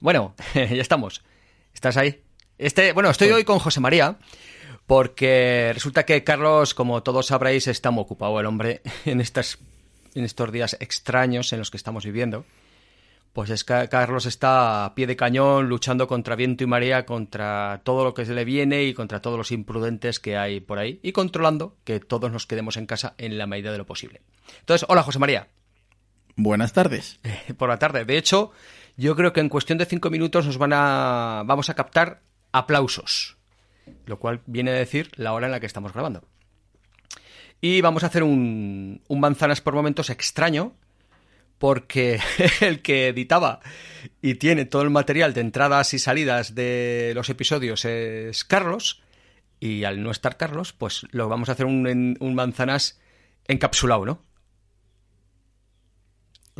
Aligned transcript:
Bueno, 0.00 0.34
ya 0.54 0.62
estamos. 0.62 1.22
¿Estás 1.74 1.96
ahí? 1.96 2.22
Este, 2.58 2.92
bueno, 2.92 3.10
estoy 3.10 3.30
hoy 3.30 3.44
con 3.44 3.58
José 3.58 3.80
María 3.80 4.18
porque 4.86 5.70
resulta 5.72 6.04
que 6.04 6.24
Carlos, 6.24 6.74
como 6.74 7.02
todos 7.02 7.26
sabréis, 7.26 7.68
está 7.68 7.90
muy 7.90 8.02
ocupado 8.02 8.40
el 8.40 8.46
hombre 8.46 8.82
en 9.04 9.20
estas 9.20 9.58
en 10.14 10.24
estos 10.24 10.50
días 10.50 10.76
extraños 10.80 11.52
en 11.52 11.60
los 11.60 11.70
que 11.70 11.76
estamos 11.76 12.04
viviendo. 12.04 12.44
Pues 13.32 13.50
es 13.50 13.62
que 13.62 13.88
Carlos 13.88 14.26
está 14.26 14.84
a 14.84 14.94
pie 14.96 15.06
de 15.06 15.14
cañón 15.14 15.68
luchando 15.68 16.08
contra 16.08 16.34
viento 16.34 16.64
y 16.64 16.66
marea, 16.66 17.06
contra 17.06 17.80
todo 17.84 18.02
lo 18.02 18.12
que 18.12 18.26
se 18.26 18.34
le 18.34 18.44
viene 18.44 18.82
y 18.82 18.94
contra 18.94 19.22
todos 19.22 19.38
los 19.38 19.52
imprudentes 19.52 20.18
que 20.18 20.36
hay 20.36 20.58
por 20.58 20.80
ahí 20.80 20.98
y 21.04 21.12
controlando 21.12 21.76
que 21.84 22.00
todos 22.00 22.32
nos 22.32 22.48
quedemos 22.48 22.76
en 22.76 22.86
casa 22.86 23.14
en 23.18 23.38
la 23.38 23.46
medida 23.46 23.70
de 23.70 23.78
lo 23.78 23.86
posible. 23.86 24.22
Entonces, 24.58 24.84
hola 24.88 25.04
José 25.04 25.20
María. 25.20 25.46
Buenas 26.34 26.72
tardes. 26.72 27.20
Por 27.56 27.68
la 27.68 27.78
tarde. 27.78 28.04
De 28.04 28.16
hecho, 28.16 28.50
yo 28.96 29.16
creo 29.16 29.32
que 29.32 29.40
en 29.40 29.48
cuestión 29.48 29.78
de 29.78 29.86
cinco 29.86 30.10
minutos 30.10 30.46
nos 30.46 30.58
van 30.58 30.72
a 30.72 31.42
vamos 31.46 31.70
a 31.70 31.74
captar 31.74 32.22
aplausos, 32.52 33.36
lo 34.06 34.18
cual 34.18 34.40
viene 34.46 34.70
a 34.70 34.74
decir 34.74 35.10
la 35.16 35.32
hora 35.32 35.46
en 35.46 35.52
la 35.52 35.60
que 35.60 35.66
estamos 35.66 35.92
grabando. 35.92 36.24
Y 37.60 37.80
vamos 37.82 38.04
a 38.04 38.06
hacer 38.06 38.22
un, 38.22 39.02
un 39.06 39.20
manzanas 39.20 39.60
por 39.60 39.74
momentos 39.74 40.10
extraño, 40.10 40.72
porque 41.58 42.18
el 42.60 42.80
que 42.80 43.08
editaba 43.08 43.60
y 44.22 44.34
tiene 44.34 44.64
todo 44.64 44.82
el 44.82 44.90
material 44.90 45.34
de 45.34 45.42
entradas 45.42 45.92
y 45.92 45.98
salidas 45.98 46.54
de 46.54 47.12
los 47.14 47.28
episodios 47.28 47.84
es 47.84 48.44
Carlos, 48.44 49.02
y 49.60 49.84
al 49.84 50.02
no 50.02 50.10
estar 50.10 50.38
Carlos, 50.38 50.72
pues 50.72 51.06
lo 51.10 51.28
vamos 51.28 51.50
a 51.50 51.52
hacer 51.52 51.66
un, 51.66 52.16
un 52.18 52.34
manzanas 52.34 52.98
encapsulado, 53.46 54.06
¿no? 54.06 54.29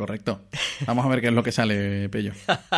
Correcto. 0.01 0.41
Vamos 0.87 1.05
a 1.05 1.09
ver 1.09 1.21
qué 1.21 1.27
es 1.27 1.33
lo 1.33 1.43
que 1.43 1.51
sale, 1.51 2.09
Pello. 2.09 2.33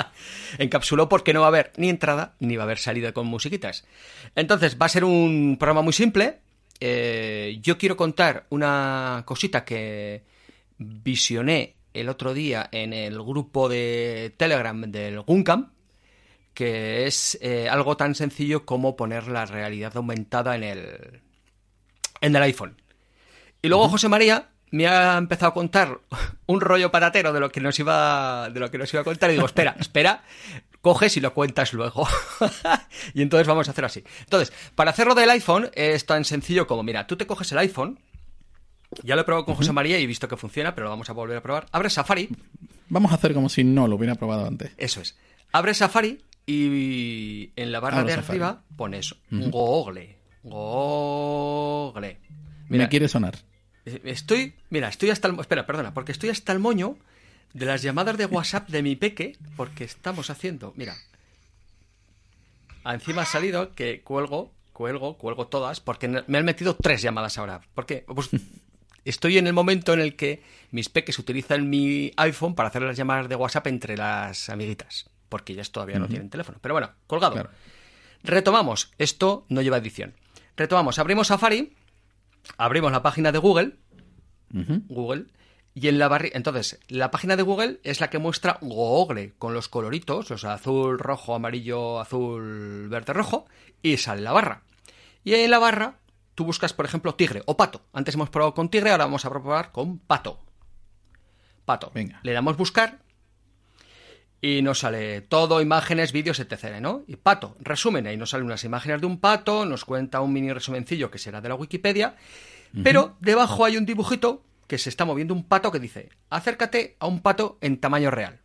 Encapsuló 0.57 1.07
porque 1.07 1.31
no 1.31 1.39
va 1.39 1.45
a 1.45 1.47
haber 1.47 1.71
ni 1.77 1.87
entrada 1.87 2.35
ni 2.41 2.57
va 2.57 2.63
a 2.63 2.65
haber 2.65 2.79
salida 2.79 3.13
con 3.13 3.27
musiquitas. 3.27 3.85
Entonces, 4.35 4.75
va 4.77 4.87
a 4.87 4.89
ser 4.89 5.05
un 5.05 5.55
programa 5.57 5.81
muy 5.83 5.93
simple. 5.93 6.39
Eh, 6.81 7.59
yo 7.61 7.77
quiero 7.77 7.95
contar 7.95 8.45
una 8.49 9.23
cosita 9.25 9.63
que 9.63 10.25
visioné 10.77 11.77
el 11.93 12.09
otro 12.09 12.33
día 12.33 12.67
en 12.73 12.91
el 12.91 13.17
grupo 13.23 13.69
de 13.69 14.33
Telegram 14.35 14.81
del 14.91 15.21
Guncam, 15.21 15.71
que 16.53 17.05
es 17.05 17.37
eh, 17.41 17.69
algo 17.69 17.95
tan 17.95 18.15
sencillo 18.15 18.65
como 18.65 18.97
poner 18.97 19.29
la 19.29 19.45
realidad 19.45 19.95
aumentada 19.95 20.57
en 20.57 20.63
el, 20.63 21.21
en 22.19 22.35
el 22.35 22.43
iPhone. 22.43 22.81
Y 23.61 23.69
luego 23.69 23.87
José 23.87 24.09
María 24.09 24.49
me 24.73 24.87
ha 24.87 25.19
empezado 25.19 25.51
a 25.51 25.53
contar 25.53 25.99
un 26.47 26.59
rollo 26.59 26.89
patatero 26.89 27.31
de 27.31 27.39
lo 27.39 27.51
que 27.51 27.61
nos 27.61 27.77
iba 27.77 28.49
de 28.49 28.59
lo 28.59 28.71
que 28.71 28.79
nos 28.79 28.91
iba 28.91 29.01
a 29.01 29.03
contar 29.03 29.29
y 29.29 29.33
digo, 29.33 29.45
espera, 29.45 29.75
espera, 29.79 30.23
coges 30.81 31.15
y 31.15 31.19
lo 31.19 31.31
cuentas 31.35 31.73
luego. 31.73 32.07
y 33.13 33.21
entonces 33.21 33.45
vamos 33.45 33.67
a 33.67 33.71
hacer 33.71 33.85
así. 33.85 34.03
Entonces, 34.21 34.51
para 34.73 34.89
hacerlo 34.89 35.13
del 35.13 35.29
iPhone 35.29 35.69
es 35.75 36.07
tan 36.07 36.25
sencillo 36.25 36.65
como, 36.65 36.81
mira, 36.81 37.05
tú 37.05 37.15
te 37.15 37.27
coges 37.27 37.51
el 37.51 37.59
iPhone, 37.59 37.99
ya 39.03 39.13
lo 39.13 39.21
he 39.21 39.25
probado 39.25 39.45
con 39.45 39.53
José 39.53 39.71
María 39.73 39.99
y 39.99 40.05
he 40.05 40.07
visto 40.07 40.27
que 40.27 40.37
funciona, 40.37 40.73
pero 40.73 40.85
lo 40.85 40.89
vamos 40.89 41.07
a 41.07 41.13
volver 41.13 41.37
a 41.37 41.43
probar. 41.43 41.67
Abre 41.71 41.91
Safari. 41.91 42.29
Vamos 42.89 43.11
a 43.11 43.15
hacer 43.15 43.35
como 43.35 43.49
si 43.49 43.63
no 43.63 43.87
lo 43.87 43.95
hubiera 43.95 44.15
probado 44.15 44.47
antes. 44.47 44.71
Eso 44.77 45.01
es. 45.01 45.15
Abre 45.51 45.75
Safari 45.75 46.23
y 46.47 47.51
en 47.55 47.71
la 47.71 47.79
barra 47.79 47.99
Abro 47.99 48.09
de 48.09 48.15
Safari. 48.15 48.39
arriba 48.39 48.63
pones 48.75 49.13
Google. 49.29 50.17
Google. 50.41 52.17
Me 52.69 52.89
quiere 52.89 53.07
sonar. 53.07 53.35
Estoy, 53.85 54.53
mira, 54.69 54.87
estoy 54.87 55.09
hasta 55.09 55.27
el, 55.27 55.39
espera, 55.39 55.65
perdona, 55.65 55.93
porque 55.93 56.13
estoy 56.13 56.29
hasta 56.29 56.53
el 56.53 56.59
moño 56.59 56.97
de 57.53 57.65
las 57.65 57.81
llamadas 57.81 58.17
de 58.17 58.25
WhatsApp 58.25 58.69
de 58.69 58.81
mi 58.81 58.95
peque, 58.95 59.37
porque 59.55 59.83
estamos 59.83 60.29
haciendo, 60.29 60.73
mira, 60.75 60.95
encima 62.85 63.23
ha 63.23 63.25
salido 63.25 63.73
que 63.75 64.01
cuelgo, 64.01 64.51
cuelgo, 64.71 65.17
cuelgo 65.17 65.47
todas, 65.47 65.79
porque 65.79 66.07
me 66.07 66.37
han 66.37 66.45
metido 66.45 66.75
tres 66.75 67.01
llamadas 67.01 67.37
ahora, 67.37 67.61
porque 67.75 68.05
pues, 68.07 68.29
estoy 69.05 69.37
en 69.37 69.47
el 69.47 69.53
momento 69.53 69.93
en 69.93 69.99
el 69.99 70.15
que 70.15 70.43
mis 70.71 70.89
peques 70.89 71.19
utilizan 71.19 71.69
mi 71.69 72.11
iPhone 72.17 72.55
para 72.55 72.69
hacer 72.69 72.81
las 72.81 72.97
llamadas 72.97 73.27
de 73.27 73.35
WhatsApp 73.35 73.67
entre 73.67 73.97
las 73.97 74.49
amiguitas, 74.49 75.09
porque 75.27 75.53
ellas 75.53 75.71
todavía 75.71 75.99
no 75.99 76.07
tienen 76.07 76.29
teléfono, 76.29 76.57
pero 76.61 76.73
bueno, 76.73 76.91
colgado. 77.05 77.33
Claro. 77.33 77.49
Retomamos, 78.23 78.91
esto 78.97 79.45
no 79.49 79.61
lleva 79.61 79.77
edición. 79.77 80.13
Retomamos, 80.55 80.97
abrimos 80.97 81.27
Safari, 81.27 81.75
abrimos 82.57 82.91
la 82.91 83.01
página 83.01 83.31
de 83.31 83.39
Google. 83.39 83.77
Google, 84.87 85.25
y 85.75 85.87
en 85.87 85.97
la 85.97 86.07
barri 86.07 86.29
entonces, 86.33 86.79
la 86.87 87.09
página 87.09 87.35
de 87.35 87.41
Google 87.41 87.79
es 87.83 87.99
la 87.99 88.11
que 88.11 88.19
muestra 88.19 88.59
Google 88.61 89.33
con 89.39 89.55
los 89.55 89.69
coloritos, 89.69 90.29
o 90.29 90.37
sea, 90.37 90.53
azul, 90.53 90.99
rojo, 90.99 91.33
amarillo, 91.33 91.99
azul, 91.99 92.87
verde, 92.89 93.13
rojo, 93.13 93.47
y 93.81 93.97
sale 93.97 94.21
la 94.21 94.31
barra. 94.31 94.61
Y 95.23 95.33
en 95.33 95.49
la 95.49 95.57
barra 95.57 95.97
tú 96.35 96.45
buscas, 96.45 96.73
por 96.73 96.85
ejemplo, 96.85 97.15
tigre 97.15 97.41
o 97.47 97.57
pato. 97.57 97.81
Antes 97.91 98.13
hemos 98.13 98.29
probado 98.29 98.53
con 98.53 98.69
tigre, 98.69 98.91
ahora 98.91 99.05
vamos 99.05 99.25
a 99.25 99.29
probar 99.29 99.71
con 99.71 99.97
pato. 99.97 100.39
Pato. 101.65 101.91
Venga. 101.93 102.19
Le 102.23 102.33
damos 102.33 102.55
buscar 102.57 103.02
y 104.45 104.61
nos 104.61 104.79
sale 104.79 105.21
todo, 105.21 105.61
imágenes, 105.61 106.11
vídeos, 106.11 106.37
etc. 106.37 106.81
¿no? 106.81 107.05
Y 107.07 107.15
pato, 107.15 107.55
resumen, 107.61 108.07
ahí 108.07 108.17
nos 108.17 108.31
salen 108.31 108.45
unas 108.45 108.65
imágenes 108.65 108.99
de 108.99 109.07
un 109.07 109.21
pato, 109.21 109.65
nos 109.65 109.85
cuenta 109.85 110.19
un 110.19 110.33
mini 110.33 110.51
resumencillo 110.51 111.09
que 111.09 111.17
será 111.17 111.39
de 111.39 111.47
la 111.47 111.55
Wikipedia, 111.55 112.17
pero 112.83 113.15
debajo 113.21 113.63
hay 113.63 113.77
un 113.77 113.85
dibujito 113.85 114.43
que 114.67 114.77
se 114.77 114.89
está 114.89 115.05
moviendo 115.05 115.33
un 115.33 115.45
pato 115.45 115.71
que 115.71 115.79
dice, 115.79 116.09
acércate 116.29 116.97
a 116.99 117.07
un 117.07 117.21
pato 117.21 117.57
en 117.61 117.79
tamaño 117.79 118.11
real. 118.11 118.41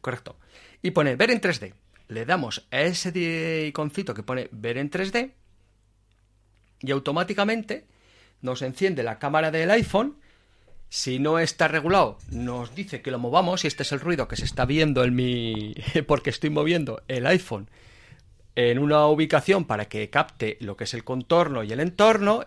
Correcto. 0.00 0.38
Y 0.80 0.92
pone 0.92 1.16
ver 1.16 1.32
en 1.32 1.40
3D. 1.40 1.74
Le 2.06 2.24
damos 2.24 2.68
a 2.70 2.82
ese 2.82 3.66
iconcito 3.66 4.14
que 4.14 4.22
pone 4.22 4.48
ver 4.52 4.78
en 4.78 4.92
3D 4.92 5.32
y 6.82 6.90
automáticamente 6.92 7.88
nos 8.42 8.62
enciende 8.62 9.02
la 9.02 9.18
cámara 9.18 9.50
del 9.50 9.72
iPhone. 9.72 10.20
Si 10.88 11.18
no 11.18 11.38
está 11.38 11.68
regulado, 11.68 12.18
nos 12.30 12.74
dice 12.74 13.02
que 13.02 13.10
lo 13.10 13.18
movamos 13.18 13.64
y 13.64 13.66
este 13.66 13.82
es 13.82 13.92
el 13.92 14.00
ruido 14.00 14.28
que 14.28 14.36
se 14.36 14.44
está 14.44 14.64
viendo 14.64 15.04
en 15.04 15.14
mi... 15.14 15.74
porque 16.06 16.30
estoy 16.30 16.50
moviendo 16.50 17.02
el 17.08 17.26
iPhone 17.26 17.68
en 18.56 18.78
una 18.78 19.06
ubicación 19.06 19.66
para 19.66 19.84
que 19.86 20.08
capte 20.10 20.56
lo 20.60 20.76
que 20.76 20.84
es 20.84 20.94
el 20.94 21.04
contorno 21.04 21.62
y 21.62 21.72
el 21.72 21.80
entorno. 21.80 22.44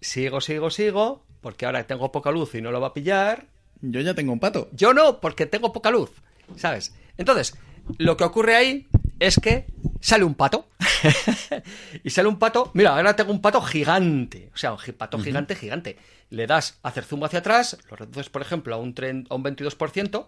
Sigo, 0.00 0.40
sigo, 0.40 0.70
sigo, 0.70 1.24
porque 1.40 1.64
ahora 1.64 1.86
tengo 1.86 2.12
poca 2.12 2.30
luz 2.30 2.54
y 2.54 2.60
no 2.60 2.70
lo 2.70 2.80
va 2.80 2.88
a 2.88 2.94
pillar. 2.94 3.46
Yo 3.80 4.00
ya 4.00 4.14
tengo 4.14 4.32
un 4.32 4.40
pato. 4.40 4.68
Yo 4.72 4.92
no, 4.92 5.20
porque 5.20 5.46
tengo 5.46 5.72
poca 5.72 5.90
luz, 5.90 6.10
¿sabes? 6.56 6.94
Entonces, 7.16 7.56
lo 7.98 8.16
que 8.16 8.24
ocurre 8.24 8.54
ahí 8.54 8.86
es 9.18 9.40
que 9.40 9.66
sale 10.00 10.24
un 10.24 10.34
pato. 10.34 10.66
y 12.04 12.10
sale 12.10 12.28
un 12.28 12.38
pato. 12.38 12.70
Mira, 12.74 12.96
ahora 12.96 13.16
tengo 13.16 13.32
un 13.32 13.40
pato 13.40 13.60
gigante. 13.62 14.50
O 14.54 14.56
sea, 14.56 14.72
un 14.72 14.78
pato 14.96 15.18
gigante, 15.18 15.54
gigante. 15.56 15.98
Le 16.30 16.46
das 16.46 16.78
a 16.82 16.88
hacer 16.88 17.04
zoom 17.04 17.24
hacia 17.24 17.40
atrás, 17.40 17.78
lo 17.90 17.96
reduces, 17.96 18.30
por 18.30 18.42
ejemplo, 18.42 18.74
a 18.74 18.78
un, 18.78 18.94
tren- 18.94 19.26
a 19.30 19.34
un 19.34 19.44
22%, 19.44 20.26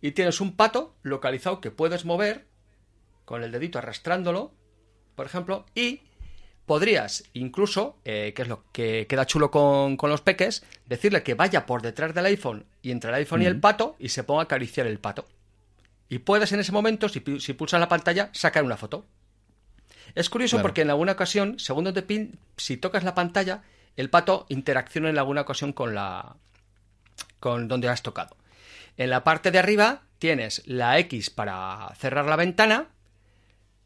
y 0.00 0.10
tienes 0.12 0.40
un 0.40 0.56
pato 0.56 0.94
localizado 1.02 1.60
que 1.60 1.70
puedes 1.70 2.04
mover 2.04 2.46
con 3.24 3.42
el 3.42 3.52
dedito 3.52 3.78
arrastrándolo, 3.78 4.52
por 5.14 5.26
ejemplo, 5.26 5.64
y 5.74 6.00
podrías 6.66 7.24
incluso, 7.34 7.98
eh, 8.04 8.32
que 8.34 8.42
es 8.42 8.48
lo 8.48 8.64
que 8.72 9.06
queda 9.06 9.26
chulo 9.26 9.50
con, 9.50 9.96
con 9.96 10.10
los 10.10 10.20
peques, 10.22 10.64
decirle 10.86 11.22
que 11.22 11.34
vaya 11.34 11.66
por 11.66 11.82
detrás 11.82 12.14
del 12.14 12.26
iPhone 12.26 12.66
y 12.82 12.90
entre 12.90 13.10
el 13.10 13.16
iPhone 13.16 13.42
y 13.42 13.46
el 13.46 13.60
pato 13.60 13.96
y 13.98 14.08
se 14.08 14.24
ponga 14.24 14.40
a 14.40 14.44
acariciar 14.44 14.86
el 14.86 14.98
pato. 14.98 15.26
Y 16.08 16.18
puedes 16.18 16.52
en 16.52 16.60
ese 16.60 16.72
momento, 16.72 17.08
si, 17.08 17.22
si 17.40 17.52
pulsas 17.54 17.80
la 17.80 17.88
pantalla, 17.88 18.30
sacar 18.32 18.64
una 18.64 18.76
foto. 18.76 19.06
Es 20.14 20.30
curioso 20.30 20.56
Claro. 20.56 20.62
porque 20.68 20.82
en 20.82 20.90
alguna 20.90 21.12
ocasión, 21.12 21.58
según 21.58 21.84
donde 21.84 22.02
pin, 22.02 22.38
si 22.56 22.76
tocas 22.76 23.04
la 23.04 23.14
pantalla, 23.14 23.62
el 23.96 24.10
pato 24.10 24.46
interacciona 24.48 25.10
en 25.10 25.18
alguna 25.18 25.42
ocasión 25.42 25.72
con 25.72 25.94
la 25.94 26.36
con 27.40 27.68
donde 27.68 27.88
has 27.88 28.02
tocado. 28.02 28.36
En 28.96 29.10
la 29.10 29.22
parte 29.22 29.50
de 29.50 29.58
arriba 29.58 30.02
tienes 30.18 30.62
la 30.66 30.98
X 31.00 31.30
para 31.30 31.92
cerrar 31.96 32.24
la 32.26 32.36
ventana, 32.36 32.88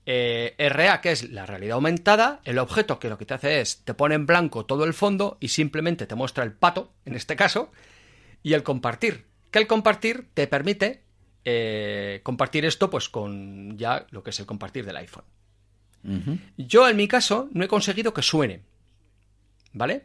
eh, 0.06 0.54
RA, 0.58 1.00
que 1.00 1.10
es 1.12 1.30
la 1.30 1.44
realidad 1.44 1.74
aumentada, 1.74 2.40
el 2.44 2.58
objeto 2.58 2.98
que 2.98 3.08
lo 3.08 3.18
que 3.18 3.26
te 3.26 3.34
hace 3.34 3.60
es 3.60 3.84
te 3.84 3.94
pone 3.94 4.14
en 4.14 4.26
blanco 4.26 4.64
todo 4.64 4.84
el 4.84 4.94
fondo 4.94 5.36
y 5.40 5.48
simplemente 5.48 6.06
te 6.06 6.14
muestra 6.14 6.44
el 6.44 6.52
pato, 6.52 6.92
en 7.04 7.14
este 7.14 7.36
caso, 7.36 7.72
y 8.42 8.54
el 8.54 8.62
compartir, 8.62 9.26
que 9.50 9.58
el 9.58 9.66
compartir 9.66 10.28
te 10.34 10.46
permite 10.46 11.02
eh, 11.44 12.20
compartir 12.22 12.64
esto 12.64 12.88
pues 12.90 13.08
con 13.08 13.76
ya 13.76 14.06
lo 14.10 14.22
que 14.22 14.30
es 14.30 14.38
el 14.40 14.46
compartir 14.46 14.86
del 14.86 14.96
iPhone. 14.96 15.24
Yo 16.56 16.88
en 16.88 16.96
mi 16.96 17.08
caso 17.08 17.48
no 17.52 17.64
he 17.64 17.68
conseguido 17.68 18.14
que 18.14 18.22
suene. 18.22 18.62
¿Vale? 19.72 20.04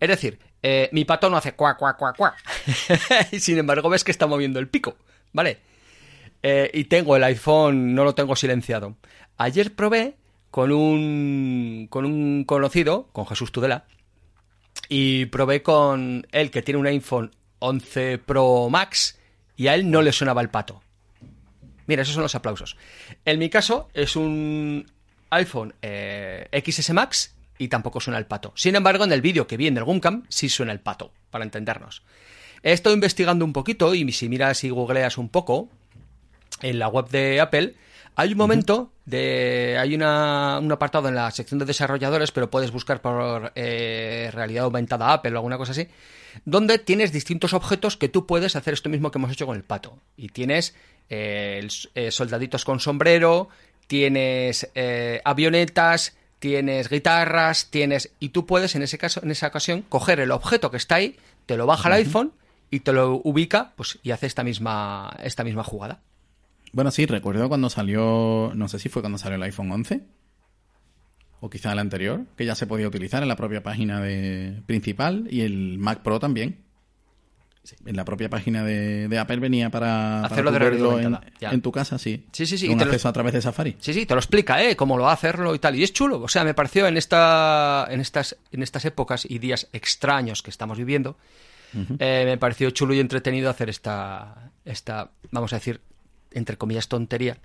Es 0.00 0.08
decir, 0.08 0.38
eh, 0.62 0.88
mi 0.92 1.04
pato 1.04 1.30
no 1.30 1.36
hace 1.36 1.52
cuá, 1.52 1.76
cuá, 1.76 1.96
cuá, 1.96 2.12
cuá. 2.12 2.34
y 3.32 3.38
sin 3.40 3.58
embargo 3.58 3.88
ves 3.88 4.04
que 4.04 4.10
está 4.10 4.26
moviendo 4.26 4.58
el 4.58 4.68
pico. 4.68 4.96
¿Vale? 5.32 5.58
Eh, 6.42 6.70
y 6.74 6.84
tengo 6.84 7.16
el 7.16 7.24
iPhone, 7.24 7.94
no 7.94 8.04
lo 8.04 8.14
tengo 8.14 8.36
silenciado. 8.36 8.96
Ayer 9.36 9.74
probé 9.74 10.16
con 10.50 10.70
un, 10.72 11.86
con 11.90 12.04
un 12.04 12.44
conocido, 12.44 13.08
con 13.12 13.26
Jesús 13.26 13.50
Tudela, 13.50 13.86
y 14.88 15.26
probé 15.26 15.62
con 15.62 16.26
él 16.32 16.50
que 16.50 16.62
tiene 16.62 16.80
un 16.80 16.86
iPhone 16.86 17.30
11 17.60 18.18
Pro 18.18 18.68
Max 18.70 19.18
y 19.56 19.68
a 19.68 19.74
él 19.74 19.90
no 19.90 20.02
le 20.02 20.12
sonaba 20.12 20.42
el 20.42 20.50
pato. 20.50 20.82
Mira, 21.86 22.02
esos 22.02 22.14
son 22.14 22.22
los 22.22 22.34
aplausos. 22.34 22.76
En 23.24 23.38
mi 23.38 23.50
caso 23.50 23.88
es 23.94 24.16
un 24.16 24.86
iPhone 25.34 25.74
eh, 25.82 26.48
XS 26.52 26.90
Max 26.92 27.34
y 27.58 27.68
tampoco 27.68 28.00
suena 28.00 28.18
el 28.18 28.26
pato. 28.26 28.52
Sin 28.56 28.74
embargo, 28.76 29.04
en 29.04 29.12
el 29.12 29.20
vídeo 29.20 29.46
que 29.46 29.56
vi 29.56 29.66
en 29.66 29.76
el 29.76 29.84
Guncam 29.84 30.24
sí 30.28 30.48
suena 30.48 30.72
el 30.72 30.80
pato, 30.80 31.12
para 31.30 31.44
entendernos. 31.44 32.02
He 32.62 32.72
estado 32.72 32.94
investigando 32.94 33.44
un 33.44 33.52
poquito 33.52 33.94
y 33.94 34.10
si 34.12 34.28
miras 34.28 34.64
y 34.64 34.70
googleas 34.70 35.18
un 35.18 35.28
poco 35.28 35.68
en 36.62 36.78
la 36.78 36.88
web 36.88 37.08
de 37.08 37.40
Apple, 37.40 37.74
hay 38.16 38.32
un 38.32 38.38
momento 38.38 38.92
de. 39.04 39.76
Hay 39.78 39.94
una, 39.94 40.58
un 40.60 40.70
apartado 40.70 41.08
en 41.08 41.16
la 41.16 41.30
sección 41.30 41.58
de 41.58 41.66
desarrolladores, 41.66 42.30
pero 42.30 42.48
puedes 42.48 42.70
buscar 42.70 43.00
por 43.00 43.52
eh, 43.54 44.30
realidad 44.32 44.64
aumentada 44.64 45.12
Apple 45.12 45.32
o 45.32 45.36
alguna 45.36 45.58
cosa 45.58 45.72
así, 45.72 45.88
donde 46.44 46.78
tienes 46.78 47.12
distintos 47.12 47.54
objetos 47.54 47.96
que 47.96 48.08
tú 48.08 48.26
puedes 48.26 48.54
hacer 48.54 48.74
esto 48.74 48.88
mismo 48.88 49.10
que 49.10 49.18
hemos 49.18 49.32
hecho 49.32 49.46
con 49.46 49.56
el 49.56 49.64
pato. 49.64 49.98
Y 50.16 50.28
tienes 50.28 50.76
eh, 51.10 51.68
soldaditos 52.10 52.64
con 52.64 52.78
sombrero, 52.78 53.48
tienes 53.86 54.70
eh, 54.74 55.20
avionetas, 55.24 56.16
tienes 56.38 56.88
guitarras, 56.88 57.70
tienes. 57.70 58.12
Y 58.20 58.30
tú 58.30 58.46
puedes, 58.46 58.74
en 58.74 58.82
ese 58.82 58.98
caso, 58.98 59.20
en 59.22 59.30
esa 59.30 59.48
ocasión, 59.48 59.82
coger 59.82 60.20
el 60.20 60.30
objeto 60.30 60.70
que 60.70 60.76
está 60.76 60.96
ahí, 60.96 61.16
te 61.46 61.56
lo 61.56 61.66
baja 61.66 61.88
al 61.88 61.94
iPhone 61.94 62.32
y 62.70 62.80
te 62.80 62.92
lo 62.92 63.20
ubica, 63.24 63.72
pues, 63.76 63.98
y 64.02 64.10
hace 64.10 64.26
esta 64.26 64.44
misma, 64.44 65.14
esta 65.22 65.44
misma 65.44 65.64
jugada. 65.64 66.00
Bueno, 66.72 66.90
sí, 66.90 67.06
recuerdo 67.06 67.48
cuando 67.48 67.70
salió, 67.70 68.52
no 68.54 68.68
sé 68.68 68.78
si 68.78 68.88
fue 68.88 69.00
cuando 69.00 69.18
salió 69.18 69.36
el 69.36 69.42
iPhone 69.44 69.70
11 69.70 70.02
o 71.40 71.50
quizá 71.50 71.72
el 71.72 71.78
anterior, 71.78 72.24
que 72.36 72.46
ya 72.46 72.54
se 72.54 72.66
podía 72.66 72.88
utilizar 72.88 73.22
en 73.22 73.28
la 73.28 73.36
propia 73.36 73.62
página 73.62 74.00
de 74.00 74.62
principal 74.66 75.28
y 75.30 75.42
el 75.42 75.78
Mac 75.78 76.02
Pro 76.02 76.18
también. 76.18 76.64
En 77.86 77.96
la 77.96 78.04
propia 78.04 78.28
página 78.28 78.62
de, 78.62 79.08
de 79.08 79.18
Apple 79.18 79.36
venía 79.38 79.70
para, 79.70 80.20
para 80.22 80.26
Hacerlo 80.26 80.50
tú 80.52 80.58
de 80.96 81.02
en, 81.02 81.18
en 81.40 81.62
tu 81.62 81.72
casa, 81.72 81.98
sí. 81.98 82.26
Sí, 82.32 82.44
sí, 82.44 82.58
sí, 82.58 82.68
lo- 82.68 82.84
acceso 82.84 83.08
a 83.08 83.12
través 83.12 83.32
de 83.32 83.40
Safari. 83.40 83.76
Sí, 83.80 83.94
sí, 83.94 84.04
te 84.04 84.12
lo 84.14 84.20
explica, 84.20 84.62
¿eh? 84.62 84.76
Cómo 84.76 84.98
lo 84.98 85.04
va 85.04 85.10
a 85.10 85.14
hacerlo 85.14 85.54
y 85.54 85.58
tal. 85.58 85.74
Y 85.74 85.82
es 85.82 85.92
chulo. 85.92 86.20
O 86.20 86.28
sea, 86.28 86.44
me 86.44 86.52
pareció 86.52 86.86
en, 86.86 86.96
esta, 86.98 87.86
en, 87.90 88.00
estas, 88.00 88.36
en 88.52 88.62
estas 88.62 88.84
épocas 88.84 89.24
y 89.28 89.38
días 89.38 89.68
extraños 89.72 90.42
que 90.42 90.50
estamos 90.50 90.76
viviendo, 90.76 91.16
eh, 91.98 92.22
me 92.26 92.36
pareció 92.38 92.70
chulo 92.70 92.92
y 92.94 93.00
entretenido 93.00 93.48
hacer 93.50 93.68
esta, 93.70 94.50
esta, 94.64 95.10
vamos 95.30 95.52
a 95.52 95.56
decir, 95.56 95.80
entre 96.32 96.56
comillas, 96.58 96.86
tontería 96.88 97.38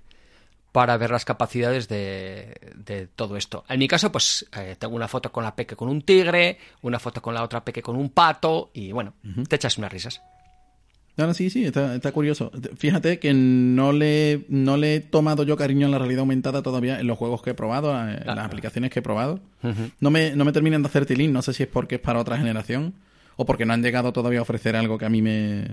para 0.72 0.96
ver 0.96 1.10
las 1.10 1.24
capacidades 1.24 1.88
de, 1.88 2.54
de 2.76 3.06
todo 3.08 3.36
esto. 3.36 3.64
En 3.68 3.78
mi 3.80 3.88
caso, 3.88 4.12
pues 4.12 4.46
eh, 4.56 4.76
tengo 4.78 4.94
una 4.94 5.08
foto 5.08 5.32
con 5.32 5.42
la 5.44 5.54
peque 5.56 5.74
con 5.76 5.88
un 5.88 6.02
tigre, 6.02 6.58
una 6.82 6.98
foto 6.98 7.20
con 7.20 7.34
la 7.34 7.42
otra 7.42 7.64
peque 7.64 7.82
con 7.82 7.96
un 7.96 8.10
pato 8.10 8.70
y 8.74 8.92
bueno, 8.92 9.14
te 9.48 9.56
echas 9.56 9.78
unas 9.78 9.92
risas. 9.92 10.20
No, 11.16 11.26
no, 11.26 11.34
sí, 11.34 11.50
sí, 11.50 11.64
está, 11.64 11.94
está 11.96 12.12
curioso. 12.12 12.50
Fíjate 12.78 13.18
que 13.18 13.34
no 13.34 13.92
le, 13.92 14.44
no 14.48 14.76
le 14.76 14.94
he 14.94 15.00
tomado 15.00 15.42
yo 15.42 15.56
cariño 15.56 15.86
en 15.86 15.90
la 15.92 15.98
realidad 15.98 16.20
aumentada 16.20 16.62
todavía 16.62 17.00
en 17.00 17.06
los 17.08 17.18
juegos 17.18 17.42
que 17.42 17.50
he 17.50 17.54
probado, 17.54 17.90
en 17.90 18.20
Ah. 18.28 18.34
las 18.36 18.46
aplicaciones 18.46 18.90
que 18.90 19.00
he 19.00 19.02
probado. 19.02 19.40
no, 20.00 20.10
me, 20.10 20.34
no 20.36 20.44
me 20.44 20.52
terminan 20.52 20.82
de 20.82 20.88
hacer 20.88 21.04
tilín, 21.04 21.32
no 21.32 21.42
sé 21.42 21.52
si 21.52 21.64
es 21.64 21.68
porque 21.68 21.96
es 21.96 22.00
para 22.00 22.20
otra 22.20 22.38
generación 22.38 22.94
o 23.36 23.44
porque 23.44 23.66
no 23.66 23.72
han 23.74 23.82
llegado 23.82 24.12
todavía 24.12 24.38
a 24.38 24.42
ofrecer 24.42 24.76
algo 24.76 24.96
que 24.98 25.04
a 25.04 25.10
mí 25.10 25.20
me, 25.20 25.66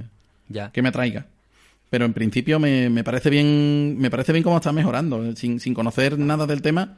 Ya. 0.50 0.72
que 0.72 0.82
me 0.82 0.90
atraiga. 0.90 1.28
Pero 1.89 2.06
en 2.06 2.13
principio 2.13 2.60
me, 2.60 2.89
me 2.89 3.04
parece 3.04 3.30
bien 3.30 3.98
me 3.98 4.10
parece 4.10 4.34
bien 4.34 4.44
cómo 4.44 4.57
está 4.57 4.72
mejorando, 4.72 5.36
sin, 5.36 5.60
sin 5.60 5.74
conocer 5.74 6.18
nada 6.19 6.45
del 6.45 6.62
tema. 6.62 6.98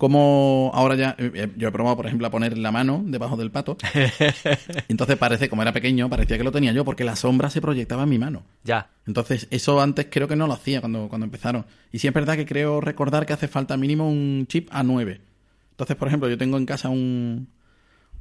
Como 0.00 0.70
ahora 0.72 0.94
ya, 0.94 1.14
eh, 1.18 1.50
yo 1.58 1.68
he 1.68 1.72
probado, 1.72 1.94
por 1.94 2.06
ejemplo, 2.06 2.26
a 2.26 2.30
poner 2.30 2.56
la 2.56 2.72
mano 2.72 3.02
debajo 3.04 3.36
del 3.36 3.50
pato. 3.50 3.76
Entonces 4.88 5.18
parece, 5.18 5.50
como 5.50 5.60
era 5.60 5.74
pequeño, 5.74 6.08
parecía 6.08 6.38
que 6.38 6.44
lo 6.44 6.52
tenía 6.52 6.72
yo, 6.72 6.86
porque 6.86 7.04
la 7.04 7.16
sombra 7.16 7.50
se 7.50 7.60
proyectaba 7.60 8.04
en 8.04 8.08
mi 8.08 8.18
mano. 8.18 8.42
Ya. 8.64 8.88
Entonces, 9.06 9.46
eso 9.50 9.78
antes 9.78 10.06
creo 10.10 10.26
que 10.26 10.36
no 10.36 10.46
lo 10.46 10.54
hacía 10.54 10.80
cuando, 10.80 11.10
cuando 11.10 11.26
empezaron. 11.26 11.66
Y 11.92 11.98
sí 11.98 12.08
es 12.08 12.14
verdad 12.14 12.36
que 12.36 12.46
creo 12.46 12.80
recordar 12.80 13.26
que 13.26 13.34
hace 13.34 13.46
falta 13.46 13.76
mínimo 13.76 14.08
un 14.08 14.46
chip 14.48 14.70
A9. 14.70 15.20
Entonces, 15.72 15.96
por 15.98 16.08
ejemplo, 16.08 16.30
yo 16.30 16.38
tengo 16.38 16.56
en 16.56 16.64
casa 16.64 16.88
un, 16.88 17.48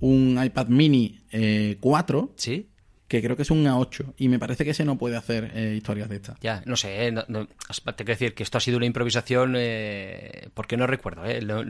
un 0.02 0.38
iPad 0.44 0.68
mini 0.68 1.20
eh, 1.32 1.78
4, 1.80 2.34
¿Sí? 2.36 2.68
Que 3.10 3.22
creo 3.22 3.36
que 3.36 3.42
es 3.42 3.52
un 3.52 3.66
A8. 3.66 4.14
Y 4.18 4.30
me 4.30 4.40
parece 4.40 4.64
que 4.64 4.72
ese 4.72 4.86
no 4.86 4.98
puede 4.98 5.18
hacer 5.18 5.52
eh, 5.54 5.74
historias 5.76 6.08
de 6.08 6.16
estas. 6.16 6.40
Ya, 6.40 6.62
no 6.66 6.78
sé, 6.78 7.08
eh, 7.08 7.12
no, 7.12 7.26
no- 7.28 7.48
tengo 7.48 7.96
que 7.98 8.04
decir 8.06 8.34
que 8.34 8.44
esto 8.44 8.58
ha 8.58 8.62
sido 8.62 8.78
una 8.78 8.86
improvisación 8.86 9.56
eh, 9.58 10.48
porque 10.54 10.78
no 10.78 10.88
recuerdo. 10.88 11.26
eh, 11.26 11.42
Lo, 11.42 11.66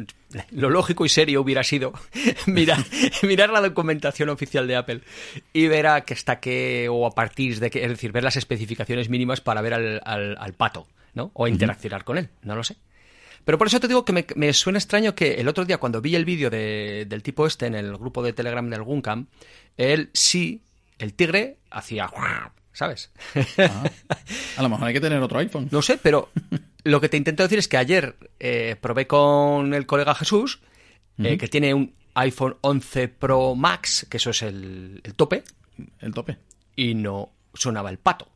lo 0.51 0.69
lógico 0.69 1.06
y 1.06 1.09
serio 1.09 1.41
hubiera 1.41 1.63
sido 1.63 1.94
mirar, 2.45 2.77
mirar 3.24 3.50
la 3.50 3.62
documentación 3.62 4.30
oficial 4.30 4.68
de 4.68 4.75
Apple 4.75 5.01
y 5.53 5.68
ver 5.68 5.88
a 5.88 6.01
que 6.01 6.13
hasta 6.13 6.39
qué 6.39 6.88
o 6.91 7.07
a 7.07 7.12
partir 7.15 7.59
de 7.59 7.71
qué, 7.71 7.83
es 7.83 7.89
decir, 7.89 8.12
ver 8.12 8.24
las 8.24 8.38
especificaciones 8.38 9.09
mínimas 9.09 9.41
para 9.41 9.62
ver 9.62 9.74
al, 9.74 10.01
al- 10.06 10.38
al 10.38 10.53
pato, 10.53 10.88
¿no? 11.15 11.31
O 11.33 11.47
interaccionar 11.47 12.03
con 12.03 12.18
él, 12.18 12.30
no 12.44 12.56
lo 12.56 12.63
sé. 12.63 12.75
Pero 13.45 13.57
por 13.57 13.68
eso 13.68 13.80
te 13.80 13.88
digo 13.88 14.03
que 14.03 14.12
me, 14.13 14.25
me 14.36 14.51
suena 14.53 14.77
extraño 14.77 15.15
que 15.15 15.36
el 15.36 15.47
otro 15.47 15.63
día 15.63 15.77
cuando 15.77 16.01
vi 16.01 16.15
el 16.15 16.25
vídeo 16.25 16.50
de- 16.50 17.06
del 17.07 17.24
tipo 17.24 17.47
este 17.47 17.65
en 17.65 17.75
el 17.75 17.95
grupo 17.97 18.21
de 18.21 18.33
Telegram 18.33 18.69
del 18.69 18.83
Guncam, 18.83 19.27
él 19.77 20.09
sí, 20.13 20.62
el 21.00 21.13
tigre 21.13 21.57
hacía... 21.72 22.10
¿Sabes? 22.72 23.12
Ah, 23.57 23.84
a 24.57 24.62
lo 24.62 24.69
mejor 24.69 24.88
hay 24.88 24.94
que 24.94 25.01
tener 25.01 25.22
otro 25.22 25.40
iPhone. 25.40 25.68
No 25.72 25.81
sé, 25.81 25.98
pero 25.98 26.30
lo 26.84 27.01
que 27.01 27.10
te 27.10 27.18
intento 27.18 27.44
decir 27.44 27.60
es 27.60 27.68
que 27.68 27.75
ayer 27.78 28.16
eh, 28.40 28.78
probé 28.80 29.06
con 29.07 29.74
el 29.74 29.86
colega 29.86 30.16
Jesús, 30.16 30.60
eh, 31.18 31.38
que 31.38 31.48
tiene 31.50 31.74
un 31.74 31.94
iPhone 32.13 32.56
11 32.62 33.07
Pro 33.10 33.56
Max, 33.56 34.06
que 34.10 34.18
eso 34.18 34.30
es 34.30 34.44
el, 34.44 35.01
el 35.04 35.16
tope, 35.16 35.44
El 36.00 36.13
tope. 36.13 36.38
y 36.75 36.94
no 36.94 37.31
sonaba 37.54 37.90
el 37.90 37.98
pato. 37.98 38.30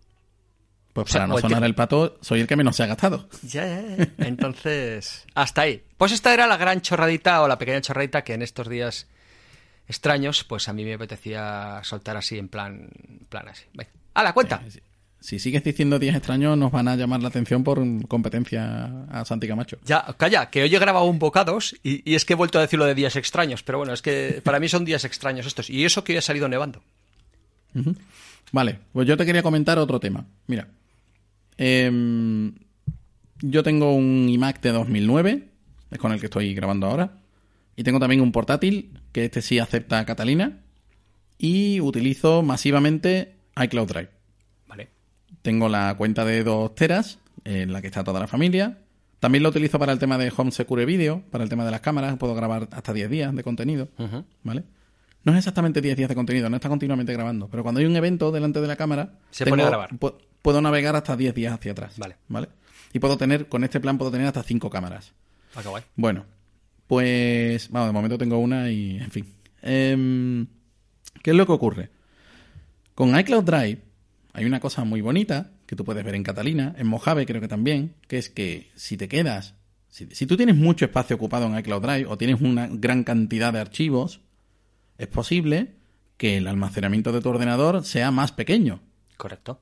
Pues 0.92 1.08
O 1.10 1.12
sea, 1.12 1.22
para 1.22 1.28
no 1.28 1.36
el 1.38 1.42
sonar 1.42 1.64
el 1.64 1.76
pato, 1.76 2.18
soy 2.22 2.42
el 2.42 2.48
que 2.48 2.56
menos 2.56 2.76
se 2.76 2.84
ha 2.84 2.88
gastado. 2.88 3.30
Ya, 3.44 3.66
ya, 3.66 3.96
ya. 3.98 4.08
Entonces, 4.20 5.26
hasta 5.36 5.62
ahí. 5.62 5.84
Pues 5.98 6.12
esta 6.12 6.34
era 6.34 6.48
la 6.48 6.58
gran 6.58 6.82
chorradita 6.82 7.42
o 7.42 7.48
la 7.48 7.58
pequeña 7.58 7.82
chorradita 7.82 8.24
que 8.24 8.34
en 8.34 8.42
estos 8.42 8.68
días 8.68 9.08
extraños, 9.88 10.44
pues 10.44 10.68
a 10.70 10.74
mí 10.74 10.84
me 10.84 10.94
apetecía 10.94 11.82
soltar 11.84 12.18
así, 12.18 12.38
en 12.38 12.50
plan, 12.50 12.90
plan 13.30 13.48
así. 13.48 13.66
Venga. 13.74 13.92
¡A 14.14 14.24
la 14.24 14.34
cuenta! 14.34 14.62
Si 15.20 15.40
sigues 15.40 15.64
diciendo 15.64 16.00
días 16.00 16.18
extraños, 16.18 16.58
nos 16.58 16.72
van 16.72 16.90
a 16.90 16.98
llamar 16.98 17.22
la 17.22 17.30
atención 17.30 17.64
por 17.64 17.82
competencia 18.08 19.06
a 19.10 19.24
Santi 19.24 19.48
Camacho. 19.48 19.78
Ya, 19.86 20.06
calla, 20.18 20.50
que 20.50 20.64
hoy 20.64 20.76
he 20.76 20.80
grabado 20.80 21.06
un 21.06 21.18
bocados 21.18 21.76
y, 21.82 22.10
y 22.10 22.16
es 22.16 22.26
que 22.26 22.34
he 22.34 22.36
vuelto 22.36 22.60
a 22.60 22.62
decir 22.62 22.78
lo 22.78 22.86
de 22.86 22.94
días 22.94 23.16
extraños, 23.16 23.64
pero 23.64 23.78
bueno, 23.78 23.94
es 23.94 24.02
que 24.02 24.42
para 24.44 24.60
mí 24.60 24.68
son 24.68 24.84
días 24.84 25.06
extraños 25.06 25.46
estos. 25.46 25.70
Y 25.70 25.86
eso 25.86 26.04
que 26.04 26.12
hoy 26.12 26.18
ha 26.18 26.22
salido 26.22 26.50
nevando. 26.50 26.84
Vale, 28.52 28.80
pues 28.92 29.08
yo 29.08 29.18
te 29.18 29.26
quería 29.26 29.42
comentar 29.42 29.80
otro 29.80 30.00
tema. 30.00 30.26
Mira, 30.48 30.68
em, 31.58 32.54
yo 33.42 33.64
tengo 33.64 33.96
un 33.96 34.28
iMac 34.30 34.62
de 34.62 34.72
2009, 34.72 35.48
es 35.90 35.98
con 35.98 36.12
el 36.12 36.20
que 36.20 36.28
estoy 36.28 36.54
grabando 36.54 36.88
ahora, 36.88 37.23
y 37.76 37.84
tengo 37.84 38.00
también 38.00 38.22
un 38.22 38.32
portátil, 38.32 39.00
que 39.12 39.26
este 39.26 39.42
sí 39.42 39.60
acepta 39.60 40.06
Catalina, 40.06 40.60
y 41.38 41.80
utilizo 41.82 42.42
masivamente 42.44 43.36
iCloud 43.62 43.88
Drive. 43.88 44.10
Vale. 44.68 44.90
Tengo 45.42 45.70
la 45.70 45.96
cuenta 45.98 46.26
de 46.26 46.44
2 46.44 46.76
teras, 46.76 47.20
en 47.44 47.74
la 47.74 47.82
que 47.82 47.88
está 47.88 48.04
toda 48.04 48.20
la 48.20 48.28
familia. 48.28 48.78
También 49.20 49.44
lo 49.44 49.50
utilizo 49.50 49.80
para 49.80 49.92
el 49.94 50.00
tema 50.00 50.18
de 50.18 50.32
Home 50.36 50.52
Secure 50.52 50.86
Video, 50.86 51.24
para 51.32 51.44
el 51.44 51.50
tema 51.50 51.66
de 51.66 51.72
las 51.72 51.82
cámaras. 51.82 52.18
Puedo 52.18 52.36
grabar 52.36 52.68
hasta 52.72 52.94
10 52.94 53.10
días 53.10 53.36
de 53.36 53.44
contenido. 53.44 53.90
¿vale? 54.44 54.64
No 55.24 55.32
es 55.32 55.38
exactamente 55.38 55.82
10 55.82 55.96
días 55.98 56.10
de 56.10 56.16
contenido, 56.16 56.50
no 56.50 56.58
está 56.58 56.70
continuamente 56.70 57.14
grabando. 57.14 57.48
Pero 57.50 57.64
cuando 57.64 57.80
hay 57.80 57.86
un 57.86 57.96
evento 57.96 58.32
delante 58.32 58.60
de 58.62 58.68
la 58.68 58.76
cámara, 58.76 59.14
Se 59.32 59.46
pone 59.46 59.64
a 59.64 59.68
grabar. 59.68 59.90
pu- 59.92 60.16
puedo 60.42 60.62
navegar 60.62 60.96
hasta 60.98 61.16
10 61.16 61.34
días 61.34 61.54
hacia 61.54 61.72
atrás. 61.72 61.98
Vale. 61.98 62.18
¿Vale? 62.28 62.50
Y 62.92 63.00
puedo 63.00 63.18
tener, 63.18 63.48
con 63.48 63.64
este 63.64 63.80
plan, 63.80 63.98
puedo 63.98 64.12
tener 64.12 64.28
hasta 64.28 64.44
5 64.44 64.70
cámaras. 64.70 65.14
Ah, 65.56 65.62
qué 65.64 65.70
guay. 65.70 65.84
Bueno, 65.96 66.26
pues. 66.94 67.72
Vamos, 67.72 67.90
de 67.90 67.94
momento 67.94 68.18
tengo 68.20 68.38
una 68.38 68.70
y. 68.70 68.98
En 68.98 69.10
fin. 69.10 69.26
Em, 69.64 70.46
¿Qué 71.24 71.32
es 71.32 71.36
lo 71.36 71.48
que 71.48 71.52
ocurre? 71.52 71.90
Con 72.94 73.18
iCloud 73.18 73.44
Drive 73.44 73.80
hay 74.34 74.46
una 74.46 74.60
cosa 74.60 74.84
muy 74.84 75.02
bonita 75.02 75.52
que 75.66 75.76
tú 75.76 75.84
puedes 75.84 76.04
ver 76.04 76.14
en 76.14 76.24
Catalina, 76.24 76.76
en 76.78 76.86
Mojave 76.86 77.26
creo 77.26 77.42
que 77.42 77.48
también, 77.48 77.96
que 78.08 78.20
es 78.20 78.30
que 78.30 78.70
si 78.76 78.98
te 78.98 79.08
quedas. 79.08 79.56
Si, 79.88 80.08
si 80.12 80.28
tú 80.28 80.38
tienes 80.38 80.56
mucho 80.56 80.86
espacio 80.86 81.16
ocupado 81.16 81.48
en 81.48 81.58
iCloud 81.58 81.82
Drive 81.82 82.06
o 82.08 82.18
tienes 82.18 82.42
una 82.42 82.68
gran 82.68 83.04
cantidad 83.04 83.54
de 83.54 83.60
archivos, 83.60 84.22
es 85.00 85.08
posible 85.08 85.74
que 86.18 86.38
el 86.38 86.48
almacenamiento 86.48 87.12
de 87.12 87.22
tu 87.22 87.30
ordenador 87.30 87.84
sea 87.86 88.12
más 88.12 88.32
pequeño. 88.32 88.82
Correcto. 89.18 89.62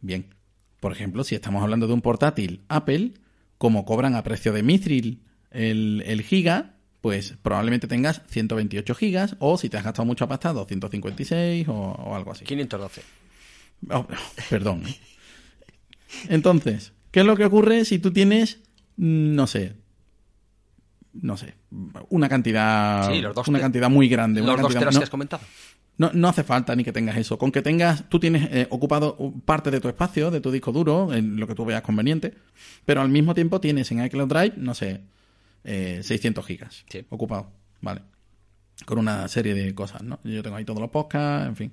Bien. 0.00 0.34
Por 0.80 0.92
ejemplo, 0.92 1.22
si 1.22 1.34
estamos 1.34 1.62
hablando 1.62 1.86
de 1.86 1.92
un 1.92 2.00
portátil 2.00 2.62
Apple, 2.68 3.12
como 3.58 3.84
cobran 3.84 4.14
a 4.14 4.22
precio 4.22 4.52
de 4.52 4.62
Mithril 4.62 5.22
el, 5.52 6.02
el 6.06 6.22
giga, 6.22 6.74
pues 7.00 7.34
probablemente 7.42 7.86
tengas 7.88 8.22
128 8.28 8.94
gigas 8.94 9.36
o 9.40 9.58
si 9.58 9.68
te 9.68 9.76
has 9.76 9.84
gastado 9.84 10.06
mucho 10.06 10.28
pastado 10.28 10.64
156 10.66 11.68
o, 11.68 11.72
o 11.74 12.14
algo 12.16 12.32
así. 12.32 12.44
512. 12.44 13.02
Oh, 13.90 14.06
perdón. 14.50 14.82
Entonces, 16.28 16.92
¿qué 17.10 17.20
es 17.20 17.26
lo 17.26 17.36
que 17.36 17.44
ocurre 17.44 17.84
si 17.84 17.98
tú 17.98 18.12
tienes, 18.12 18.60
no 18.96 19.46
sé, 19.46 19.74
no 21.14 21.36
sé, 21.36 21.54
una 22.10 22.28
cantidad, 22.28 23.10
Sí, 23.10 23.20
los 23.20 23.34
dos 23.34 23.48
una 23.48 23.60
cantidad 23.60 23.90
muy 23.90 24.08
grande, 24.08 24.40
una 24.40 24.52
Los 24.52 24.62
dos 24.62 24.72
cantidad- 24.72 24.92
no, 24.92 24.98
que 25.00 25.04
has 25.04 25.10
comentado. 25.10 25.42
no, 25.98 26.10
no 26.14 26.28
hace 26.28 26.42
falta 26.44 26.74
ni 26.76 26.84
que 26.84 26.92
tengas 26.92 27.16
eso. 27.16 27.36
Con 27.38 27.50
que 27.52 27.62
tengas, 27.62 28.08
tú 28.08 28.18
tienes 28.20 28.48
eh, 28.52 28.66
ocupado 28.70 29.16
parte 29.44 29.70
de 29.70 29.80
tu 29.80 29.88
espacio, 29.88 30.30
de 30.30 30.40
tu 30.40 30.50
disco 30.50 30.72
duro, 30.72 31.12
en 31.12 31.38
lo 31.38 31.46
que 31.46 31.54
tú 31.54 31.64
veas 31.64 31.82
conveniente, 31.82 32.34
pero 32.86 33.00
al 33.00 33.08
mismo 33.08 33.34
tiempo 33.34 33.60
tienes 33.60 33.90
en 33.90 34.04
iCloud 34.04 34.28
Drive, 34.28 34.54
no 34.56 34.74
sé, 34.74 35.00
eh, 35.64 36.00
600 36.02 36.44
gigas 36.46 36.84
Sí. 36.88 37.04
ocupado, 37.10 37.50
¿vale? 37.80 38.02
Con 38.84 38.98
una 38.98 39.28
serie 39.28 39.54
de 39.54 39.74
cosas, 39.74 40.02
¿no? 40.02 40.18
Yo 40.24 40.42
tengo 40.42 40.56
ahí 40.56 40.64
todos 40.64 40.80
los 40.80 40.90
podcasts, 40.90 41.48
en 41.48 41.56
fin. 41.56 41.72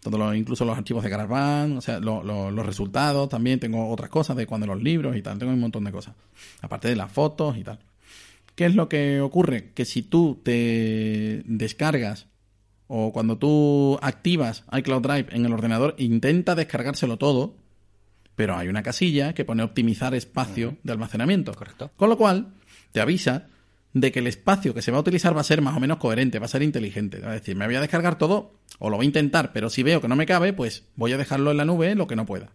Todos 0.00 0.18
los, 0.18 0.36
incluso 0.36 0.64
los 0.66 0.76
archivos 0.76 1.02
de 1.02 1.08
GarageBand, 1.08 1.78
o 1.78 1.80
sea, 1.80 1.98
lo- 1.98 2.22
lo- 2.22 2.50
los 2.50 2.66
resultados, 2.66 3.28
también 3.30 3.58
tengo 3.58 3.88
otras 3.88 4.10
cosas 4.10 4.36
de 4.36 4.46
cuando 4.46 4.66
los 4.66 4.82
libros 4.82 5.16
y 5.16 5.22
tal, 5.22 5.38
tengo 5.38 5.52
un 5.52 5.60
montón 5.60 5.84
de 5.84 5.92
cosas. 5.92 6.14
Aparte 6.60 6.88
de 6.88 6.96
las 6.96 7.10
fotos 7.10 7.56
y 7.56 7.64
tal. 7.64 7.78
¿Qué 8.54 8.66
es 8.66 8.74
lo 8.74 8.88
que 8.88 9.20
ocurre? 9.22 9.72
Que 9.72 9.84
si 9.86 10.02
tú 10.02 10.40
te 10.44 11.42
descargas 11.46 12.26
o 12.86 13.12
cuando 13.12 13.38
tú 13.38 13.98
activas 14.02 14.64
iCloud 14.76 15.00
Drive 15.02 15.26
en 15.30 15.46
el 15.46 15.52
ordenador, 15.54 15.94
intenta 15.98 16.54
descargárselo 16.54 17.16
todo, 17.16 17.56
pero 18.36 18.56
hay 18.56 18.68
una 18.68 18.82
casilla 18.82 19.32
que 19.32 19.44
pone 19.46 19.62
optimizar 19.62 20.14
espacio 20.14 20.76
de 20.82 20.92
almacenamiento. 20.92 21.54
Correcto. 21.54 21.90
Con 21.96 22.10
lo 22.10 22.18
cual, 22.18 22.48
te 22.94 23.00
avisa 23.00 23.48
de 23.92 24.12
que 24.12 24.20
el 24.20 24.28
espacio 24.28 24.72
que 24.72 24.80
se 24.80 24.92
va 24.92 24.98
a 24.98 25.00
utilizar 25.00 25.36
va 25.36 25.40
a 25.40 25.44
ser 25.44 25.60
más 25.60 25.76
o 25.76 25.80
menos 25.80 25.98
coherente, 25.98 26.38
va 26.38 26.46
a 26.46 26.48
ser 26.48 26.62
inteligente. 26.62 27.18
Va 27.18 27.30
a 27.30 27.34
decir, 27.34 27.56
me 27.56 27.66
voy 27.66 27.74
a 27.74 27.80
descargar 27.80 28.18
todo, 28.18 28.60
o 28.78 28.88
lo 28.88 28.96
voy 28.96 29.06
a 29.06 29.08
intentar, 29.08 29.52
pero 29.52 29.68
si 29.68 29.82
veo 29.82 30.00
que 30.00 30.06
no 30.06 30.14
me 30.14 30.26
cabe, 30.26 30.52
pues 30.52 30.84
voy 30.94 31.12
a 31.12 31.16
dejarlo 31.16 31.50
en 31.50 31.56
la 31.56 31.64
nube 31.64 31.96
lo 31.96 32.06
que 32.06 32.14
no 32.14 32.24
pueda. 32.24 32.52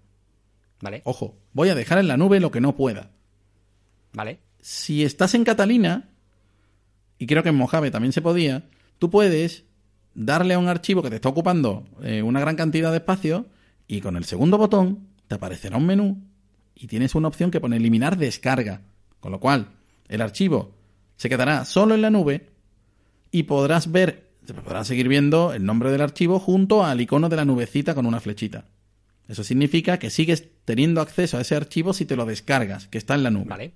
¿Vale? 0.79 1.01
Ojo, 1.03 1.37
voy 1.51 1.67
a 1.67 1.75
dejar 1.75 1.97
en 1.97 2.07
la 2.07 2.15
nube 2.15 2.39
lo 2.39 2.51
que 2.51 2.61
no 2.61 2.77
pueda. 2.77 3.11
¿Vale? 4.13 4.39
Si 4.61 5.03
estás 5.03 5.33
en 5.33 5.43
Catalina, 5.43 6.07
y 7.17 7.27
creo 7.27 7.43
que 7.43 7.49
en 7.49 7.55
Mojave 7.55 7.91
también 7.91 8.13
se 8.13 8.21
podía, 8.21 8.63
tú 8.97 9.09
puedes 9.09 9.65
darle 10.13 10.53
a 10.53 10.59
un 10.59 10.69
archivo 10.69 11.03
que 11.03 11.09
te 11.09 11.17
está 11.17 11.27
ocupando 11.27 11.85
eh, 12.01 12.21
una 12.21 12.39
gran 12.39 12.55
cantidad 12.55 12.91
de 12.91 12.97
espacio 12.97 13.47
y 13.89 13.99
con 13.99 14.15
el 14.15 14.23
segundo 14.23 14.57
botón 14.57 15.09
te 15.27 15.35
aparecerá 15.35 15.75
un 15.75 15.85
menú 15.85 16.23
y 16.75 16.87
tienes 16.87 17.13
una 17.13 17.27
opción 17.27 17.51
que 17.51 17.59
pone 17.59 17.75
eliminar 17.75 18.17
descarga. 18.17 18.83
Con 19.19 19.33
lo 19.33 19.41
cual, 19.41 19.78
el 20.09 20.21
archivo 20.21 20.75
se 21.15 21.29
quedará 21.29 21.65
solo 21.65 21.95
en 21.95 22.01
la 22.01 22.09
nube 22.09 22.49
y 23.31 23.43
podrás 23.43 23.91
ver, 23.91 24.31
podrás 24.63 24.87
seguir 24.87 25.07
viendo 25.07 25.53
el 25.53 25.65
nombre 25.65 25.91
del 25.91 26.01
archivo 26.01 26.39
junto 26.39 26.83
al 26.83 26.99
icono 27.01 27.29
de 27.29 27.35
la 27.35 27.45
nubecita 27.45 27.95
con 27.95 28.05
una 28.05 28.19
flechita. 28.19 28.65
Eso 29.27 29.43
significa 29.43 29.99
que 29.99 30.09
sigues 30.09 30.47
teniendo 30.65 31.01
acceso 31.01 31.37
a 31.37 31.41
ese 31.41 31.55
archivo 31.55 31.93
si 31.93 32.05
te 32.05 32.15
lo 32.15 32.25
descargas, 32.25 32.87
que 32.87 32.97
está 32.97 33.15
en 33.15 33.23
la 33.23 33.29
nube. 33.29 33.45
¿Vale? 33.49 33.73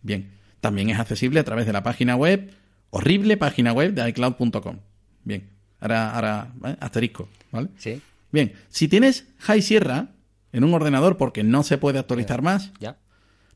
Bien, 0.00 0.30
también 0.60 0.88
es 0.88 0.98
accesible 0.98 1.40
a 1.40 1.44
través 1.44 1.66
de 1.66 1.72
la 1.72 1.82
página 1.82 2.16
web, 2.16 2.52
horrible 2.90 3.36
página 3.36 3.72
web 3.72 3.92
de 3.92 4.08
iCloud.com. 4.08 4.78
Bien, 5.24 5.50
ahora, 5.80 6.14
ahora, 6.14 6.52
¿vale? 6.54 6.76
asterisco, 6.80 7.28
¿vale? 7.52 7.68
Sí. 7.76 8.00
Bien, 8.32 8.52
si 8.68 8.88
tienes 8.88 9.26
High 9.38 9.60
Sierra 9.60 10.08
en 10.52 10.64
un 10.64 10.72
ordenador 10.72 11.16
porque 11.16 11.42
no 11.42 11.62
se 11.62 11.78
puede 11.78 11.98
actualizar 11.98 12.42
más, 12.42 12.72
¿Ya? 12.80 12.96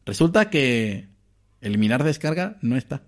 resulta 0.04 0.50
que 0.50 1.09
eliminar 1.60 2.04
descarga 2.04 2.58
no 2.62 2.76
está. 2.76 3.02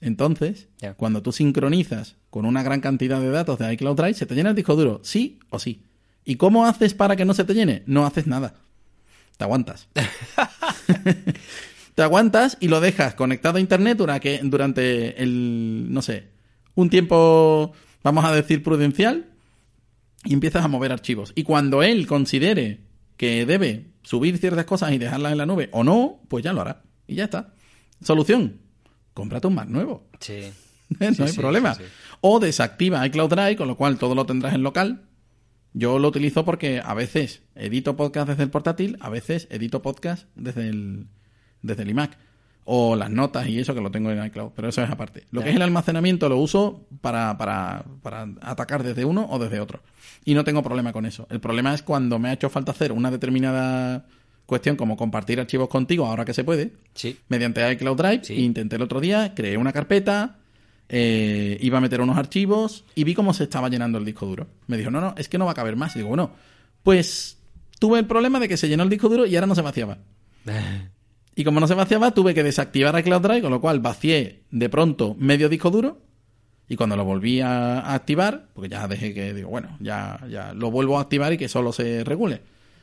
Entonces, 0.00 0.68
cuando 0.96 1.22
tú 1.22 1.30
sincronizas 1.30 2.16
con 2.28 2.44
una 2.44 2.64
gran 2.64 2.80
cantidad 2.80 3.20
de 3.20 3.30
datos 3.30 3.58
de 3.58 3.72
iCloud 3.72 3.96
Drive, 3.96 4.14
se 4.14 4.26
te 4.26 4.34
llena 4.34 4.50
el 4.50 4.56
disco 4.56 4.74
duro, 4.74 5.00
sí 5.04 5.38
o 5.48 5.60
sí. 5.60 5.84
¿Y 6.24 6.36
cómo 6.36 6.66
haces 6.66 6.94
para 6.94 7.14
que 7.14 7.24
no 7.24 7.34
se 7.34 7.44
te 7.44 7.54
llene? 7.54 7.84
No 7.86 8.04
haces 8.04 8.26
nada. 8.26 8.54
Te 9.36 9.44
aguantas. 9.44 9.88
te 11.94 12.02
aguantas 12.02 12.56
y 12.58 12.68
lo 12.68 12.80
dejas 12.80 13.14
conectado 13.14 13.58
a 13.58 13.60
internet 13.60 13.96
durante 13.96 15.22
el, 15.22 15.86
no 15.90 16.02
sé, 16.02 16.30
un 16.74 16.90
tiempo, 16.90 17.72
vamos 18.02 18.24
a 18.24 18.34
decir, 18.34 18.64
prudencial, 18.64 19.26
y 20.24 20.32
empiezas 20.32 20.64
a 20.64 20.68
mover 20.68 20.90
archivos. 20.90 21.32
Y 21.36 21.44
cuando 21.44 21.84
él 21.84 22.08
considere 22.08 22.80
que 23.16 23.46
debe 23.46 23.91
subir 24.02 24.38
ciertas 24.38 24.64
cosas 24.64 24.92
y 24.92 24.98
dejarlas 24.98 25.32
en 25.32 25.38
la 25.38 25.46
nube 25.46 25.68
o 25.72 25.84
no, 25.84 26.20
pues 26.28 26.44
ya 26.44 26.52
lo 26.52 26.60
hará. 26.60 26.82
Y 27.06 27.16
ya 27.16 27.24
está. 27.24 27.54
Solución. 28.02 28.60
Cómprate 29.14 29.46
un 29.46 29.54
Mac 29.54 29.68
nuevo. 29.68 30.08
Sí. 30.20 30.50
no 31.00 31.12
Sí, 31.14 31.22
hay 31.22 31.28
sí, 31.28 31.38
problema. 31.40 31.74
sí. 31.74 31.82
O 32.20 32.40
desactiva 32.40 33.06
iCloud 33.06 33.30
Drive, 33.30 33.56
con 33.56 33.68
lo 33.68 33.76
cual 33.76 33.98
todo 33.98 34.14
lo 34.14 34.26
tendrás 34.26 34.54
en 34.54 34.62
local. 34.62 35.08
Yo 35.74 35.98
lo 35.98 36.08
utilizo 36.08 36.44
porque 36.44 36.80
a 36.84 36.92
veces 36.94 37.42
edito 37.54 37.96
podcast 37.96 38.28
desde 38.28 38.42
el 38.42 38.50
portátil, 38.50 38.98
a 39.00 39.08
veces 39.08 39.48
edito 39.50 39.80
podcast 39.82 40.26
desde 40.34 40.68
el, 40.68 41.06
desde 41.62 41.82
el 41.84 41.90
iMac. 41.90 42.18
O 42.64 42.94
las 42.94 43.10
notas 43.10 43.48
y 43.48 43.58
eso 43.58 43.74
que 43.74 43.80
lo 43.80 43.90
tengo 43.90 44.10
en 44.12 44.24
iCloud, 44.26 44.52
pero 44.54 44.68
eso 44.68 44.82
es 44.82 44.90
aparte. 44.90 45.26
Lo 45.32 45.42
que 45.42 45.50
es 45.50 45.56
el 45.56 45.62
almacenamiento 45.62 46.28
lo 46.28 46.38
uso 46.38 46.86
para, 47.00 47.36
para, 47.36 47.84
para 48.02 48.28
atacar 48.40 48.82
desde 48.84 49.04
uno 49.04 49.26
o 49.28 49.38
desde 49.40 49.58
otro. 49.58 49.82
Y 50.24 50.34
no 50.34 50.44
tengo 50.44 50.62
problema 50.62 50.92
con 50.92 51.04
eso. 51.04 51.26
El 51.30 51.40
problema 51.40 51.74
es 51.74 51.82
cuando 51.82 52.20
me 52.20 52.28
ha 52.28 52.32
hecho 52.34 52.48
falta 52.50 52.70
hacer 52.70 52.92
una 52.92 53.10
determinada 53.10 54.06
cuestión 54.46 54.76
como 54.76 54.96
compartir 54.96 55.40
archivos 55.40 55.68
contigo 55.68 56.06
ahora 56.06 56.24
que 56.24 56.34
se 56.34 56.44
puede, 56.44 56.72
Sí. 56.94 57.18
mediante 57.28 57.68
iCloud 57.72 57.96
Drive. 57.96 58.24
Sí. 58.24 58.34
Intenté 58.44 58.76
el 58.76 58.82
otro 58.82 59.00
día, 59.00 59.34
creé 59.34 59.56
una 59.56 59.72
carpeta, 59.72 60.38
eh, 60.88 61.58
iba 61.62 61.78
a 61.78 61.80
meter 61.80 62.00
unos 62.00 62.16
archivos 62.16 62.84
y 62.94 63.02
vi 63.02 63.14
cómo 63.14 63.34
se 63.34 63.44
estaba 63.44 63.68
llenando 63.70 63.98
el 63.98 64.04
disco 64.04 64.26
duro. 64.26 64.46
Me 64.68 64.76
dijo, 64.76 64.90
no, 64.92 65.00
no, 65.00 65.14
es 65.16 65.28
que 65.28 65.38
no 65.38 65.46
va 65.46 65.52
a 65.52 65.54
caber 65.54 65.74
más. 65.74 65.96
Y 65.96 66.00
digo, 66.00 66.10
bueno, 66.10 66.30
pues 66.84 67.38
tuve 67.80 67.98
el 67.98 68.06
problema 68.06 68.38
de 68.38 68.48
que 68.48 68.56
se 68.56 68.68
llenó 68.68 68.84
el 68.84 68.88
disco 68.90 69.08
duro 69.08 69.26
y 69.26 69.34
ahora 69.34 69.46
no 69.48 69.54
se 69.56 69.62
vaciaba. 69.62 69.98
Y 71.34 71.44
como 71.44 71.60
no 71.60 71.66
se 71.66 71.74
vaciaba, 71.74 72.12
tuve 72.12 72.34
que 72.34 72.42
desactivar 72.42 72.98
iCloud 72.98 73.22
Drive, 73.22 73.42
con 73.42 73.50
lo 73.50 73.60
cual 73.60 73.80
vacié 73.80 74.42
de 74.50 74.68
pronto 74.68 75.14
medio 75.18 75.48
disco 75.48 75.70
duro. 75.70 75.98
Y 76.68 76.76
cuando 76.76 76.96
lo 76.96 77.04
volví 77.04 77.40
a 77.40 77.80
a 77.80 77.94
activar, 77.94 78.48
porque 78.54 78.68
ya 78.68 78.86
dejé 78.88 79.12
que, 79.14 79.34
digo, 79.34 79.48
bueno, 79.50 79.76
ya, 79.80 80.20
ya 80.30 80.52
lo 80.54 80.70
vuelvo 80.70 80.98
a 80.98 81.02
activar 81.02 81.32
y 81.32 81.38
que 81.38 81.48
solo 81.48 81.72
se 81.72 82.04
regule. 82.04 82.40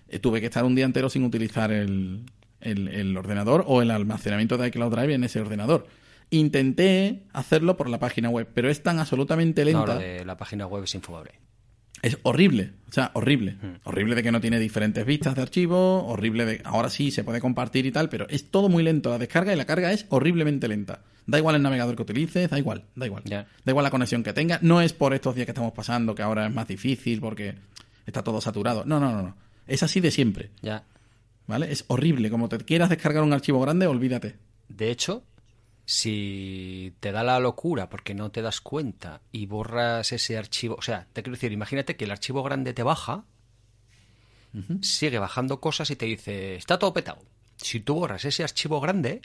Eh, 0.08 0.20
tuve 0.20 0.40
que 0.42 0.48
estar 0.48 0.64
un 0.66 0.76
día 0.76 0.86
entero 0.86 1.10
sin 1.10 1.24
utilizar 1.24 1.72
el, 1.72 2.24
el- 2.62 2.88
el 2.88 3.16
ordenador 3.18 3.64
o 3.68 3.82
el 3.82 3.92
almacenamiento 3.92 4.58
de 4.58 4.68
iCloud 4.68 4.92
Drive 4.92 5.14
en 5.14 5.24
ese 5.24 5.40
ordenador. 5.40 5.88
Intenté 6.32 7.24
hacerlo 7.34 7.76
por 7.78 7.90
la 7.90 8.00
página 8.00 8.30
web, 8.30 8.48
pero 8.54 8.70
es 8.70 8.82
tan 8.84 9.00
absolutamente 9.00 9.62
No, 9.66 9.66
lenta. 9.80 9.94
lo 9.96 10.00
de 10.00 10.26
la 10.26 10.38
página 10.38 10.68
web 10.68 10.84
es 10.84 10.94
infumable. 10.96 11.32
Es 12.02 12.18
horrible, 12.24 12.72
o 12.90 12.92
sea, 12.94 13.12
horrible. 13.14 13.58
Horrible 13.84 14.16
de 14.16 14.24
que 14.24 14.32
no 14.32 14.40
tiene 14.42 14.60
diferentes 14.60 15.06
vistas 15.06 15.36
de 15.36 15.42
archivo, 15.42 16.06
horrible 16.08 16.46
de... 16.46 16.62
Ahora 16.64 16.90
sí, 16.90 17.12
se 17.12 17.24
puede 17.24 17.42
compartir 17.42 17.86
y 17.86 17.92
tal, 17.92 18.10
pero 18.10 18.28
es 18.30 18.50
todo 18.52 18.70
muy 18.70 18.84
lento. 18.84 19.10
La 19.10 19.18
descarga 19.18 19.54
y 19.54 19.58
la 19.58 19.66
carga 19.66 19.92
es 19.92 20.06
horriblemente 20.10 20.68
lenta. 20.68 21.02
Da 21.28 21.38
igual 21.38 21.56
el 21.56 21.62
navegador 21.62 21.96
que 21.96 22.02
utilices, 22.04 22.50
da 22.50 22.58
igual, 22.58 22.86
da 22.96 23.06
igual. 23.06 23.24
Da 23.26 23.46
igual 23.66 23.84
la 23.84 23.92
conexión 23.92 24.24
que 24.24 24.34
tenga. 24.34 24.60
No 24.62 24.82
es 24.82 24.94
por 24.94 25.14
estos 25.14 25.36
días 25.36 25.46
que 25.46 25.52
estamos 25.52 25.74
pasando, 25.74 26.16
que 26.16 26.22
ahora 26.24 26.48
es 26.48 26.54
más 26.54 26.68
difícil 26.68 27.20
porque 27.22 27.56
está 28.06 28.24
todo 28.24 28.42
saturado. 28.42 28.84
No, 28.86 29.00
no, 29.00 29.12
no, 29.12 29.22
no. 29.22 29.36
Es 29.68 29.84
así 29.84 30.00
de 30.00 30.10
siempre, 30.12 30.50
Ya. 30.62 30.84
¿vale? 31.46 31.72
Es 31.72 31.84
horrible. 31.88 32.30
Como 32.32 32.50
te 32.50 32.58
quieras 32.60 32.90
descargar 32.90 33.24
un 33.24 33.34
archivo 33.34 33.60
grande, 33.62 33.86
olvídate. 33.88 34.38
De 34.70 34.90
hecho, 34.90 35.24
si 35.92 36.94
te 37.00 37.12
da 37.12 37.24
la 37.24 37.40
locura 37.40 37.90
porque 37.90 38.14
no 38.14 38.30
te 38.30 38.44
das 38.44 38.62
cuenta 38.62 39.22
y 39.32 39.48
borras 39.48 40.12
ese 40.12 40.38
archivo, 40.38 40.76
o 40.78 40.84
sea, 40.84 41.08
te 41.14 41.24
quiero 41.24 41.36
decir, 41.36 41.52
imagínate 41.52 41.96
que 41.96 42.06
el 42.06 42.12
archivo 42.12 42.44
grande 42.44 42.74
te 42.76 42.84
baja, 42.84 43.24
sigue 44.84 45.18
bajando 45.18 45.60
cosas 45.60 45.90
y 45.90 45.96
te 45.96 46.06
dice, 46.06 46.56
está 46.56 46.78
todo 46.78 46.94
petado. 46.94 47.24
Si 47.58 47.80
tú 47.80 47.96
borras 47.96 48.24
ese 48.24 48.44
archivo 48.44 48.80
grande, 48.80 49.22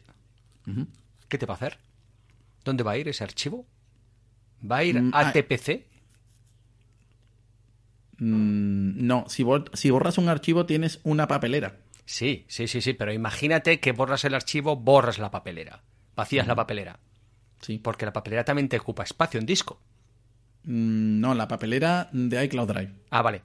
¿qué 1.29 1.37
te 1.37 1.45
va 1.45 1.53
a 1.53 1.57
hacer? 1.59 1.79
¿Dónde 2.65 2.83
va 2.83 2.93
a 2.93 2.97
ir 2.97 3.09
ese 3.09 3.25
archivo? 3.25 3.67
¿Va 4.71 4.79
a 4.79 4.85
ir 4.85 4.99
Mm, 5.03 5.11
a. 5.13 5.33
TPC? 5.33 5.87
Mm, 8.19 9.07
no, 9.07 9.25
si, 9.29 9.43
bor- 9.43 9.71
si 9.75 9.91
borras 9.91 10.17
un 10.17 10.29
archivo 10.31 10.65
tienes 10.65 11.01
una 11.05 11.29
papelera. 11.29 11.77
Sí, 12.07 12.47
sí, 12.49 12.69
sí, 12.69 12.81
sí, 12.81 12.95
pero 12.95 13.13
imagínate 13.13 13.81
que 13.81 13.93
borras 13.93 14.25
el 14.25 14.35
archivo, 14.35 14.77
borras 14.77 15.19
la 15.19 15.31
papelera, 15.31 15.83
vacías 16.17 16.47
la 16.47 16.55
papelera, 16.55 16.99
Sí. 17.61 17.79
porque 17.79 18.05
la 18.07 18.13
papelera 18.13 18.45
también 18.45 18.69
te 18.69 18.79
ocupa 18.79 19.03
espacio 19.03 19.41
en 19.41 19.47
disco. 19.47 19.79
Mm, 20.65 21.21
no, 21.21 21.35
la 21.35 21.49
papelera 21.49 22.09
de 22.13 22.45
iCloud 22.45 22.69
Drive. 22.69 22.93
Ah, 23.11 23.23
vale. 23.23 23.43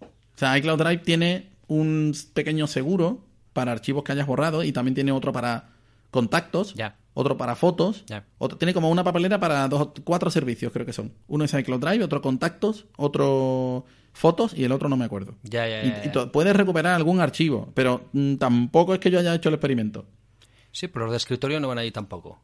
O 0.00 0.38
sea, 0.38 0.56
iCloud 0.58 0.78
Drive 0.78 0.98
tiene 0.98 1.50
un 1.68 2.14
pequeño 2.34 2.66
seguro 2.66 3.24
para 3.52 3.72
archivos 3.72 4.04
que 4.04 4.12
hayas 4.12 4.26
borrado 4.26 4.62
y 4.62 4.72
también 4.72 4.94
tiene 4.94 5.12
otro 5.12 5.32
para 5.32 5.70
contactos, 6.10 6.74
Ya. 6.74 6.96
otro 7.14 7.36
para 7.38 7.56
fotos, 7.56 8.04
Ya. 8.06 8.24
otro, 8.38 8.58
tiene 8.58 8.74
como 8.74 8.90
una 8.90 9.02
papelera 9.02 9.40
para 9.40 9.66
dos, 9.68 9.90
cuatro 10.04 10.30
servicios, 10.30 10.72
creo 10.72 10.84
que 10.84 10.92
son. 10.92 11.12
Uno 11.26 11.44
es 11.44 11.54
iCloud 11.54 11.80
Drive, 11.80 12.04
otro 12.04 12.20
contactos, 12.20 12.86
otro 12.96 13.86
fotos 14.12 14.52
y 14.54 14.64
el 14.64 14.72
otro 14.72 14.88
no 14.88 14.96
me 14.96 15.04
acuerdo. 15.06 15.34
Ya, 15.42 15.66
ya, 15.68 15.82
ya, 15.82 16.04
y 16.04 16.10
ya. 16.12 16.32
puedes 16.32 16.54
recuperar 16.54 16.94
algún 16.94 17.20
archivo, 17.20 17.70
pero 17.74 18.08
mm, 18.12 18.36
tampoco 18.36 18.92
es 18.94 19.00
que 19.00 19.10
yo 19.10 19.18
haya 19.18 19.34
hecho 19.34 19.48
el 19.48 19.54
experimento. 19.54 20.06
Sí, 20.76 20.88
pero 20.88 21.06
los 21.06 21.12
de 21.12 21.16
escritorio 21.16 21.58
no 21.58 21.68
van 21.68 21.78
ahí 21.78 21.90
tampoco. 21.90 22.38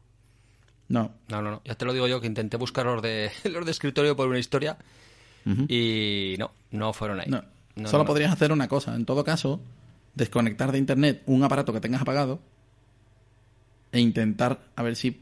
No. 0.87 1.11
No, 1.29 1.43
no, 1.43 1.51
no. 1.51 1.61
Ya 1.65 1.75
te 1.75 1.85
lo 1.85 1.93
digo 1.93 2.07
yo 2.07 2.19
que 2.19 2.25
intenté 2.25 2.57
buscar 2.57 2.83
los 2.83 2.99
de, 2.99 3.31
los 3.43 3.63
de 3.63 3.69
escritorio 3.69 4.15
por 4.15 4.27
una 4.27 4.39
historia 4.39 4.75
y 5.67 6.33
no, 6.39 6.49
no 6.71 6.93
fueron 6.93 7.19
ahí. 7.19 7.27
No. 7.29 7.43
No, 7.75 7.87
Solo 7.87 8.05
no. 8.05 8.07
podrías 8.07 8.33
hacer 8.33 8.51
una 8.51 8.67
cosa. 8.67 8.95
En 8.95 9.05
todo 9.05 9.23
caso, 9.23 9.61
desconectar 10.15 10.71
de 10.71 10.79
internet 10.79 11.21
un 11.27 11.43
aparato 11.43 11.73
que 11.73 11.79
tengas 11.79 12.01
apagado 12.01 12.39
e 13.91 13.99
intentar 13.99 14.61
a 14.75 14.81
ver 14.81 14.95
si. 14.95 15.21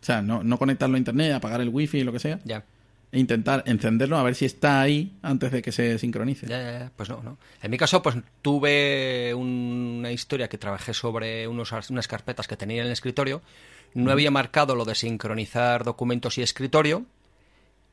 O 0.00 0.04
sea, 0.04 0.22
no, 0.22 0.44
no 0.44 0.56
conectarlo 0.56 0.94
a 0.94 0.98
internet, 0.98 1.32
apagar 1.32 1.60
el 1.60 1.70
wifi 1.70 2.04
lo 2.04 2.12
que 2.12 2.20
sea. 2.20 2.38
Ya. 2.44 2.64
E 3.14 3.20
intentar 3.20 3.62
encenderlo 3.66 4.16
a 4.18 4.24
ver 4.24 4.34
si 4.34 4.44
está 4.44 4.80
ahí 4.80 5.16
antes 5.22 5.52
de 5.52 5.62
que 5.62 5.70
se 5.70 6.00
sincronice. 6.00 6.48
Ya, 6.48 6.60
ya, 6.60 6.78
ya. 6.80 6.92
Pues 6.96 7.08
no, 7.08 7.22
no. 7.22 7.38
En 7.62 7.70
mi 7.70 7.78
caso, 7.78 8.02
pues 8.02 8.16
tuve 8.42 9.32
una 9.32 10.10
historia 10.10 10.48
que 10.48 10.58
trabajé 10.58 10.92
sobre 10.92 11.46
unos, 11.46 11.70
unas 11.90 12.08
carpetas 12.08 12.48
que 12.48 12.56
tenía 12.56 12.80
en 12.80 12.86
el 12.86 12.92
escritorio. 12.92 13.40
No 13.94 14.10
había 14.10 14.32
marcado 14.32 14.74
lo 14.74 14.84
de 14.84 14.96
sincronizar 14.96 15.84
documentos 15.84 16.38
y 16.38 16.42
escritorio. 16.42 17.06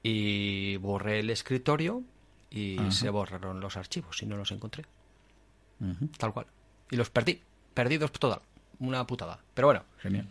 Y 0.02 0.78
borré 0.78 1.20
el 1.20 1.30
escritorio 1.30 2.02
y 2.50 2.80
se 2.90 3.12
borraron 3.12 3.60
los 3.60 3.78
archivos 3.78 4.24
y 4.24 4.26
no 4.26 4.38
los 4.38 4.52
encontré. 4.52 4.86
Tal 6.18 6.34
cual. 6.34 6.48
Y 6.90 6.96
los 6.96 7.12
perdí. 7.12 7.40
Perdidos 7.76 8.12
total. 8.12 8.42
Una 8.80 9.06
putada. 9.06 9.38
Pero 9.54 9.68
bueno. 9.68 9.84
Genial. 10.00 10.26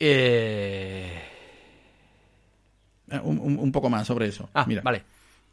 Eh... 0.00 1.33
Eh, 3.10 3.20
Un, 3.22 3.38
un- 3.38 3.58
un 3.58 3.72
poco 3.72 3.88
más 3.90 4.06
sobre 4.06 4.26
eso. 4.26 4.48
Ah, 4.54 4.64
Mira, 4.66 4.82
vale. 4.82 5.02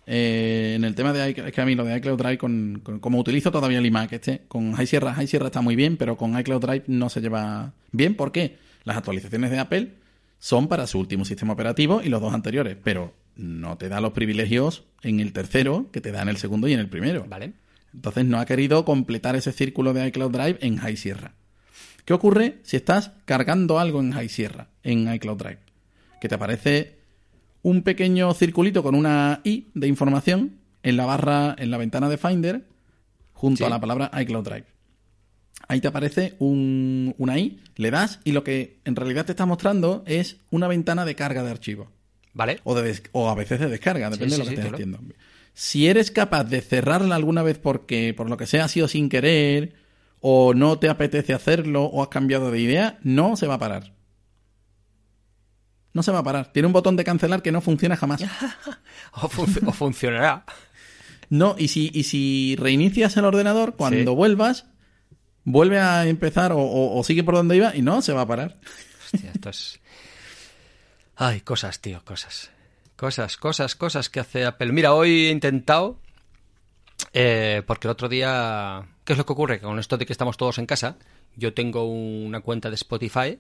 Eh, 0.08 0.74
en 0.76 0.84
el 0.84 0.96
tema 0.96 1.14
de 1.14 1.30
iCloud, 1.30 1.48
es 1.48 1.54
que 1.54 1.62
a 1.62 1.66
mí 1.66 1.76
lo 1.76 1.86
de 1.86 1.96
iCloud 1.98 2.18
Drive, 2.18 2.38
con, 2.38 2.82
con- 2.84 3.00
como 3.00 3.20
utilizo 3.20 3.52
todavía 3.52 3.78
el 3.80 3.86
iMac 3.86 4.12
este, 4.14 4.42
con 4.48 4.74
High 4.74 4.88
Sierra, 4.88 5.14
High 5.14 5.28
Sierra 5.28 5.48
está 5.48 5.62
muy 5.62 5.76
bien, 5.76 5.96
pero 5.98 6.18
con 6.18 6.38
iCloud 6.40 6.62
Drive 6.62 6.84
no 6.88 7.10
se 7.10 7.22
lleva 7.22 7.74
bien. 7.92 8.16
¿Por 8.16 8.32
qué? 8.32 8.58
Las 8.84 8.98
actualizaciones 8.98 9.52
de 9.52 9.60
Apple 9.60 9.92
son 10.40 10.68
para 10.68 10.88
su 10.88 11.00
último 11.00 11.24
sistema 11.24 11.54
operativo 11.54 12.02
y 12.04 12.10
los 12.10 12.20
dos 12.20 12.34
anteriores, 12.34 12.78
pero 12.84 13.14
no 13.36 13.78
te 13.78 13.90
da 13.90 14.02
los 14.02 14.12
privilegios 14.14 14.84
en 15.04 15.20
el 15.20 15.34
tercero 15.34 15.88
que 15.92 16.02
te 16.02 16.12
da 16.12 16.24
en 16.24 16.30
el 16.30 16.38
segundo 16.38 16.68
y 16.68 16.74
en 16.74 16.80
el 16.80 16.90
primero. 16.90 17.26
Vale. 17.30 17.54
Entonces 17.94 18.26
no 18.26 18.40
ha 18.40 18.46
querido 18.46 18.84
completar 18.86 19.36
ese 19.36 19.52
círculo 19.52 19.94
de 19.94 20.08
iCloud 20.08 20.32
Drive 20.32 20.58
en 20.62 20.78
High 20.78 20.98
Sierra. 20.98 21.34
¿Qué 22.06 22.14
ocurre 22.14 22.58
si 22.64 22.76
estás 22.76 23.12
cargando 23.26 23.80
algo 23.80 24.00
en 24.00 24.14
High 24.14 24.30
Sierra, 24.30 24.68
en 24.82 25.14
iCloud 25.14 25.38
Drive? 25.38 25.60
Que 26.20 26.28
te 26.28 26.36
aparece 26.36 26.96
un 27.64 27.84
pequeño 27.84 28.34
circulito 28.34 28.84
con 28.84 28.96
una 28.96 29.42
I 29.44 29.68
de 29.74 29.88
información 29.88 30.58
en 30.84 30.98
la 30.98 31.06
barra, 31.06 31.56
en 31.60 31.70
la 31.72 31.78
ventana 31.78 32.10
de 32.10 32.18
Finder, 32.18 32.66
junto 33.34 33.60
Sí. 33.60 33.64
a 33.64 33.70
la 33.70 33.80
palabra 33.80 34.10
iCloud 34.22 34.44
Drive. 34.44 34.66
Ahí 35.68 35.80
te 35.80 35.88
aparece 35.88 36.36
un- 36.40 37.14
una 37.18 37.38
I, 37.40 37.60
le 37.76 37.92
das 37.92 38.20
y 38.24 38.32
lo 38.32 38.44
que 38.44 38.80
en 38.84 38.96
realidad 38.96 39.26
te 39.26 39.32
está 39.32 39.46
mostrando 39.46 40.04
es 40.08 40.38
una 40.50 40.68
ventana 40.68 41.06
de 41.06 41.16
carga 41.16 41.44
de 41.44 41.52
archivos. 41.52 41.88
Vale. 42.34 42.60
O, 42.64 42.76
de 42.76 43.00
o 43.12 43.30
a 43.30 43.36
veces 43.36 43.60
de 43.60 43.70
descarga, 43.70 44.10
depende 44.10 44.36
sí, 44.36 44.40
de 44.42 44.46
lo 44.46 44.50
que 44.50 44.56
estés 44.56 44.70
claro. 44.72 44.76
haciendo. 44.76 45.16
Si 45.54 45.88
eres 45.88 46.12
capaz 46.12 46.46
de 46.46 46.62
cerrarla 46.62 47.16
alguna 47.16 47.44
vez 47.44 47.58
porque 47.60 48.14
por 48.16 48.30
lo 48.30 48.38
que 48.38 48.48
sea 48.48 48.66
ha 48.66 48.68
sido 48.70 48.88
sin 48.88 49.10
querer, 49.10 49.74
o 50.22 50.54
no 50.54 50.80
te 50.80 50.88
apetece 50.90 51.34
hacerlo, 51.34 51.84
o 51.86 52.02
has 52.02 52.08
cambiado 52.10 52.52
de 52.52 52.60
idea, 52.60 53.00
no 53.04 53.36
se 53.36 53.48
va 53.48 53.56
a 53.56 53.60
parar. 53.60 53.94
No 55.94 56.04
se 56.04 56.12
va 56.12 56.20
a 56.20 56.24
parar. 56.24 56.52
Tiene 56.54 56.68
un 56.68 56.74
botón 56.74 56.96
de 56.96 57.04
cancelar 57.04 57.42
que 57.42 57.52
no 57.52 57.62
funciona 57.62 57.96
jamás. 57.98 58.22
O, 59.14 59.28
func- 59.30 59.68
o 59.68 59.72
funcionará. 59.74 60.46
No, 61.30 61.56
y 61.58 61.68
si, 61.68 61.92
y 61.94 62.04
si 62.04 62.56
reinicias 62.58 63.16
el 63.18 63.26
ordenador, 63.26 63.76
cuando 63.76 64.12
Sí. 64.12 64.16
vuelvas, 64.16 64.66
vuelve 65.44 65.80
a 65.80 66.08
empezar 66.08 66.52
o, 66.54 66.60
o- 66.60 66.98
o 67.00 67.04
sigue 67.04 67.24
por 67.24 67.36
donde 67.36 67.58
iba 67.58 67.76
y 67.76 67.82
no 67.82 68.02
se 68.02 68.14
va 68.14 68.22
a 68.22 68.28
parar. 68.28 68.58
Hostia, 69.14 69.32
esto 69.34 69.50
es... 69.50 69.80
Ay, 71.16 71.42
cosas, 71.42 71.80
tío, 71.82 72.04
cosas. 72.06 72.52
Cosas, 72.96 73.38
cosas, 73.38 73.76
cosas 73.76 74.10
que 74.10 74.20
hace 74.20 74.46
Apple. 74.46 74.72
Mira, 74.72 74.94
hoy 74.94 75.28
he 75.28 75.32
intentado... 75.32 76.00
eh, 77.14 77.64
porque 77.68 77.88
el 77.88 77.92
otro 77.92 78.08
día... 78.10 78.88
¿Qué 79.04 79.14
es 79.14 79.18
lo 79.18 79.26
que 79.26 79.34
ocurre? 79.34 79.60
Que 79.60 79.66
con 79.66 79.80
esto 79.80 79.98
de 79.98 80.06
que 80.06 80.14
estamos 80.14 80.38
todos 80.38 80.58
en 80.58 80.66
casa, 80.66 80.98
yo 81.36 81.54
tengo 81.54 81.86
una 81.86 82.40
cuenta 82.42 82.70
de 82.70 82.76
Spotify 82.76 83.40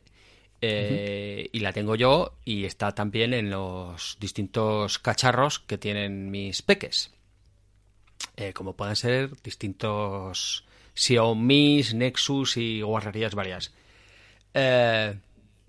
eh, 0.61 1.49
y 1.51 1.59
la 1.59 1.73
tengo 1.73 1.95
yo 1.95 2.33
y 2.45 2.65
está 2.65 2.93
también 2.93 3.33
en 3.33 3.49
los 3.49 4.17
distintos 4.19 4.99
cacharros 4.99 5.59
que 5.59 5.77
tienen 5.77 6.29
mis 6.31 6.61
peques. 6.61 7.11
Eh, 8.37 8.53
como 8.53 8.73
pueden 8.75 8.95
ser 8.95 9.31
distintos 9.41 10.63
Xiaomi, 10.93 11.83
Nexus 11.95 12.57
y 12.57 12.81
guarrerías 12.81 13.33
varias. 13.35 13.73
Eh, 14.53 15.15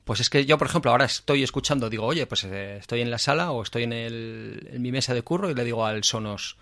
pues 0.05 0.21
es 0.21 0.29
que 0.31 0.45
yo, 0.45 0.59
por 0.59 0.67
ejemplo, 0.67 0.91
ahora 0.91 1.05
estoy 1.07 1.43
escuchando, 1.43 1.89
digo, 1.89 2.05
oye, 2.07 2.27
pues 2.27 2.45
eh, 2.45 2.77
estoy 2.79 3.01
en 3.01 3.11
la 3.11 3.19
sala 3.19 3.53
o 3.53 3.63
estoy 3.63 3.85
en, 3.85 3.93
el- 3.93 4.69
en 4.73 4.83
mi 4.83 4.93
mesa 4.93 5.15
de 5.15 5.23
curro 5.23 5.51
y 5.51 5.55
le 5.55 5.65
digo 5.65 5.87
al 5.87 6.03
Sonos, 6.05 6.57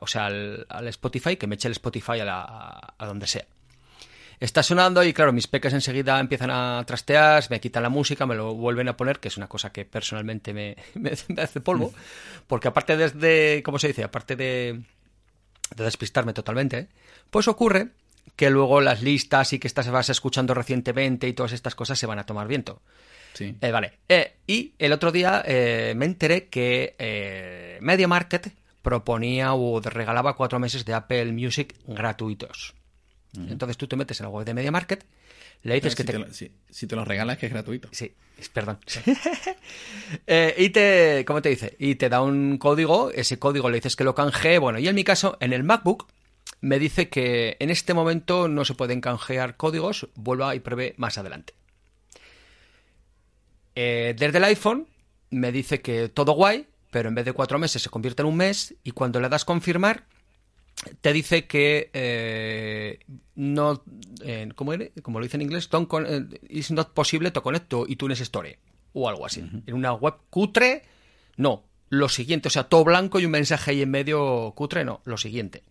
o 0.00 0.06
sea, 0.06 0.26
al, 0.26 0.66
al 0.68 0.88
Spotify, 0.88 1.36
que 1.36 1.46
me 1.46 1.54
eche 1.56 1.68
el 1.68 1.72
Spotify 1.72 2.20
a, 2.20 2.24
la- 2.24 2.42
a- 2.42 2.94
a 2.98 3.06
donde 3.06 3.26
sea. 3.26 3.46
Está 4.42 4.62
sonando 4.64 5.04
y 5.04 5.12
claro, 5.12 5.32
mis 5.32 5.46
peques 5.46 5.72
enseguida 5.72 6.18
empiezan 6.18 6.50
a 6.50 6.82
trastear, 6.84 7.44
me 7.48 7.60
quitan 7.60 7.84
la 7.84 7.88
música, 7.90 8.26
me 8.26 8.34
lo 8.34 8.54
vuelven 8.54 8.88
a 8.88 8.96
poner, 8.96 9.20
que 9.20 9.28
es 9.28 9.36
una 9.36 9.46
cosa 9.46 9.70
que 9.70 9.84
personalmente 9.84 10.52
me, 10.52 10.76
me- 10.94 11.12
me 11.28 11.42
hace 11.42 11.60
polvo, 11.60 11.94
porque 12.48 12.66
aparte 12.66 12.96
desde, 12.96 13.62
¿cómo 13.62 13.78
se 13.78 13.86
dice? 13.88 14.02
Aparte 14.02 14.34
de, 14.34 14.82
de 15.76 15.84
despistarme 15.84 16.32
totalmente, 16.32 16.88
pues 17.30 17.46
ocurre 17.46 17.90
que 18.34 18.50
luego 18.50 18.80
las 18.80 19.00
listas 19.02 19.52
y 19.52 19.60
que 19.60 19.68
estas 19.68 19.88
vas 19.90 20.08
escuchando 20.10 20.54
recientemente 20.54 21.28
y 21.28 21.34
todas 21.34 21.52
estas 21.52 21.74
cosas 21.76 21.98
se 21.98 22.06
van 22.06 22.18
a 22.18 22.26
tomar 22.26 22.48
viento. 22.48 22.82
Sí. 23.34 23.56
Eh, 23.60 23.70
vale. 23.70 23.92
Eh, 24.08 24.38
y 24.48 24.72
el 24.78 24.92
otro 24.92 25.12
día 25.12 25.42
eh, 25.46 25.94
me 25.96 26.04
enteré 26.06 26.48
que 26.48 27.78
Media 27.80 28.08
Market 28.08 28.52
proponía 28.82 29.54
o 29.54 29.80
regalaba 29.80 30.34
cuatro 30.34 30.58
meses 30.58 30.84
de 30.84 30.94
Apple 30.94 31.30
Music 31.32 31.76
gratuitos. 31.86 32.74
Entonces 33.34 33.76
tú 33.78 33.86
te 33.86 33.96
metes 33.96 34.20
en 34.20 34.24
la 34.24 34.30
web 34.30 34.44
de 34.44 34.52
Media 34.52 34.70
Market, 34.70 35.04
le 35.62 35.74
dices 35.74 35.92
si, 35.92 35.96
que 35.96 36.04
te... 36.04 36.12
te... 36.12 36.18
lo, 36.18 36.32
si- 36.34 36.52
si 36.68 36.86
te 36.86 36.96
lo 36.96 37.04
regalas, 37.04 37.38
que 37.38 37.46
es 37.46 37.52
gratuito. 37.52 37.88
Sí, 37.92 38.12
perdón. 38.52 38.78
Eh, 40.26 40.54
y 40.58 40.68
te, 40.70 41.24
¿cómo 41.26 41.40
te 41.40 41.48
dice? 41.48 41.74
Y 41.78 41.94
te 41.94 42.08
da 42.10 42.20
un 42.20 42.58
código, 42.58 43.10
ese 43.10 43.38
código 43.38 43.70
le 43.70 43.76
dices 43.78 43.96
que 43.96 44.04
lo 44.04 44.14
canje, 44.14 44.58
bueno, 44.58 44.78
y 44.78 44.86
en 44.86 44.94
mi 44.94 45.04
caso, 45.04 45.38
en 45.40 45.52
el 45.54 45.64
MacBook, 45.64 46.06
me 46.60 46.78
dice 46.78 47.08
que 47.08 47.56
en 47.60 47.70
este 47.70 47.94
momento 47.94 48.46
no 48.48 48.64
se 48.66 48.74
pueden 48.74 49.00
canjear 49.00 49.56
códigos, 49.56 50.08
vuelva 50.14 50.54
y 50.54 50.60
pruebe 50.60 50.94
más 50.98 51.16
adelante. 51.16 51.54
Eh, 53.74 54.14
desde 54.18 54.38
el 54.38 54.44
iPhone 54.44 54.86
me 55.30 55.50
dice 55.50 55.80
que 55.80 56.08
todo 56.08 56.32
guay, 56.32 56.66
pero 56.90 57.08
en 57.08 57.14
vez 57.14 57.24
de 57.24 57.32
cuatro 57.32 57.58
meses 57.58 57.80
se 57.82 57.88
convierte 57.90 58.22
en 58.22 58.28
un 58.28 58.36
mes 58.36 58.74
y 58.84 58.90
cuando 58.90 59.18
le 59.20 59.28
das 59.30 59.44
confirmar 59.46 60.04
te 61.00 61.12
dice 61.12 61.46
que 61.46 61.90
eh, 61.92 63.00
no, 63.34 63.82
eh, 64.24 64.48
¿cómo? 64.54 64.72
Como 65.02 65.18
lo 65.20 65.24
dice 65.24 65.36
en 65.36 65.42
inglés, 65.42 65.68
don't 65.70 65.88
con- 65.88 66.06
eh, 66.06 66.40
it's 66.48 66.70
not 66.70 66.92
possible 66.92 67.30
to 67.30 67.42
connect 67.42 67.68
to 67.68 67.86
iTunes 67.88 68.20
Store 68.20 68.58
o 68.92 69.08
algo 69.08 69.26
así. 69.26 69.40
En 69.66 69.74
una 69.74 69.92
web 69.92 70.14
cutre, 70.30 70.82
no. 71.36 71.64
Lo 71.88 72.08
siguiente, 72.08 72.48
o 72.48 72.50
sea, 72.50 72.64
todo 72.64 72.84
blanco 72.84 73.20
y 73.20 73.26
un 73.26 73.32
mensaje 73.32 73.72
ahí 73.72 73.82
en 73.82 73.90
medio 73.90 74.52
cutre, 74.56 74.84
no, 74.84 75.02
lo 75.04 75.18
siguiente. 75.18 75.62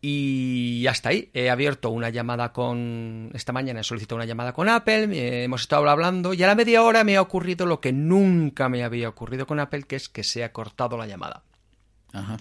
Y 0.00 0.86
hasta 0.86 1.08
ahí. 1.08 1.30
He 1.34 1.50
abierto 1.50 1.90
una 1.90 2.10
llamada 2.10 2.52
con. 2.52 3.30
Esta 3.34 3.52
mañana 3.52 3.80
he 3.80 3.84
solicitado 3.84 4.16
una 4.16 4.26
llamada 4.26 4.52
con 4.52 4.68
Apple. 4.68 5.42
Hemos 5.44 5.62
estado 5.62 5.88
hablando. 5.88 6.34
Y 6.34 6.42
a 6.42 6.46
la 6.46 6.54
media 6.54 6.82
hora 6.82 7.02
me 7.02 7.16
ha 7.16 7.22
ocurrido 7.22 7.66
lo 7.66 7.80
que 7.80 7.92
nunca 7.92 8.68
me 8.68 8.84
había 8.84 9.08
ocurrido 9.08 9.46
con 9.46 9.58
Apple, 9.58 9.82
que 9.82 9.96
es 9.96 10.08
que 10.08 10.22
se 10.22 10.44
ha 10.44 10.52
cortado 10.52 10.96
la 10.96 11.06
llamada. 11.06 11.42
Ajá. 12.12 12.36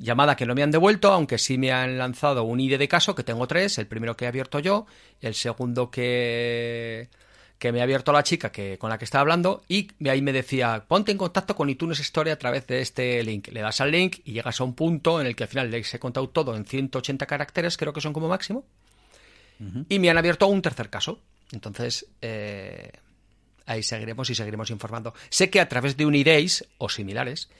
Llamada 0.00 0.34
que 0.34 0.46
no 0.46 0.54
me 0.54 0.62
han 0.62 0.70
devuelto, 0.70 1.12
aunque 1.12 1.36
sí 1.36 1.58
me 1.58 1.72
han 1.72 1.98
lanzado 1.98 2.44
un 2.44 2.58
ID 2.58 2.78
de 2.78 2.88
caso, 2.88 3.14
que 3.14 3.22
tengo 3.22 3.46
tres. 3.46 3.76
El 3.76 3.86
primero 3.86 4.16
que 4.16 4.24
he 4.24 4.28
abierto 4.28 4.58
yo, 4.58 4.86
el 5.20 5.34
segundo 5.34 5.90
que, 5.90 7.10
que 7.58 7.70
me 7.70 7.80
ha 7.80 7.82
abierto 7.82 8.10
la 8.10 8.22
chica 8.22 8.50
que, 8.50 8.78
con 8.78 8.88
la 8.88 8.96
que 8.96 9.04
estaba 9.04 9.20
hablando, 9.20 9.62
y 9.68 9.88
ahí 10.08 10.22
me 10.22 10.32
decía, 10.32 10.84
ponte 10.88 11.12
en 11.12 11.18
contacto 11.18 11.54
con 11.54 11.68
iTunes 11.68 12.00
Story 12.00 12.30
a 12.30 12.38
través 12.38 12.66
de 12.66 12.80
este 12.80 13.22
link. 13.22 13.48
Le 13.48 13.60
das 13.60 13.82
al 13.82 13.90
link 13.90 14.20
y 14.24 14.32
llegas 14.32 14.58
a 14.62 14.64
un 14.64 14.74
punto 14.74 15.20
en 15.20 15.26
el 15.26 15.36
que 15.36 15.44
al 15.44 15.50
final 15.50 15.70
les 15.70 15.92
he 15.92 15.98
contado 15.98 16.30
todo 16.30 16.56
en 16.56 16.64
180 16.64 17.26
caracteres, 17.26 17.76
creo 17.76 17.92
que 17.92 18.00
son 18.00 18.14
como 18.14 18.28
máximo, 18.28 18.64
y 19.90 19.98
me 19.98 20.08
han 20.08 20.16
abierto 20.16 20.46
un 20.46 20.62
tercer 20.62 20.88
caso. 20.88 21.20
Entonces, 21.52 22.06
eh, 22.22 22.90
ahí 23.66 23.82
seguiremos 23.82 24.30
y 24.30 24.34
seguiremos 24.34 24.70
informando. 24.70 25.12
Sé 25.28 25.50
que 25.50 25.60
a 25.60 25.68
través 25.68 25.98
de 25.98 26.06
Unidays 26.06 26.64
o 26.78 26.88
similares 26.88 27.50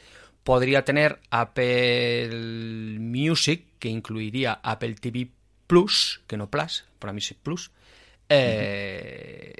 podría 0.44 0.84
tener 0.84 1.20
Apple 1.30 2.98
Music, 2.98 3.64
que 3.78 3.88
incluiría 3.88 4.60
Apple 4.62 4.94
TV 4.94 5.28
Plus, 5.66 6.22
que 6.26 6.36
no 6.36 6.50
Plus, 6.50 6.84
para 6.98 7.12
mí 7.12 7.20
sí 7.20 7.34
Plus, 7.34 7.70
eh, 8.28 9.54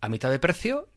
a 0.00 0.08
mitad 0.08 0.30
de 0.30 0.38
precio 0.38 0.88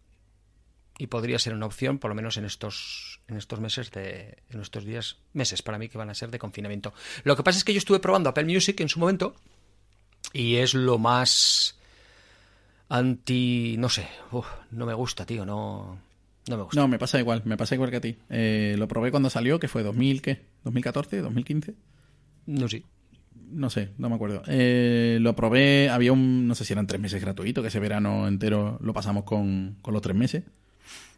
y 0.97 1.07
podría 1.07 1.39
ser 1.39 1.53
una 1.53 1.65
opción, 1.65 1.97
por 1.97 2.09
lo 2.09 2.15
menos 2.15 2.37
en 2.37 2.45
estos, 2.45 3.21
en 3.27 3.37
estos 3.37 3.59
meses 3.59 3.89
de, 3.91 4.37
en 4.49 4.61
estos 4.61 4.83
días, 4.83 5.17
meses 5.33 5.61
para 5.61 5.77
mí 5.77 5.87
que 5.87 5.97
van 5.97 6.09
a 6.09 6.13
ser 6.13 6.29
de 6.29 6.39
confinamiento. 6.39 6.93
Lo 7.23 7.35
que 7.35 7.43
pasa 7.43 7.57
es 7.57 7.63
que 7.63 7.73
yo 7.73 7.77
estuve 7.77 7.99
probando 7.99 8.29
Apple 8.29 8.43
Music 8.43 8.79
en 8.81 8.89
su 8.89 8.99
momento 8.99 9.35
y 10.33 10.57
es 10.57 10.73
lo 10.73 10.97
más 10.97 11.77
anti, 12.89 13.75
no 13.77 13.87
sé, 13.87 14.09
uf, 14.31 14.47
no 14.71 14.85
me 14.85 14.93
gusta, 14.93 15.25
tío, 15.25 15.45
no, 15.45 15.99
no 16.49 16.57
me 16.57 16.63
gusta. 16.63 16.81
No, 16.81 16.87
me 16.87 16.99
pasa 16.99 17.19
igual, 17.19 17.43
me 17.45 17.55
pasa 17.55 17.75
igual 17.75 17.91
que 17.91 17.97
a 17.97 18.01
ti. 18.01 18.17
Eh, 18.29 18.75
lo 18.77 18.87
probé 18.87 19.11
cuando 19.11 19.29
salió, 19.29 19.59
que 19.59 19.67
fue 19.67 19.83
2000, 19.83 20.21
¿qué? 20.21 20.41
¿2014? 20.65 21.23
¿2015? 21.23 21.75
No 22.47 22.67
sé. 22.67 22.83
No 23.51 23.69
sé, 23.69 23.91
no 23.97 24.09
me 24.09 24.15
acuerdo. 24.15 24.43
Eh, 24.47 25.17
lo 25.21 25.35
probé, 25.35 25.89
había 25.89 26.11
un, 26.11 26.47
no 26.47 26.55
sé 26.55 26.65
si 26.65 26.73
eran 26.73 26.87
tres 26.87 26.99
meses 26.99 27.21
gratuitos, 27.21 27.61
que 27.61 27.69
ese 27.69 27.79
verano 27.79 28.27
entero 28.27 28.77
lo 28.81 28.93
pasamos 28.93 29.23
con, 29.23 29.77
con 29.81 29.93
los 29.93 30.01
tres 30.01 30.15
meses. 30.15 30.43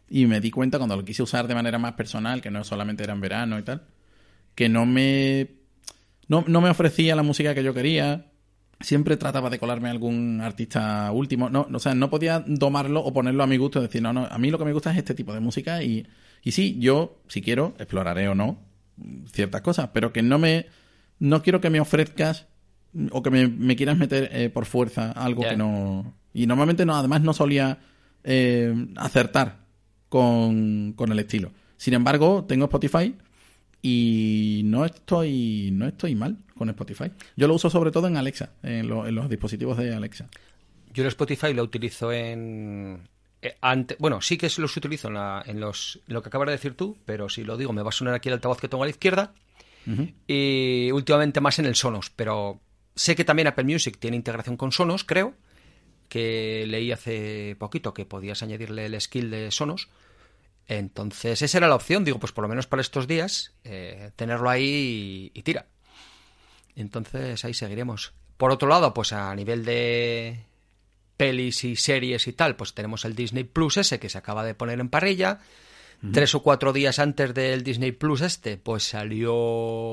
Y 0.08 0.26
me 0.26 0.40
di 0.40 0.50
cuenta 0.50 0.78
cuando 0.78 0.96
lo 0.96 1.04
quise 1.04 1.22
usar 1.22 1.48
de 1.48 1.54
manera 1.54 1.78
más 1.78 1.94
personal, 1.94 2.40
que 2.42 2.50
no 2.50 2.64
solamente 2.64 3.02
era 3.02 3.14
en 3.14 3.20
verano 3.20 3.58
y 3.58 3.62
tal, 3.62 3.82
que 4.54 4.68
no 4.68 4.86
me. 4.86 5.48
No, 6.28 6.44
no 6.46 6.60
me 6.60 6.70
ofrecía 6.70 7.16
la 7.16 7.22
música 7.22 7.54
que 7.54 7.64
yo 7.64 7.74
quería. 7.74 8.31
Siempre 8.82 9.16
trataba 9.16 9.48
de 9.48 9.58
colarme 9.58 9.88
a 9.88 9.92
algún 9.92 10.40
artista 10.40 11.10
último. 11.12 11.48
No, 11.50 11.68
o 11.72 11.78
sea, 11.78 11.94
no 11.94 12.10
podía 12.10 12.44
domarlo 12.46 13.00
o 13.00 13.12
ponerlo 13.12 13.42
a 13.42 13.46
mi 13.46 13.56
gusto. 13.56 13.80
Decir, 13.80 14.02
no, 14.02 14.12
no, 14.12 14.26
a 14.26 14.38
mí 14.38 14.50
lo 14.50 14.58
que 14.58 14.64
me 14.64 14.72
gusta 14.72 14.90
es 14.92 14.98
este 14.98 15.14
tipo 15.14 15.32
de 15.32 15.40
música. 15.40 15.82
Y, 15.82 16.06
y 16.42 16.52
sí, 16.52 16.76
yo, 16.78 17.20
si 17.28 17.42
quiero, 17.42 17.74
exploraré 17.78 18.28
o 18.28 18.34
no 18.34 18.58
ciertas 19.32 19.62
cosas, 19.62 19.90
pero 19.92 20.12
que 20.12 20.22
no 20.22 20.38
me. 20.38 20.66
No 21.18 21.42
quiero 21.42 21.60
que 21.60 21.70
me 21.70 21.80
ofrezcas 21.80 22.46
o 23.12 23.22
que 23.22 23.30
me, 23.30 23.46
me 23.48 23.76
quieras 23.76 23.96
meter 23.96 24.28
eh, 24.32 24.50
por 24.50 24.66
fuerza 24.66 25.12
algo 25.12 25.42
que 25.42 25.56
no. 25.56 26.14
Y 26.34 26.46
normalmente 26.46 26.84
no, 26.84 26.96
además 26.96 27.22
no 27.22 27.32
solía 27.32 27.78
eh, 28.24 28.74
acertar 28.96 29.66
con, 30.08 30.94
con 30.94 31.12
el 31.12 31.18
estilo. 31.18 31.52
Sin 31.76 31.94
embargo, 31.94 32.44
tengo 32.44 32.64
Spotify 32.64 33.14
y 33.82 34.62
no 34.64 34.84
estoy, 34.84 35.70
no 35.72 35.86
estoy 35.86 36.14
mal 36.14 36.38
con 36.62 36.70
Spotify. 36.70 37.10
Yo 37.36 37.48
lo 37.48 37.54
uso 37.54 37.68
sobre 37.70 37.90
todo 37.90 38.06
en 38.06 38.16
Alexa, 38.16 38.50
en, 38.62 38.88
lo- 38.88 39.06
en 39.06 39.14
los 39.14 39.28
dispositivos 39.28 39.76
de 39.76 39.94
Alexa. 39.94 40.28
Yo 40.92 41.02
el 41.02 41.08
Spotify 41.08 41.52
lo 41.54 41.62
utilizo 41.62 42.12
en... 42.12 43.08
eh, 43.40 43.56
ante- 43.60 43.96
bueno, 43.98 44.20
sí 44.20 44.36
que 44.38 44.48
los 44.58 44.76
utilizo 44.76 45.08
en, 45.08 45.14
la- 45.14 45.42
en 45.46 45.58
los, 45.60 46.00
en 46.06 46.14
lo 46.14 46.22
que 46.22 46.28
acabas 46.28 46.46
de 46.46 46.52
decir 46.52 46.74
tú, 46.76 46.96
pero 47.04 47.28
si 47.28 47.44
lo 47.44 47.56
digo 47.56 47.72
me 47.72 47.82
va 47.82 47.88
a 47.88 47.92
sonar 47.92 48.14
aquí 48.14 48.28
el 48.28 48.34
altavoz 48.34 48.60
que 48.60 48.68
tengo 48.68 48.82
a 48.84 48.86
la 48.86 48.90
izquierda. 48.90 49.34
Y 50.28 50.90
últimamente 50.92 51.40
más 51.40 51.58
en 51.58 51.66
el 51.66 51.74
Sonos, 51.74 52.10
pero 52.10 52.60
sé 52.94 53.16
que 53.16 53.24
también 53.24 53.48
Apple 53.48 53.64
Music 53.64 53.96
tiene 53.98 54.16
integración 54.16 54.56
con 54.56 54.70
Sonos, 54.70 55.02
creo, 55.02 55.34
que 56.08 56.64
leí 56.68 56.92
hace 56.92 57.56
poquito 57.58 57.92
que 57.92 58.04
podías 58.06 58.42
añadirle 58.44 58.86
el 58.86 59.00
skill 59.00 59.30
de 59.30 59.50
Sonos. 59.50 59.88
Entonces, 60.68 61.42
esa 61.42 61.58
era 61.58 61.66
la 61.68 61.74
opción, 61.74 62.04
digo, 62.04 62.20
pues 62.20 62.30
por 62.32 62.42
lo 62.42 62.48
menos 62.48 62.68
para 62.68 62.80
estos 62.80 63.08
días, 63.08 63.54
eh, 63.64 64.12
tenerlo 64.14 64.48
ahí 64.48 65.30
y, 65.34 65.38
y 65.38 65.42
tira. 65.42 65.66
Entonces, 66.76 67.44
ahí 67.44 67.54
seguiremos. 67.54 68.12
Por 68.36 68.50
otro 68.50 68.68
lado, 68.68 68.92
pues 68.94 69.12
a 69.12 69.34
nivel 69.34 69.64
de 69.64 70.44
pelis 71.16 71.64
y 71.64 71.76
series 71.76 72.26
y 72.26 72.32
tal, 72.32 72.56
pues 72.56 72.74
tenemos 72.74 73.04
el 73.04 73.14
Disney 73.14 73.44
Plus 73.44 73.76
ese 73.76 74.00
que 74.00 74.08
se 74.08 74.18
acaba 74.18 74.44
de 74.44 74.54
poner 74.54 74.80
en 74.80 74.88
parrilla. 74.88 75.40
Tres 76.12 76.34
o 76.34 76.42
cuatro 76.42 76.72
días 76.72 76.98
antes 76.98 77.32
del 77.32 77.62
Disney 77.62 77.92
Plus 77.92 78.22
este, 78.22 78.56
pues 78.56 78.82
salió 78.82 79.36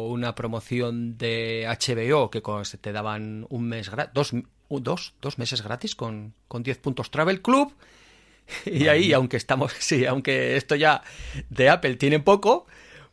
una 0.08 0.34
promoción 0.34 1.20
de 1.20 1.68
HBO 1.68 2.32
que 2.32 2.42
te 2.82 2.92
daban 2.92 3.46
un 3.50 3.68
mes 3.68 3.92
dos, 4.16 4.34
dos, 4.70 5.14
dos 5.22 5.38
meses 5.38 5.62
gratis 5.62 5.94
con, 5.94 6.34
con 6.48 6.64
10 6.64 6.80
puntos 6.80 7.12
Travel 7.12 7.42
Club. 7.44 7.76
Y 8.66 8.88
ahí, 8.88 9.14
aunque 9.14 9.38
estamos, 9.38 9.72
sí, 9.80 10.08
aunque 10.08 10.58
esto 10.58 10.74
ya 10.74 11.04
de 11.52 11.70
Apple 11.70 11.98
tiene 11.98 12.20
poco, 12.20 12.66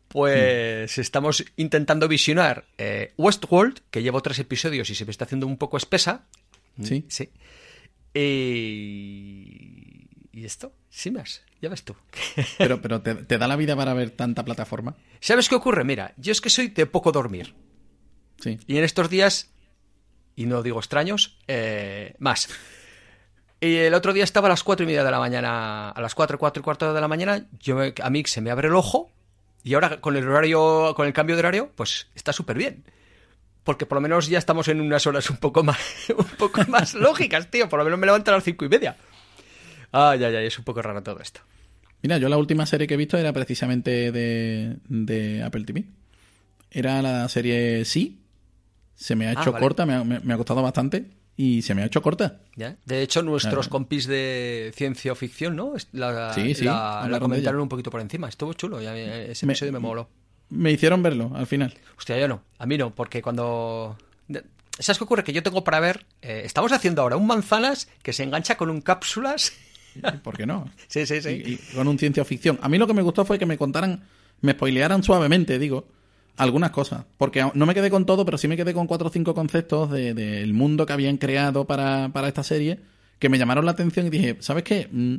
pues 0.07 0.97
estamos 0.97 1.43
intentando 1.57 2.07
visionar 2.07 2.65
eh, 2.77 3.13
Westworld, 3.17 3.79
que 3.91 4.01
llevo 4.03 4.21
tres 4.21 4.39
episodios 4.39 4.89
y 4.89 4.95
se 4.95 5.05
me 5.05 5.11
está 5.11 5.25
haciendo 5.25 5.47
un 5.47 5.57
poco 5.57 5.77
espesa. 5.77 6.25
Sí. 6.81 7.05
Sí. 7.09 7.29
Y, 8.67 10.07
y 10.31 10.45
esto, 10.45 10.71
sin 10.89 11.13
más, 11.13 11.41
ya 11.61 11.69
ves 11.69 11.83
tú. 11.83 11.95
Pero, 12.57 12.81
pero 12.81 13.01
te, 13.01 13.15
te 13.15 13.37
da 13.37 13.47
la 13.47 13.55
vida 13.55 13.75
para 13.75 13.93
ver 13.93 14.11
tanta 14.11 14.43
plataforma. 14.45 14.95
¿Sabes 15.19 15.49
qué 15.49 15.55
ocurre? 15.55 15.83
Mira, 15.83 16.13
yo 16.17 16.31
es 16.31 16.41
que 16.41 16.49
soy 16.49 16.67
de 16.67 16.85
poco 16.85 17.11
dormir. 17.11 17.53
Sí. 18.39 18.59
Y 18.67 18.77
en 18.77 18.83
estos 18.83 19.09
días, 19.09 19.51
y 20.35 20.45
no 20.45 20.61
digo 20.63 20.79
extraños, 20.79 21.37
eh, 21.47 22.13
más. 22.19 22.49
Y 23.59 23.75
el 23.77 23.93
otro 23.95 24.13
día 24.13 24.23
estaba 24.23 24.47
a 24.47 24.49
las 24.49 24.63
cuatro 24.63 24.83
y 24.83 24.87
media 24.87 25.03
de 25.03 25.09
la 25.11 25.19
mañana, 25.19 25.89
a 25.89 26.01
las 26.01 26.13
cuatro, 26.13 26.37
cuatro 26.37 26.61
y 26.61 26.63
cuarto 26.63 26.93
de 26.93 27.01
la 27.01 27.07
mañana, 27.07 27.47
yo 27.59 27.75
me- 27.75 27.93
a 28.03 28.09
mí 28.11 28.23
se 28.25 28.41
me 28.41 28.51
abre 28.51 28.67
el 28.67 28.75
ojo 28.75 29.11
y 29.67 29.73
ahora 29.73 29.99
con 30.01 30.15
el 30.15 30.27
horario, 30.27 30.93
con 30.95 31.05
el 31.07 31.13
cambio 31.13 31.35
de 31.35 31.39
horario, 31.39 31.71
pues 31.75 32.07
está 32.15 32.33
súper 32.33 32.57
bien. 32.57 32.83
Porque 33.63 33.85
por 33.85 33.97
lo 33.97 34.01
menos 34.01 34.27
ya 34.29 34.37
estamos 34.37 34.67
en 34.69 34.79
unas 34.79 35.05
horas 35.07 35.29
un 35.29 35.37
poco 35.37 35.63
más, 35.63 35.77
un 36.17 36.25
poco 36.37 36.61
más 36.69 36.93
lógicas, 36.95 37.51
tío. 37.51 37.67
Por 37.67 37.79
lo 37.79 37.83
menos 37.85 37.99
me 37.99 38.05
levanto 38.05 38.31
a 38.31 38.35
las 38.35 38.43
cinco 38.43 38.63
y 38.65 38.69
media. 38.69 38.95
Ay, 39.91 40.23
ay, 40.23 40.35
ay, 40.35 40.45
es 40.47 40.57
un 40.57 40.63
poco 40.65 40.81
raro 40.81 41.03
todo 41.03 41.19
esto. 41.19 41.41
Mira, 42.01 42.17
yo 42.17 42.29
la 42.29 42.37
última 42.37 42.65
serie 42.65 42.87
que 42.87 42.93
he 42.93 42.97
visto 42.97 43.17
era 43.17 43.33
precisamente 43.33 44.11
de, 44.11 44.77
de 44.87 45.43
Apple 45.43 45.63
TV. 45.65 45.83
Era 46.71 47.01
la 47.01 47.27
serie 47.29 47.83
Sí. 47.85 48.21
Se 48.95 49.15
me 49.15 49.27
ha 49.27 49.29
Ah, 49.31 49.33
hecho 49.41 49.51
vale. 49.51 49.63
corta, 49.63 49.85
me 49.85 49.93
ha, 49.95 50.03
me- 50.03 50.19
me 50.21 50.33
ha 50.33 50.37
costado 50.37 50.61
bastante 50.61 51.05
y 51.37 51.61
se 51.61 51.75
me 51.75 51.83
ha 51.83 51.85
hecho 51.85 52.01
corta. 52.01 52.39
¿Ya? 52.55 52.75
De 52.85 53.01
hecho, 53.03 53.21
nuestros 53.21 53.67
Ah. 53.67 53.69
compis 53.69 54.07
de 54.07 54.71
ciencia 54.75 55.13
ficción, 55.15 55.55
¿no? 55.55 55.73
La, 55.93 56.33
Sí, 56.33 56.55
sí, 56.55 56.65
la- 56.65 57.07
la 57.09 57.19
comentaron 57.19 57.61
un 57.61 57.69
poquito 57.69 57.91
por 57.91 58.01
encima. 58.01 58.27
Estuvo 58.27 58.53
chulo. 58.53 58.81
ya, 58.81 58.97
eh, 58.97 59.31
ese 59.31 59.45
Me- 59.45 59.53
episodio 59.53 59.71
me 59.73 59.79
moló. 59.79 60.09
Me 60.49 60.71
hicieron 60.71 61.03
verlo 61.03 61.31
al 61.35 61.45
final. 61.45 61.73
Hostia, 61.97 62.17
yo 62.17 62.27
no. 62.27 62.41
A 62.57 62.65
mí 62.65 62.77
no, 62.77 62.93
porque 62.95 63.21
cuando... 63.21 63.97
¿Sabes 64.79 64.97
qué 64.97 65.03
ocurre? 65.03 65.23
Que 65.23 65.33
yo 65.33 65.43
tengo 65.43 65.63
para 65.63 65.79
ver... 65.79 66.05
eh, 66.21 66.41
estamos 66.45 66.71
haciendo 66.71 67.01
ahora 67.01 67.17
un 67.17 67.25
manzanas 67.27 67.87
que 68.03 68.13
se 68.13 68.23
engancha 68.23 68.57
con 68.57 68.69
un 68.69 68.81
cápsulas. 68.81 69.53
¿Por 70.23 70.37
qué 70.37 70.45
no? 70.45 70.69
sí, 70.87 71.05
sí, 71.05 71.21
sí. 71.21 71.29
Y, 71.45 71.53
y 71.53 71.57
con 71.75 71.87
un 71.87 71.97
ciencia 71.99 72.23
ficción. 72.25 72.59
A 72.61 72.69
mí 72.69 72.77
lo 72.77 72.87
que 72.87 72.93
me 72.93 73.01
gustó 73.01 73.25
fue 73.25 73.37
que 73.39 73.45
me 73.45 73.57
contaran, 73.57 74.03
me 74.41 74.53
spoilearan 74.53 75.03
suavemente, 75.03 75.57
digo, 75.59 75.87
algunas 76.37 76.71
cosas. 76.71 77.03
Porque 77.17 77.45
no 77.53 77.65
me 77.65 77.73
quedé 77.73 77.89
con 77.89 78.05
todo, 78.05 78.23
pero 78.25 78.37
sí 78.37 78.47
me 78.47 78.55
quedé 78.57 78.73
con 78.73 78.87
cuatro 78.87 79.07
o 79.07 79.11
cinco 79.11 79.33
conceptos 79.35 79.91
de- 79.91 80.13
del 80.13 80.53
mundo 80.53 80.85
que 80.85 80.93
habían 80.93 81.17
creado 81.17 81.65
para, 81.65 82.09
para 82.13 82.27
esta 82.27 82.43
serie 82.43 82.79
que 83.19 83.29
me 83.29 83.37
llamaron 83.37 83.65
la 83.65 83.71
atención 83.71 84.05
y 84.07 84.09
dije, 84.09 84.37
¿sabes 84.39 84.63
qué? 84.63 84.87
Mm, 84.91 85.15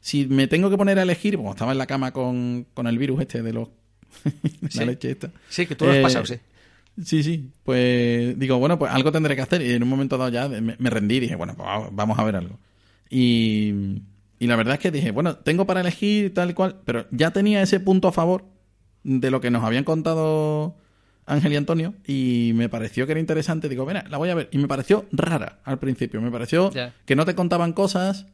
Si 0.00 0.26
me 0.26 0.46
tengo 0.46 0.70
que 0.70 0.76
poner 0.76 0.98
a 0.98 1.02
elegir, 1.02 1.36
como 1.36 1.50
estaba 1.50 1.72
en 1.72 1.78
la 1.78 1.86
cama 1.86 2.12
con, 2.12 2.66
con 2.74 2.86
el 2.86 2.98
virus 2.98 3.20
este 3.22 3.42
de 3.42 3.52
los... 3.52 3.68
la 4.62 4.68
Sí. 4.70 4.84
leche 4.84 5.10
esta. 5.10 5.30
Sí, 5.48 5.66
que 5.66 5.74
tú 5.74 5.86
lo 5.86 5.90
has 5.90 5.96
Eh, 5.98 6.02
pasado, 6.02 6.26
sí. 6.26 6.34
Sí, 7.04 7.22
sí. 7.22 7.50
Pues 7.64 8.38
digo, 8.38 8.58
bueno, 8.58 8.78
pues 8.78 8.92
algo 8.92 9.10
tendré 9.12 9.34
que 9.36 9.42
hacer. 9.42 9.62
Y 9.62 9.72
en 9.72 9.82
un 9.82 9.88
momento 9.88 10.16
dado 10.18 10.30
ya 10.30 10.48
me, 10.48 10.76
me 10.78 10.90
rendí 10.90 11.16
y 11.16 11.20
dije, 11.20 11.34
bueno, 11.36 11.54
pues 11.56 11.66
va- 11.68 11.88
vamos 11.92 12.18
a 12.18 12.24
ver 12.24 12.36
algo. 12.36 12.58
Y, 13.10 13.72
y 14.38 14.46
la 14.46 14.56
verdad 14.56 14.74
es 14.74 14.80
que 14.80 14.90
dije, 14.90 15.10
bueno, 15.10 15.36
tengo 15.36 15.66
para 15.66 15.80
elegir 15.80 16.34
tal 16.34 16.50
y 16.50 16.54
cual, 16.54 16.76
pero 16.84 17.06
ya 17.10 17.30
tenía 17.32 17.62
ese 17.62 17.80
punto 17.80 18.08
a 18.08 18.12
favor 18.12 18.44
de 19.04 19.30
lo 19.30 19.40
que 19.40 19.50
nos 19.50 19.64
habían 19.64 19.84
contado 19.84 20.76
Ángel 21.28 21.52
y 21.52 21.56
Antonio 21.56 21.94
y 22.06 22.52
me 22.54 22.68
pareció 22.68 23.06
que 23.06 23.12
era 23.12 23.20
interesante. 23.20 23.68
Digo, 23.68 23.86
mira, 23.86 24.04
la 24.08 24.18
voy 24.18 24.30
a 24.30 24.34
ver. 24.34 24.48
Y 24.50 24.58
me 24.58 24.66
pareció 24.66 25.06
rara 25.12 25.60
al 25.64 25.78
principio. 25.78 26.20
Me 26.20 26.30
pareció 26.30 26.70
que 27.04 27.16
no 27.16 27.24
te 27.24 27.34
contaban 27.34 27.72
cosas, 27.72 28.26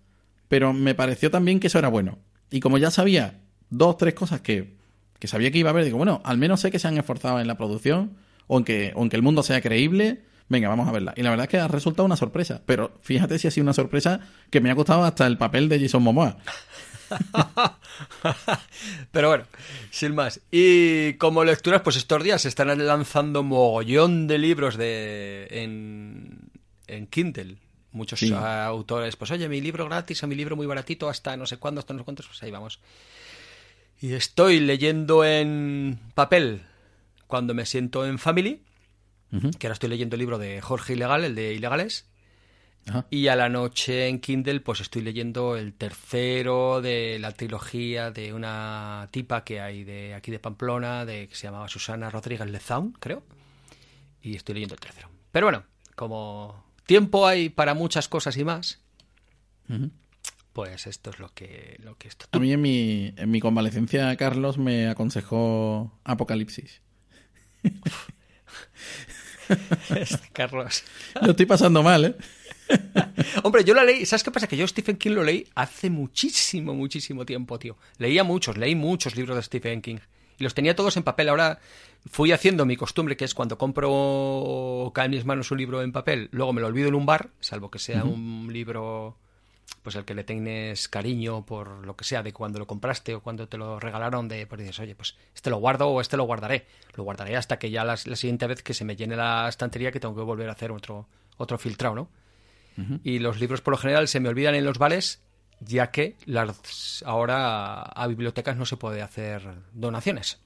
pero 0.49 0.73
me 0.73 0.95
pareció 0.95 1.31
también 1.31 1.61
que 1.61 1.67
eso 1.67 1.79
era 1.79 1.89
bueno. 1.89 2.19
Y 2.51 2.61
como 2.61 2.79
ya 2.79 2.91
sabía 2.91 3.41
dos, 3.71 3.97
tres 3.97 4.15
cosas 4.15 4.41
que, 4.41 4.77
que 5.19 5.27
sabía 5.27 5.51
que 5.51 5.59
iba 5.59 5.71
a 5.71 5.73
ver, 5.75 5.85
digo, 5.85 5.99
bueno, 5.99 6.23
al 6.25 6.39
menos 6.39 6.61
sé 6.61 6.71
que 6.71 6.79
se 6.79 6.89
han 6.89 6.97
esforzado 6.97 7.41
en 7.41 7.49
la 7.49 7.57
producción 7.57 8.17
o 8.47 8.59
en 8.59 8.65
que, 8.65 8.93
o 8.95 9.03
en 9.03 9.11
que 9.11 9.17
el 9.17 9.23
mundo 9.23 9.43
sea 9.43 9.61
creíble. 9.61 10.23
Venga, 10.49 10.69
vamos 10.69 10.87
a 10.89 10.93
verla. 10.93 11.15
Y 11.17 11.23
la 11.23 11.31
verdad 11.31 11.45
es 11.45 11.51
que 11.51 11.59
ha 11.59 11.69
resultado 11.69 12.05
una 12.05 12.17
sorpresa. 12.17 12.63
Pero 12.67 12.99
fíjate 13.03 13.39
si 13.39 13.49
ha 13.49 13.51
sido 13.51 13.65
una 13.65 13.73
sorpresa 13.73 14.21
que 14.51 14.61
me 14.61 14.71
ha 14.71 14.75
gustado 14.75 15.05
hasta 15.05 15.27
el 15.27 15.39
papel 15.39 15.69
de 15.69 15.81
Jason 15.81 16.03
Momoa. 16.03 16.37
Pero 19.13 19.29
bueno, 19.29 19.45
sin 19.91 20.15
más. 20.15 20.41
Y 20.51 21.15
como 21.15 21.45
lecturas, 21.45 21.83
pues 21.83 21.97
estos 21.97 22.23
días 22.23 22.43
se 22.43 22.49
están 22.49 22.85
lanzando 22.87 23.43
mogollón 23.43 24.27
de 24.27 24.39
libros 24.39 24.77
de 24.77 25.49
en, 25.51 26.39
en 26.87 27.07
Kindle. 27.07 27.57
Muchos 27.93 28.19
Sí. 28.19 28.33
autores, 28.33 29.15
pues 29.15 29.31
oye, 29.31 29.49
mi 29.49 29.61
libro 29.61 29.85
gratis, 29.87 30.25
a 30.25 30.27
mi 30.27 30.35
libro 30.35 30.57
muy 30.57 30.67
baratito, 30.67 31.09
hasta 31.09 31.37
no 31.37 31.47
sé 31.47 31.59
cuándo, 31.59 31.79
hasta 31.79 31.93
no 31.95 32.01
sé 32.01 32.05
cuántos, 32.05 32.27
pues 32.27 32.43
ahí 32.43 32.51
vamos. 32.51 32.81
Y 34.01 34.13
estoy 34.15 34.59
leyendo 34.59 35.25
en 35.25 36.01
papel 36.15 36.63
cuando 37.29 37.55
me 37.55 37.67
siento 37.67 38.05
en 38.05 38.19
Family, 38.19 38.63
que 39.59 39.67
ahora 39.67 39.75
estoy 39.75 39.91
leyendo 39.91 40.17
el 40.17 40.21
libro 40.21 40.39
de 40.39 40.61
Jorge 40.61 40.95
Ilegal, 40.95 41.25
el 41.25 41.35
de 41.37 41.55
Ilegales. 41.55 42.07
Ajá. 42.87 43.07
Y 43.11 43.29
a 43.29 43.37
la 43.37 43.49
noche 43.49 44.09
en 44.09 44.21
Kindle, 44.21 44.61
pues 44.61 44.81
estoy 44.81 45.03
leyendo 45.03 45.57
el 45.57 45.73
tercero 45.73 46.83
de 46.83 47.19
la 47.19 47.33
trilogía 47.33 48.11
de 48.11 48.33
una 48.33 49.09
tipa 49.11 49.43
que 49.43 49.61
hay 49.61 49.85
de 49.85 50.15
aquí 50.15 50.31
de 50.31 50.39
Pamplona, 50.39 51.05
de 51.05 51.29
que 51.29 51.35
se 51.35 51.47
llamaba 51.47 51.69
Susana 51.69 52.11
Rodríguez 52.11 52.49
Lezaun, 52.49 52.93
creo. 52.93 53.23
Y 54.23 54.37
estoy 54.37 54.55
leyendo 54.55 54.75
el 54.75 54.81
tercero. 54.81 55.09
Pero 55.33 55.47
bueno, 55.47 55.65
como 55.95 56.65
tiempo 56.87 57.27
hay 57.27 57.49
para 57.49 57.75
muchas 57.75 58.09
cosas 58.09 58.37
y 58.37 58.45
más. 58.45 58.81
Pues 60.53 60.87
esto 60.87 61.11
es 61.11 61.19
lo 61.19 61.33
que, 61.35 61.81
lo 61.83 61.97
que 61.97 62.09
esto. 62.09 62.27
A 62.33 62.39
mí 62.39 62.53
en 62.53 62.61
mi, 62.61 63.13
en 63.17 63.31
mi 63.31 63.41
convalecencia 63.41 64.15
Carlos 64.17 64.59
me 64.59 64.89
aconsejó 64.89 65.99
Apocalipsis. 66.05 66.81
Este, 69.91 70.31
Carlos. 70.33 70.85
Lo 71.21 71.33
estoy 71.33 71.45
pasando 71.45 71.83
mal, 71.83 72.05
¿eh? 72.07 72.17
Hombre, 73.43 73.65
yo 73.65 73.75
la 73.75 73.85
leí. 73.85 74.07
¿Sabes 74.07 74.23
qué 74.23 74.31
pasa? 74.31 74.47
Que 74.47 74.57
yo 74.57 74.67
Stephen 74.67 74.97
King 74.97 75.13
lo 75.13 75.25
leí 75.25 75.47
hace 75.55 75.91
muchísimo, 75.91 76.75
muchísimo 76.75 77.25
tiempo, 77.27 77.59
tío. 77.59 77.77
Leía 77.99 78.25
muchos, 78.25 78.57
leí 78.57 78.75
muchos 78.75 79.17
libros 79.17 79.37
de 79.37 79.43
Stephen 79.43 79.83
King. 79.83 79.99
Y 80.39 80.45
los 80.45 80.55
tenía 80.55 80.75
todos 80.75 80.97
en 80.97 81.03
papel. 81.03 81.29
Ahora 81.29 81.61
fui 82.11 82.33
haciendo 82.33 82.67
mi 82.67 82.77
costumbre, 82.77 83.17
que 83.17 83.25
es 83.25 83.35
cuando 83.35 83.59
compro 83.59 84.91
cae 84.95 85.07
en 85.07 85.13
mis 85.13 85.25
manos 85.25 85.51
un 85.51 85.59
libro 85.59 85.83
en 85.83 85.93
papel, 85.93 86.29
luego 86.33 86.53
me 86.53 86.61
lo 86.61 86.67
olvido 86.67 86.89
en 86.89 86.95
un 86.95 87.07
bar, 87.07 87.31
salvo 87.41 87.71
que 87.71 87.79
sea 87.79 88.05
un 88.05 88.53
libro 88.53 89.17
pues 89.83 89.97
el 89.97 90.05
que 90.05 90.15
le 90.15 90.25
tienes 90.25 90.89
cariño 90.89 91.45
por 91.45 91.87
lo 91.87 91.97
que 91.97 92.05
sea 92.05 92.23
de 92.23 92.33
cuando 92.33 92.59
lo 92.59 92.67
compraste 92.67 93.15
o 93.15 93.23
cuando 93.23 93.49
te 93.49 93.59
lo 93.59 93.81
regalaron 93.81 94.29
de 94.29 94.47
pues 94.47 94.61
dices 94.61 94.79
oye 94.81 94.95
pues 94.95 95.17
este 95.35 95.51
lo 95.51 95.59
guardo 95.59 95.89
o 95.89 96.01
este 96.01 96.17
lo 96.17 96.25
guardaré 96.25 96.67
lo 96.95 97.05
guardaré 97.05 97.37
hasta 97.37 97.59
que 97.59 97.71
ya 97.71 97.85
la, 97.85 97.97
la 98.05 98.17
siguiente 98.17 98.47
vez 98.47 98.63
que 98.63 98.75
se 98.75 98.85
me 98.85 98.97
llene 98.97 99.17
la 99.17 99.49
estantería 99.49 99.93
que 99.93 100.01
tengo 100.01 100.15
que 100.15 100.23
volver 100.23 100.49
a 100.49 100.53
hacer 100.53 100.71
otro 100.71 101.07
otro 101.37 101.59
filtrado 101.59 101.95
no 101.95 102.09
y 103.03 103.19
los 103.19 103.41
libros 103.41 103.61
por 103.61 103.73
lo 103.73 103.79
general 103.79 104.09
se 104.09 104.21
me 104.21 104.29
olvidan 104.29 104.55
en 104.55 104.65
los 104.65 104.79
bares 104.79 105.23
ya 105.61 105.91
que 105.91 106.17
las 106.27 107.03
ahora 107.07 107.83
a 107.83 108.07
bibliotecas 108.07 108.57
no 108.57 108.67
se 108.67 108.77
puede 108.77 109.03
hacer 109.03 109.43
donaciones 109.73 110.39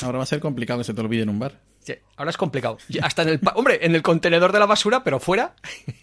Ahora 0.00 0.18
va 0.18 0.24
a 0.24 0.26
ser 0.26 0.40
complicado 0.40 0.80
que 0.80 0.84
se 0.84 0.94
te 0.94 1.00
olvide 1.00 1.22
en 1.22 1.28
un 1.28 1.38
bar. 1.38 1.60
Sí, 1.80 1.94
ahora 2.16 2.30
es 2.30 2.36
complicado. 2.36 2.78
Hasta 3.02 3.22
en 3.22 3.28
el, 3.28 3.40
hombre, 3.54 3.80
en 3.82 3.96
el 3.96 4.02
contenedor 4.02 4.52
de 4.52 4.60
la 4.60 4.66
basura, 4.66 5.02
pero 5.02 5.18
fuera. 5.18 5.56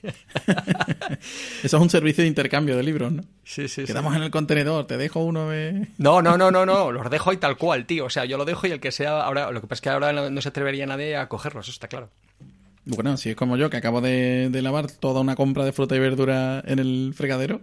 Eso 1.64 1.78
es 1.78 1.82
un 1.82 1.90
servicio 1.90 2.22
de 2.22 2.28
intercambio 2.28 2.76
de 2.76 2.84
libros, 2.84 3.14
¿no? 3.14 3.24
Sí, 3.46 3.70
sí, 3.70 3.86
Quedamos 3.86 4.14
en 4.16 4.24
el 4.24 4.32
contenedor, 4.32 4.88
te 4.88 4.98
dejo 4.98 5.22
uno 5.22 5.50
de... 5.50 5.88
No, 5.98 6.22
no, 6.22 6.38
no, 6.38 6.52
no, 6.52 6.66
no, 6.66 6.92
los 6.92 7.10
dejo 7.10 7.32
ahí 7.32 7.38
tal 7.38 7.58
cual, 7.58 7.86
tío. 7.86 8.06
O 8.06 8.10
sea, 8.10 8.26
yo 8.26 8.38
lo 8.38 8.44
dejo 8.44 8.68
y 8.68 8.72
el 8.72 8.82
que 8.82 8.92
sea 8.92 9.22
ahora, 9.22 9.52
lo 9.52 9.62
que 9.62 9.68
pasa 9.68 9.78
es 9.78 9.82
que 9.82 9.90
ahora 9.90 10.12
no, 10.12 10.30
no 10.30 10.42
se 10.42 10.50
atrevería 10.50 10.86
nadie 10.86 11.16
a 11.16 11.30
cogerlos, 11.30 11.66
eso 11.66 11.72
está 11.72 11.88
claro. 11.88 12.10
Bueno, 12.86 13.18
si 13.18 13.30
es 13.30 13.36
como 13.36 13.56
yo, 13.58 13.70
que 13.70 13.78
acabo 13.78 14.02
de, 14.02 14.50
de 14.50 14.62
lavar 14.62 14.90
toda 14.90 15.22
una 15.22 15.36
compra 15.36 15.64
de 15.66 15.72
fruta 15.74 15.96
y 15.96 16.00
verdura 16.00 16.64
en 16.66 16.80
el 16.80 17.14
fregadero. 17.16 17.62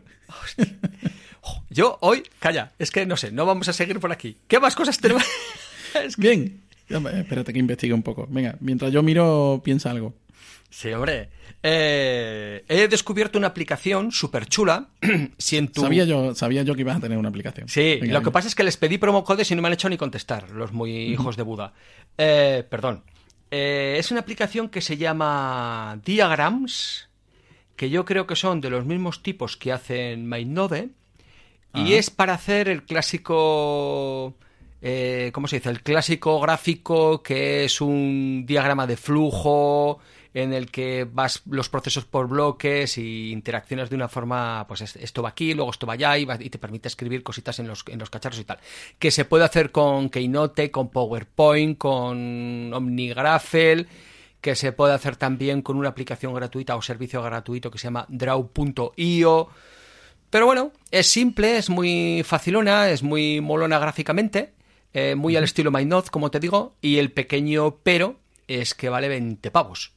Yo 1.70 1.98
hoy, 2.00 2.22
calla, 2.40 2.72
es 2.78 2.90
que 2.90 3.06
no 3.06 3.16
sé, 3.16 3.30
no 3.32 3.46
vamos 3.46 3.68
a 3.68 3.72
seguir 3.72 4.00
por 4.00 4.12
aquí. 4.12 4.36
¿Qué 4.48 4.58
más 4.60 4.74
cosas 4.74 4.98
tenemos? 4.98 5.22
Es 5.94 6.16
que- 6.16 6.22
Bien. 6.22 6.60
Eh, 6.88 7.00
Espérate 7.20 7.52
que 7.52 7.58
investigue 7.58 7.92
un 7.94 8.02
poco. 8.02 8.26
Venga, 8.30 8.56
mientras 8.60 8.92
yo 8.92 9.02
miro, 9.02 9.60
piensa 9.64 9.90
algo. 9.90 10.14
Sí, 10.70 10.92
hombre. 10.92 11.30
Eh, 11.62 12.64
he 12.68 12.86
descubierto 12.88 13.38
una 13.38 13.48
aplicación 13.48 14.12
súper 14.12 14.46
chula. 14.46 14.88
si 15.38 15.56
en 15.56 15.68
tu... 15.68 15.80
Sabía 15.80 16.04
yo, 16.04 16.34
sabía 16.34 16.62
yo 16.64 16.74
que 16.74 16.82
ibas 16.82 16.96
a 16.98 17.00
tener 17.00 17.16
una 17.18 17.28
aplicación. 17.30 17.68
Sí, 17.68 17.98
Venga, 18.00 18.14
lo 18.14 18.22
que 18.22 18.30
pasa 18.30 18.46
es 18.48 18.54
que 18.54 18.62
les 18.62 18.76
pedí 18.76 18.98
promo 18.98 19.24
codes 19.24 19.50
y 19.50 19.54
no 19.54 19.62
me 19.62 19.68
han 19.68 19.74
hecho 19.74 19.88
ni 19.88 19.96
contestar, 19.96 20.50
los 20.50 20.72
muy 20.72 20.92
hijos 20.92 21.36
de 21.36 21.42
Buda. 21.44 21.72
Eh, 22.18 22.64
perdón. 22.68 23.02
Eh, 23.50 23.96
es 23.98 24.10
una 24.10 24.20
aplicación 24.20 24.68
que 24.68 24.80
se 24.80 24.96
llama 24.96 26.00
Diagrams, 26.04 27.08
que 27.76 27.90
yo 27.90 28.04
creo 28.04 28.26
que 28.26 28.36
son 28.36 28.60
de 28.60 28.70
los 28.70 28.84
mismos 28.84 29.22
tipos 29.22 29.56
que 29.56 29.72
hacen 29.72 30.28
MindNode, 30.28 30.90
y 31.74 31.92
es 31.92 32.08
para 32.08 32.32
hacer 32.32 32.68
el 32.68 32.84
clásico... 32.84 34.34
eh, 34.80 35.30
¿Cómo 35.34 35.46
se 35.46 35.56
dice? 35.56 35.68
El 35.68 35.82
clásico 35.82 36.40
gráfico 36.40 37.22
que 37.22 37.66
es 37.66 37.82
un 37.82 38.44
diagrama 38.46 38.86
de 38.86 38.96
flujo 38.96 39.98
en 40.38 40.52
el 40.52 40.70
que 40.70 41.06
vas 41.10 41.40
los 41.48 41.70
procesos 41.70 42.04
por 42.04 42.28
bloques 42.28 42.98
y 42.98 43.32
interacciones 43.32 43.88
de 43.88 43.96
una 43.96 44.06
forma, 44.08 44.66
pues 44.68 44.82
es- 44.82 44.96
esto 44.96 45.22
va 45.22 45.30
aquí, 45.30 45.54
luego 45.54 45.70
esto 45.70 45.86
va 45.86 45.94
allá 45.94 46.18
y, 46.18 46.26
va- 46.26 46.36
y 46.38 46.50
te 46.50 46.58
permite 46.58 46.88
escribir 46.88 47.22
cositas 47.22 47.58
en 47.58 47.66
los, 47.68 47.82
en 47.88 47.98
los 47.98 48.10
cacharros 48.10 48.38
y 48.40 48.44
tal. 48.44 48.58
Que 48.98 49.10
se 49.10 49.24
puede 49.24 49.44
hacer 49.44 49.72
con 49.72 50.10
Keynote, 50.10 50.70
con 50.70 50.90
PowerPoint, 50.90 51.78
con 51.78 52.70
OmniGraffle, 52.74 53.86
que 54.42 54.54
se 54.54 54.72
puede 54.72 54.92
hacer 54.92 55.16
también 55.16 55.62
con 55.62 55.78
una 55.78 55.88
aplicación 55.88 56.34
gratuita 56.34 56.76
o 56.76 56.82
servicio 56.82 57.22
gratuito 57.22 57.70
que 57.70 57.78
se 57.78 57.84
llama 57.86 58.04
Draw.io. 58.10 59.48
Pero 60.28 60.44
bueno, 60.44 60.72
es 60.90 61.06
simple, 61.06 61.56
es 61.56 61.70
muy 61.70 62.22
facilona, 62.26 62.90
es 62.90 63.02
muy 63.02 63.40
molona 63.40 63.78
gráficamente, 63.78 64.52
eh, 64.92 65.14
muy 65.14 65.34
al 65.34 65.44
estilo 65.44 65.70
MyNode, 65.70 66.10
como 66.10 66.30
te 66.30 66.40
digo, 66.40 66.76
y 66.82 66.98
el 66.98 67.10
pequeño 67.10 67.76
pero 67.82 68.16
es 68.46 68.74
que 68.74 68.90
vale 68.90 69.08
20 69.08 69.50
pavos. 69.50 69.95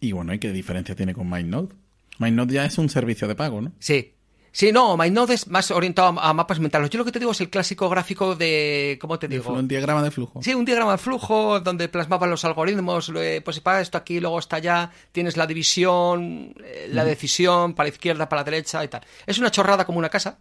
Y 0.00 0.12
bueno, 0.12 0.32
¿y 0.32 0.38
qué 0.38 0.50
diferencia 0.52 0.94
tiene 0.94 1.14
con 1.14 1.28
MindNode? 1.28 1.74
MindNode 2.18 2.54
ya 2.54 2.64
es 2.64 2.78
un 2.78 2.88
servicio 2.88 3.28
de 3.28 3.34
pago, 3.34 3.60
¿no? 3.60 3.72
Sí. 3.78 4.14
Sí, 4.52 4.72
no, 4.72 4.96
MyNode 4.96 5.34
es 5.34 5.46
más 5.46 5.70
orientado 5.70 6.18
a, 6.20 6.34
mapas 6.34 6.58
mentales. 6.58 6.90
Yo 6.90 6.98
lo 6.98 7.04
que 7.04 7.12
te 7.12 7.20
digo 7.20 7.30
es 7.30 7.40
el 7.40 7.50
clásico 7.50 7.88
gráfico 7.88 8.34
de... 8.34 8.98
¿Cómo 9.00 9.18
te 9.18 9.28
digo? 9.28 9.52
Un 9.52 9.68
diagrama 9.68 10.02
de 10.02 10.10
flujo. 10.10 10.42
Sí, 10.42 10.54
un 10.54 10.64
diagrama 10.64 10.92
de 10.92 10.98
flujo 10.98 11.60
donde 11.60 11.88
plasmaban 11.88 12.30
los 12.30 12.44
algoritmos, 12.44 13.12
eh, 13.14 13.40
pues 13.44 13.60
para 13.60 13.80
esto 13.80 13.96
aquí, 13.96 14.18
luego 14.18 14.40
está 14.40 14.56
allá, 14.56 14.90
tienes 15.12 15.36
la 15.36 15.46
división, 15.46 16.52
eh, 16.64 16.88
la 16.90 17.04
decisión, 17.04 17.74
para 17.74 17.88
la 17.88 17.94
izquierda, 17.94 18.28
para 18.28 18.40
la 18.40 18.44
derecha 18.50 18.82
y 18.82 18.88
tal. 18.88 19.02
Es 19.24 19.38
una 19.38 19.52
chorrada 19.52 19.84
como 19.84 20.00
una 20.00 20.08
casa, 20.08 20.38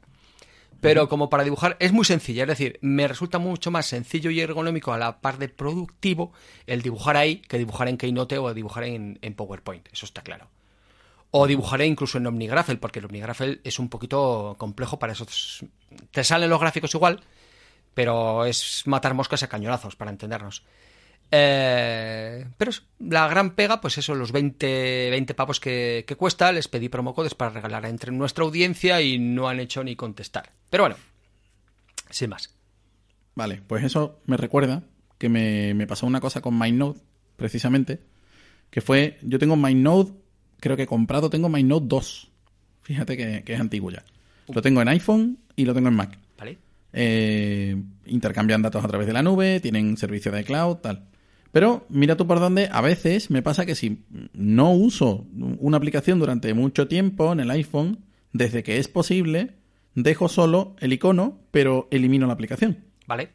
pero 0.81 1.09
como 1.09 1.29
para 1.29 1.43
dibujar 1.43 1.77
es 1.79 1.91
muy 1.91 2.05
sencilla, 2.05 2.43
es 2.43 2.49
decir, 2.49 2.79
me 2.81 3.07
resulta 3.07 3.39
mucho 3.39 3.71
más 3.71 3.85
sencillo 3.85 4.29
y 4.31 4.39
ergonómico 4.39 4.93
a 4.93 4.97
la 4.97 5.19
par 5.19 5.37
de 5.37 5.49
productivo 5.49 6.31
el 6.67 6.81
dibujar 6.81 7.17
ahí 7.17 7.37
que 7.37 7.57
dibujar 7.57 7.87
en 7.87 7.97
Keynote 7.97 8.37
o 8.37 8.53
dibujar 8.53 8.83
en, 8.85 9.17
PowerPoint, 9.35 9.87
eso 9.91 10.05
está 10.05 10.21
claro. 10.21 10.49
O 11.31 11.45
dibujaré 11.45 11.85
incluso 11.85 12.17
en 12.17 12.25
OmniGraffle, 12.25 12.77
porque 12.77 12.99
el 12.99 13.05
OmniGraffle 13.05 13.61
es 13.63 13.77
un 13.77 13.89
poquito 13.89 14.55
complejo 14.57 14.97
para 14.97 15.13
esos... 15.13 15.63
Te 16.09 16.23
salen 16.23 16.49
los 16.49 16.59
gráficos 16.59 16.95
igual, 16.95 17.21
pero 17.93 18.45
es 18.45 18.83
matar 18.87 19.13
moscas 19.13 19.43
a 19.43 19.47
cañonazos, 19.47 19.95
para 19.95 20.09
entendernos. 20.09 20.63
Eh, 21.31 22.47
pero 22.57 22.71
la 22.99 23.27
gran 23.27 23.51
pega, 23.55 23.81
pues 23.81 23.97
eso, 23.97 24.15
los 24.15 24.31
20, 24.31 25.09
20 25.11 25.33
pavos 25.33 25.59
que, 25.59 26.05
que 26.07 26.15
cuesta, 26.15 26.51
les 26.51 26.67
pedí 26.67 26.89
promocodes 26.89 27.35
para 27.35 27.51
regalar 27.51 27.85
entre 27.85 28.11
nuestra 28.11 28.43
audiencia 28.43 29.01
y 29.01 29.19
no 29.19 29.47
han 29.47 29.59
hecho 29.59 29.83
ni 29.83 29.95
contestar. 29.95 30.51
Pero 30.69 30.83
bueno, 30.83 30.95
sin 32.09 32.31
más. 32.31 32.53
Vale, 33.35 33.61
pues 33.67 33.83
eso 33.83 34.19
me 34.25 34.37
recuerda 34.37 34.83
que 35.17 35.29
me, 35.29 35.73
me 35.73 35.87
pasó 35.87 36.07
una 36.07 36.21
cosa 36.21 36.41
con 36.41 36.57
MindNode, 36.57 36.99
precisamente, 37.35 37.99
que 38.69 38.81
fue, 38.81 39.17
yo 39.21 39.39
tengo 39.39 39.55
MindNode, 39.55 40.13
creo 40.59 40.77
que 40.77 40.87
comprado 40.87 41.29
tengo 41.29 41.49
MindNode 41.49 41.87
2. 41.87 42.31
Fíjate 42.81 43.17
que, 43.17 43.43
que 43.43 43.53
es 43.53 43.59
antiguo 43.59 43.91
ya. 43.91 44.03
Lo 44.47 44.61
tengo 44.61 44.81
en 44.81 44.87
iPhone 44.87 45.37
y 45.55 45.65
lo 45.65 45.73
tengo 45.73 45.89
en 45.89 45.95
Mac. 45.95 46.17
¿Vale? 46.37 46.57
Eh, 46.91 47.75
intercambian 48.07 48.61
datos 48.61 48.83
a 48.83 48.87
través 48.87 49.05
de 49.05 49.13
la 49.13 49.21
nube, 49.21 49.59
tienen 49.59 49.95
servicio 49.97 50.31
de 50.31 50.43
cloud, 50.43 50.77
tal. 50.77 51.05
Pero 51.51 51.85
mira 51.89 52.15
tú 52.15 52.27
por 52.27 52.39
dónde, 52.39 52.69
a 52.71 52.81
veces 52.81 53.31
me 53.31 53.41
pasa 53.41 53.65
que 53.65 53.75
si 53.75 54.03
no 54.33 54.71
uso 54.71 55.25
una 55.33 55.77
aplicación 55.77 56.19
durante 56.19 56.53
mucho 56.53 56.87
tiempo 56.87 57.31
en 57.31 57.39
el 57.39 57.49
iPhone, 57.49 58.05
desde 58.33 58.63
que 58.63 58.77
es 58.77 58.87
posible, 58.87 59.55
dejo 59.95 60.29
solo 60.29 60.75
el 60.79 60.93
icono, 60.93 61.39
pero 61.51 61.87
elimino 61.91 62.27
la 62.27 62.33
aplicación. 62.33 62.85
¿Vale? 63.07 63.29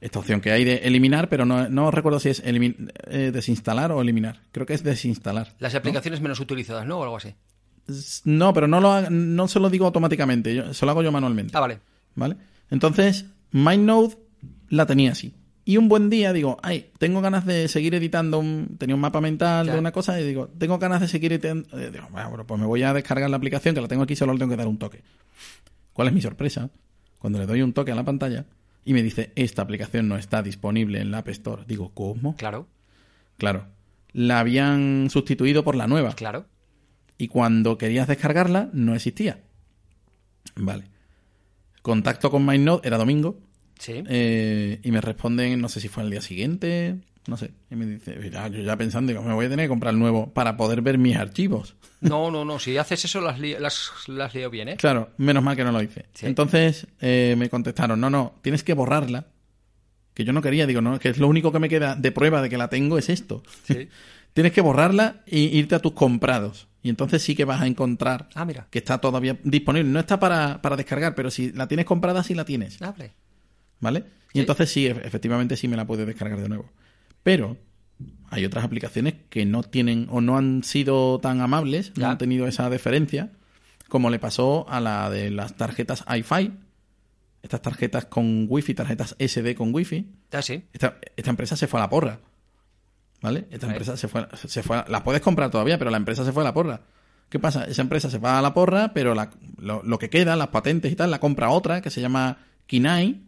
Esta 0.00 0.18
opción 0.18 0.40
que 0.40 0.52
hay 0.52 0.64
de 0.64 0.76
eliminar, 0.76 1.28
pero 1.28 1.44
no, 1.44 1.68
no 1.68 1.90
recuerdo 1.90 2.20
si 2.20 2.30
es 2.30 2.42
eh, 2.44 3.30
desinstalar 3.32 3.92
o 3.92 4.00
eliminar. 4.00 4.40
Creo 4.52 4.64
que 4.64 4.72
es 4.72 4.82
desinstalar. 4.82 5.54
Las 5.58 5.74
aplicaciones 5.74 6.20
menos 6.20 6.40
utilizadas, 6.40 6.86
¿no? 6.86 6.98
O 6.98 7.02
algo 7.02 7.16
así. 7.16 7.34
No, 8.24 8.54
pero 8.54 8.66
no, 8.66 8.80
lo, 8.80 9.10
no 9.10 9.48
se 9.48 9.60
lo 9.60 9.68
digo 9.68 9.84
automáticamente, 9.86 10.54
yo, 10.54 10.72
se 10.72 10.86
lo 10.86 10.92
hago 10.92 11.02
yo 11.02 11.12
manualmente. 11.12 11.56
Ah, 11.56 11.60
vale. 11.60 11.80
¿Vale? 12.14 12.36
Entonces, 12.70 13.26
MindNode 13.50 14.16
la 14.68 14.86
tenía 14.86 15.12
así. 15.12 15.34
Y 15.70 15.76
un 15.76 15.88
buen 15.88 16.10
día 16.10 16.32
digo, 16.32 16.56
ay, 16.64 16.90
tengo 16.98 17.20
ganas 17.20 17.46
de 17.46 17.68
seguir 17.68 17.94
editando 17.94 18.40
un... 18.40 18.74
Tenía 18.76 18.96
un 18.96 19.00
mapa 19.00 19.20
mental 19.20 19.66
de 19.68 19.78
una 19.78 19.92
cosa 19.92 20.20
y 20.20 20.26
digo, 20.26 20.48
tengo 20.58 20.78
ganas 20.80 21.00
de 21.00 21.06
seguir 21.06 21.32
editando... 21.32 21.68
eh, 21.78 21.90
digo, 21.92 22.08
"Bueno, 22.10 22.28
bueno, 22.30 22.44
pues 22.44 22.58
me 22.58 22.66
voy 22.66 22.82
a 22.82 22.92
descargar 22.92 23.30
la 23.30 23.36
aplicación, 23.36 23.76
que 23.76 23.80
la 23.80 23.86
tengo 23.86 24.02
aquí, 24.02 24.16
solo 24.16 24.32
le 24.32 24.40
tengo 24.40 24.50
que 24.50 24.56
dar 24.56 24.66
un 24.66 24.78
toque. 24.78 25.02
¿Cuál 25.92 26.08
es 26.08 26.14
mi 26.14 26.20
sorpresa? 26.20 26.70
Cuando 27.20 27.38
le 27.38 27.46
doy 27.46 27.62
un 27.62 27.72
toque 27.72 27.92
a 27.92 27.94
la 27.94 28.02
pantalla 28.04 28.46
y 28.84 28.94
me 28.94 29.02
dice, 29.04 29.30
esta 29.36 29.62
aplicación 29.62 30.08
no 30.08 30.16
está 30.16 30.42
disponible 30.42 31.00
en 31.00 31.12
la 31.12 31.18
App 31.18 31.28
Store. 31.28 31.62
Digo, 31.68 31.92
¿cómo? 31.94 32.34
Claro, 32.36 32.66
Claro. 33.36 33.66
La 34.12 34.40
habían 34.40 35.08
sustituido 35.08 35.62
por 35.62 35.76
la 35.76 35.86
nueva. 35.86 36.16
claro. 36.16 36.46
Y 37.16 37.28
cuando 37.28 37.78
querías 37.78 38.08
descargarla, 38.08 38.70
no 38.72 38.96
existía. 38.96 39.38
Vale. 40.56 40.86
Contacto 41.82 42.28
con 42.30 42.44
MindNode, 42.44 42.80
era 42.88 42.98
domingo. 42.98 43.38
Sí. 43.80 44.04
eh, 44.08 44.78
y 44.84 44.90
me 44.92 45.00
responden, 45.00 45.60
no 45.60 45.68
sé 45.68 45.80
si 45.80 45.88
fue 45.88 46.02
al 46.04 46.10
día 46.10 46.20
siguiente, 46.20 46.96
no 47.26 47.36
sé. 47.36 47.50
Y 47.70 47.76
me 47.76 47.86
dice, 47.86 48.16
ya, 48.30 48.46
yo 48.48 48.62
ya 48.62 48.76
pensando, 48.76 49.10
digo, 49.10 49.22
me 49.24 49.32
voy 49.34 49.46
a 49.46 49.48
tener 49.48 49.64
que 49.64 49.68
comprar 49.70 49.92
el 49.94 49.98
nuevo 49.98 50.32
para 50.32 50.56
poder 50.56 50.82
ver 50.82 50.98
mis 50.98 51.16
archivos. 51.16 51.74
No, 52.00 52.30
no, 52.30 52.44
no. 52.44 52.58
Si 52.58 52.76
haces 52.78 53.04
eso, 53.04 53.20
las, 53.20 53.38
li- 53.40 53.56
las, 53.58 53.90
las 54.06 54.34
leo 54.34 54.50
bien, 54.50 54.68
¿eh? 54.68 54.76
Claro, 54.76 55.10
menos 55.16 55.42
mal 55.42 55.56
que 55.56 55.64
no 55.64 55.72
lo 55.72 55.82
hice. 55.82 56.06
Sí. 56.14 56.26
Entonces 56.26 56.86
eh, 57.00 57.34
me 57.38 57.48
contestaron, 57.50 58.00
no, 58.00 58.08
no, 58.10 58.34
tienes 58.42 58.62
que 58.62 58.74
borrarla. 58.74 59.26
Que 60.14 60.24
yo 60.24 60.32
no 60.32 60.42
quería, 60.42 60.66
digo, 60.66 60.80
no, 60.82 60.98
que 60.98 61.08
es 61.08 61.18
lo 61.18 61.28
único 61.28 61.50
que 61.52 61.58
me 61.58 61.68
queda 61.68 61.94
de 61.96 62.12
prueba 62.12 62.42
de 62.42 62.50
que 62.50 62.58
la 62.58 62.68
tengo 62.68 62.98
es 62.98 63.08
esto. 63.08 63.42
Sí. 63.64 63.88
Tienes 64.32 64.52
que 64.52 64.60
borrarla 64.60 65.22
e 65.26 65.38
irte 65.40 65.74
a 65.74 65.80
tus 65.80 65.92
comprados. 65.92 66.68
Y 66.82 66.88
entonces 66.88 67.20
sí 67.20 67.34
que 67.34 67.44
vas 67.44 67.60
a 67.60 67.66
encontrar 67.66 68.28
Ah, 68.34 68.44
mira. 68.44 68.66
que 68.70 68.78
está 68.78 68.98
todavía 68.98 69.36
disponible. 69.42 69.90
No 69.90 69.98
está 70.00 70.20
para, 70.20 70.62
para 70.62 70.76
descargar, 70.76 71.14
pero 71.16 71.30
si 71.30 71.50
la 71.52 71.66
tienes 71.68 71.84
comprada, 71.84 72.22
sí 72.22 72.34
la 72.34 72.44
tienes. 72.44 72.80
Ah, 72.80 72.92
vale. 72.96 73.12
¿Vale? 73.80 74.04
Y 74.32 74.38
Sí. 74.38 74.40
entonces 74.40 74.70
sí, 74.70 74.86
efectivamente 74.86 75.56
sí 75.56 75.66
me 75.68 75.76
la 75.76 75.86
puedes 75.86 76.06
descargar 76.06 76.40
de 76.40 76.48
nuevo. 76.48 76.70
Pero 77.22 77.56
hay 78.30 78.44
otras 78.44 78.64
aplicaciones 78.64 79.14
que 79.28 79.44
no 79.44 79.62
tienen 79.62 80.06
o 80.10 80.20
no 80.20 80.38
han 80.38 80.62
sido 80.62 81.18
tan 81.20 81.40
amables, 81.40 81.92
no 81.96 82.02
Ya. 82.02 82.10
han 82.12 82.18
tenido 82.18 82.46
esa 82.46 82.70
deferencia, 82.70 83.30
como 83.88 84.08
le 84.10 84.18
pasó 84.18 84.66
a 84.68 84.80
la 84.80 85.10
de 85.10 85.30
las 85.30 85.56
tarjetas 85.56 86.04
iFi. 86.16 86.52
Estas 87.42 87.62
tarjetas 87.62 88.04
con 88.04 88.46
wifi, 88.48 88.74
tarjetas 88.74 89.16
SD 89.18 89.54
con 89.54 89.74
wifi. 89.74 90.06
Ah, 90.30 90.42
sí. 90.42 90.62
Esta, 90.72 90.98
esta 91.16 91.30
empresa 91.30 91.56
se 91.56 91.66
fue 91.66 91.80
a 91.80 91.84
la 91.84 91.88
porra. 91.90 92.20
¿Vale? 93.22 93.46
Esta 93.50 93.66
empresa 93.66 93.96
se 93.96 94.08
fue, 94.08 94.26
se 94.34 94.62
fue 94.62 94.76
a- 94.78 94.84
La 94.88 95.02
puedes 95.04 95.20
comprar 95.20 95.50
todavía, 95.50 95.78
pero 95.78 95.90
la 95.90 95.96
empresa 95.98 96.24
se 96.24 96.32
fue 96.32 96.42
a 96.42 96.44
la 96.44 96.54
porra. 96.54 96.82
¿Qué 97.28 97.38
pasa? 97.38 97.64
Esa 97.64 97.82
empresa 97.82 98.10
se 98.10 98.18
va 98.18 98.38
a 98.38 98.42
la 98.42 98.54
porra, 98.54 98.92
pero 98.94 99.14
la- 99.14 99.30
lo, 99.58 99.82
lo 99.82 99.98
que 99.98 100.08
queda, 100.10 100.36
las 100.36 100.48
patentes 100.48 100.90
y 100.92 100.96
tal, 100.96 101.10
la 101.10 101.18
compra 101.20 101.50
otra 101.50 101.80
que 101.80 101.90
se 101.90 102.00
llama 102.00 102.38
Kinai 102.66 103.20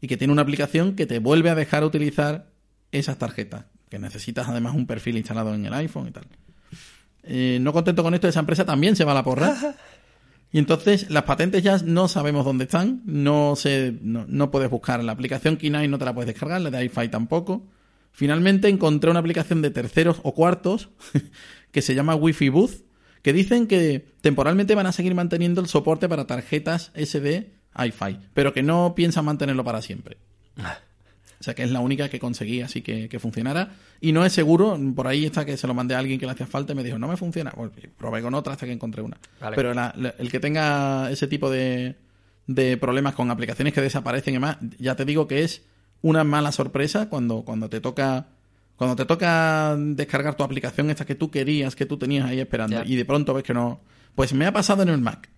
y 0.00 0.08
que 0.08 0.16
tiene 0.16 0.32
una 0.32 0.42
aplicación 0.42 0.94
que 0.94 1.06
te 1.06 1.18
vuelve 1.18 1.50
a 1.50 1.54
dejar 1.54 1.84
utilizar 1.84 2.50
esas 2.92 3.18
tarjetas. 3.18 3.66
Que 3.88 3.98
necesitas 3.98 4.48
además 4.48 4.74
un 4.74 4.86
perfil 4.86 5.16
instalado 5.16 5.54
en 5.54 5.64
el 5.64 5.74
iPhone 5.74 6.08
y 6.08 6.10
tal. 6.10 6.26
Eh, 7.24 7.58
no 7.60 7.72
contento 7.72 8.02
con 8.02 8.14
esto, 8.14 8.28
esa 8.28 8.40
empresa 8.40 8.64
también 8.64 8.96
se 8.96 9.04
va 9.04 9.12
a 9.12 9.16
la 9.16 9.24
porra. 9.24 9.54
Y 10.50 10.58
entonces 10.58 11.10
las 11.10 11.24
patentes 11.24 11.62
ya 11.62 11.76
no 11.84 12.08
sabemos 12.08 12.42
dónde 12.42 12.64
están, 12.64 13.02
no 13.04 13.54
se, 13.54 13.94
no, 14.00 14.24
no 14.26 14.50
puedes 14.50 14.70
buscar 14.70 15.04
la 15.04 15.12
aplicación 15.12 15.58
Kinai, 15.58 15.88
no 15.88 15.98
te 15.98 16.06
la 16.06 16.14
puedes 16.14 16.28
descargar, 16.28 16.62
la 16.62 16.70
de 16.70 16.86
iFi 16.86 17.08
tampoco. 17.08 17.66
Finalmente 18.12 18.68
encontré 18.68 19.10
una 19.10 19.20
aplicación 19.20 19.60
de 19.60 19.70
terceros 19.70 20.20
o 20.22 20.34
cuartos 20.34 20.88
que 21.70 21.82
se 21.82 21.94
llama 21.94 22.14
Wi-Fi 22.14 22.48
Booth, 22.48 22.82
que 23.20 23.34
dicen 23.34 23.66
que 23.66 24.06
temporalmente 24.22 24.74
van 24.74 24.86
a 24.86 24.92
seguir 24.92 25.14
manteniendo 25.14 25.60
el 25.60 25.68
soporte 25.68 26.08
para 26.08 26.26
tarjetas 26.26 26.92
SD 26.94 27.57
iFi, 27.86 28.18
pero 28.34 28.52
que 28.52 28.62
no 28.62 28.94
piensan 28.94 29.24
mantenerlo 29.24 29.64
para 29.64 29.80
siempre. 29.82 30.16
O 31.40 31.44
sea 31.44 31.54
que 31.54 31.62
es 31.62 31.70
la 31.70 31.78
única 31.80 32.08
que 32.08 32.18
conseguí 32.18 32.62
así 32.62 32.82
que, 32.82 33.08
que 33.08 33.20
funcionara. 33.20 33.70
Y 34.00 34.10
no 34.12 34.24
es 34.24 34.32
seguro, 34.32 34.76
por 34.96 35.06
ahí 35.06 35.24
está 35.24 35.44
que 35.44 35.56
se 35.56 35.66
lo 35.68 35.74
mandé 35.74 35.94
a 35.94 35.98
alguien 36.00 36.18
que 36.18 36.26
le 36.26 36.32
hacía 36.32 36.46
falta 36.46 36.72
y 36.72 36.76
me 36.76 36.82
dijo, 36.82 36.98
no 36.98 37.06
me 37.06 37.16
funciona. 37.16 37.52
Bueno, 37.56 37.72
probé 37.96 38.22
con 38.22 38.34
otra 38.34 38.54
hasta 38.54 38.66
que 38.66 38.72
encontré 38.72 39.02
una. 39.02 39.18
Vale. 39.40 39.54
Pero 39.54 39.72
la- 39.72 39.94
la- 39.96 40.14
el 40.18 40.30
que 40.32 40.40
tenga 40.40 41.08
ese 41.12 41.28
tipo 41.28 41.48
de, 41.48 41.96
de 42.48 42.76
problemas 42.76 43.14
con 43.14 43.30
aplicaciones 43.30 43.72
que 43.72 43.80
desaparecen 43.80 44.34
y 44.34 44.36
demás, 44.38 44.56
ya 44.78 44.96
te 44.96 45.04
digo 45.04 45.28
que 45.28 45.44
es 45.44 45.62
una 46.02 46.24
mala 46.24 46.50
sorpresa 46.50 47.08
cuando, 47.08 47.42
cuando 47.42 47.68
te 47.68 47.80
toca. 47.80 48.26
Cuando 48.74 48.94
te 48.94 49.04
toca 49.06 49.76
descargar 49.76 50.36
tu 50.36 50.44
aplicación, 50.44 50.88
esta 50.90 51.04
que 51.04 51.16
tú 51.16 51.30
querías, 51.32 51.74
que 51.74 51.84
tú 51.86 51.98
tenías 51.98 52.26
ahí 52.26 52.38
esperando, 52.38 52.82
Ya. 52.82 52.88
y 52.88 52.94
de 52.94 53.04
pronto 53.04 53.34
ves 53.34 53.42
que 53.42 53.52
no. 53.54 53.80
Pues 54.14 54.32
me 54.32 54.46
ha 54.46 54.52
pasado 54.52 54.82
en 54.84 54.88
el 54.88 54.98
Mac. 55.00 55.28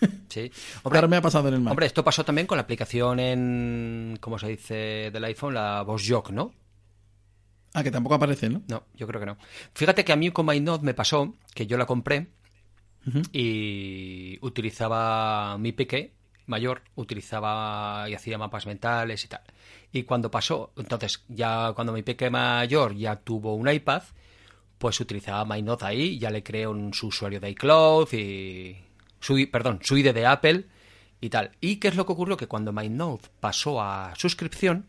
Sí. 0.28 0.50
Ahora 0.84 1.00
Hombre, 1.00 1.08
me 1.08 1.16
ha 1.16 1.22
pasado 1.22 1.48
en 1.48 1.54
el 1.54 1.60
Mac. 1.60 1.72
hombre, 1.72 1.86
esto 1.86 2.04
pasó 2.04 2.24
también 2.24 2.46
con 2.46 2.56
la 2.56 2.62
aplicación 2.62 3.18
en. 3.18 4.18
¿Cómo 4.20 4.38
se 4.38 4.48
dice? 4.48 5.10
Del 5.10 5.24
iPhone, 5.24 5.54
la 5.54 5.82
VoiceJock, 5.82 6.30
¿no? 6.30 6.52
Ah, 7.74 7.82
que 7.82 7.90
tampoco 7.90 8.14
aparece, 8.14 8.48
¿no? 8.48 8.62
No, 8.68 8.84
yo 8.94 9.06
creo 9.06 9.20
que 9.20 9.26
no. 9.26 9.38
Fíjate 9.74 10.04
que 10.04 10.12
a 10.12 10.16
mí 10.16 10.30
con 10.30 10.46
MyNote 10.46 10.84
me 10.84 10.94
pasó 10.94 11.34
que 11.54 11.66
yo 11.66 11.76
la 11.76 11.86
compré 11.86 12.28
y 13.32 14.38
utilizaba 14.42 15.56
mi 15.58 15.72
peque 15.72 16.12
mayor, 16.46 16.82
utilizaba 16.94 18.08
y 18.08 18.14
hacía 18.14 18.38
mapas 18.38 18.66
mentales 18.66 19.24
y 19.24 19.28
tal. 19.28 19.42
Y 19.92 20.02
cuando 20.02 20.30
pasó, 20.30 20.72
entonces 20.76 21.24
ya 21.28 21.72
cuando 21.74 21.92
mi 21.92 22.02
peque 22.02 22.30
mayor 22.30 22.94
ya 22.94 23.16
tuvo 23.16 23.54
un 23.54 23.68
iPad, 23.68 24.02
pues 24.78 25.00
utilizaba 25.00 25.44
MyNote 25.44 25.84
ahí, 25.84 26.18
ya 26.18 26.30
le 26.30 26.42
creé 26.42 26.66
un 26.66 26.92
su 26.94 27.08
usuario 27.08 27.40
de 27.40 27.50
iCloud 27.50 28.12
y 28.12 28.76
su, 29.20 29.36
perdón, 29.50 29.80
su 29.82 29.96
ID 29.96 30.12
de 30.14 30.26
Apple 30.26 30.64
y 31.20 31.30
tal. 31.30 31.52
¿Y 31.60 31.76
qué 31.76 31.88
es 31.88 31.96
lo 31.96 32.06
que 32.06 32.12
ocurrió? 32.12 32.36
Que 32.36 32.46
cuando 32.46 32.72
MyNote 32.72 33.28
pasó 33.40 33.80
a 33.82 34.14
suscripción, 34.16 34.86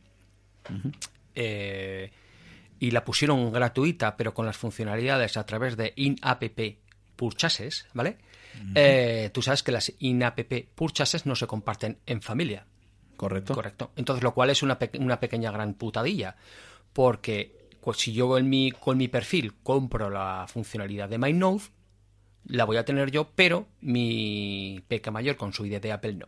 eh, 1.36 2.12
y 2.80 2.92
la 2.92 3.04
pusieron 3.04 3.52
gratuita, 3.52 4.15
pero 4.15 4.34
con 4.34 4.46
las 4.46 4.58
funcionalidades 4.58 5.38
a 5.38 5.46
través 5.46 5.76
de 5.78 5.94
in-app 5.96 6.44
purchases, 7.15 7.88
¿vale? 7.94 8.18
Eh, 8.76 9.30
tú 9.34 9.42
sabes 9.42 9.63
que 9.63 9.72
las 9.72 9.92
in-app 10.00 10.39
purchases 10.76 11.26
no 11.26 11.36
se 11.36 11.48
comparten 11.48 11.98
en 12.06 12.22
familia, 12.22 12.65
Correcto. 13.18 13.54
correcto. 13.54 13.92
Entonces, 13.96 14.24
lo 14.24 14.34
cual 14.34 14.50
es 14.50 14.63
una, 14.63 14.80
pe- 14.80 14.98
una 15.00 15.20
pequeña 15.20 15.52
gran 15.52 15.74
putadilla, 15.74 16.36
porque 16.94 17.70
pues, 17.82 17.98
si 17.98 18.13
yo 18.13 18.38
en 18.38 18.50
mi, 18.50 18.72
con 18.72 18.98
mi 18.98 19.08
perfil 19.08 19.54
compro 19.63 20.10
la 20.10 20.46
funcionalidad 20.48 21.10
de 21.10 21.18
MyNote, 21.18 21.65
la 22.45 22.65
voy 22.65 22.78
a 22.78 22.86
tener 22.86 23.12
yo, 23.12 23.30
pero 23.36 23.67
mi 23.82 24.84
peca 24.88 25.12
mayor 25.12 25.36
con 25.36 25.54
su 25.54 25.65
ID 25.65 25.80
de 25.80 25.91
Apple 25.91 26.13
no. 26.13 26.28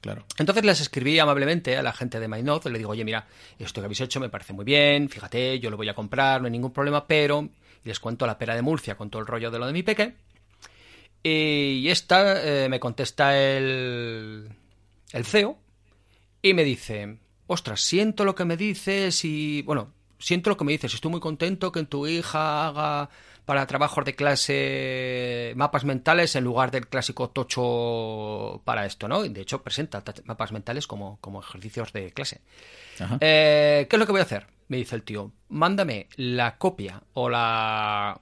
Claro. 0.00 0.24
Entonces 0.38 0.64
les 0.64 0.80
escribí 0.80 1.18
amablemente 1.18 1.76
a 1.76 1.82
la 1.82 1.92
gente 1.92 2.20
de 2.20 2.28
MyNote, 2.28 2.70
le 2.70 2.78
digo, 2.78 2.90
oye, 2.90 3.04
mira, 3.04 3.26
esto 3.58 3.80
que 3.80 3.86
habéis 3.86 4.00
hecho 4.00 4.20
me 4.20 4.28
parece 4.28 4.52
muy 4.52 4.64
bien, 4.64 5.08
fíjate, 5.08 5.58
yo 5.58 5.70
lo 5.70 5.76
voy 5.76 5.88
a 5.88 5.94
comprar, 5.94 6.40
no 6.40 6.46
hay 6.46 6.52
ningún 6.52 6.72
problema, 6.72 7.06
pero 7.06 7.48
les 7.84 7.98
cuento 7.98 8.26
la 8.26 8.38
pera 8.38 8.54
de 8.54 8.62
Murcia 8.62 8.96
con 8.96 9.10
todo 9.10 9.20
el 9.20 9.26
rollo 9.26 9.50
de 9.50 9.58
lo 9.58 9.66
de 9.66 9.72
mi 9.72 9.82
peque. 9.82 10.14
Y 11.22 11.88
esta 11.88 12.42
eh, 12.44 12.68
me 12.68 12.78
contesta 12.78 13.36
el, 13.36 14.48
el 15.12 15.24
CEO 15.24 15.58
y 16.42 16.54
me 16.54 16.62
dice, 16.62 17.18
ostras, 17.48 17.80
siento 17.80 18.24
lo 18.24 18.36
que 18.36 18.44
me 18.44 18.56
dices 18.56 19.24
y, 19.24 19.62
bueno, 19.62 19.92
siento 20.18 20.50
lo 20.50 20.56
que 20.56 20.64
me 20.64 20.72
dices, 20.72 20.94
estoy 20.94 21.10
muy 21.10 21.20
contento 21.20 21.72
que 21.72 21.82
tu 21.84 22.06
hija 22.06 22.68
haga 22.68 23.10
para 23.48 23.66
trabajos 23.66 24.04
de 24.04 24.14
clase 24.14 25.54
mapas 25.56 25.82
mentales 25.86 26.36
en 26.36 26.44
lugar 26.44 26.70
del 26.70 26.86
clásico 26.86 27.30
tocho 27.30 28.60
para 28.66 28.84
esto, 28.84 29.08
¿no? 29.08 29.22
De 29.22 29.40
hecho, 29.40 29.62
presenta 29.62 30.02
ta- 30.04 30.12
mapas 30.26 30.52
mentales 30.52 30.86
como, 30.86 31.16
como 31.22 31.40
ejercicios 31.40 31.94
de 31.94 32.12
clase. 32.12 32.42
Eh, 33.20 33.86
¿Qué 33.88 33.96
es 33.96 33.98
lo 34.00 34.04
que 34.04 34.12
voy 34.12 34.20
a 34.20 34.24
hacer? 34.24 34.46
Me 34.68 34.76
dice 34.76 34.96
el 34.96 35.02
tío. 35.02 35.32
Mándame 35.48 36.08
la 36.16 36.58
copia 36.58 37.02
o 37.14 37.30
la 37.30 38.20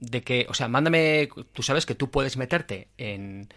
de 0.00 0.22
que, 0.22 0.44
o 0.50 0.54
sea, 0.54 0.68
mándame, 0.68 1.30
tú 1.54 1.62
sabes 1.62 1.86
que 1.86 1.94
tú 1.94 2.10
puedes 2.10 2.36
meterte 2.36 2.88
en, 2.98 3.48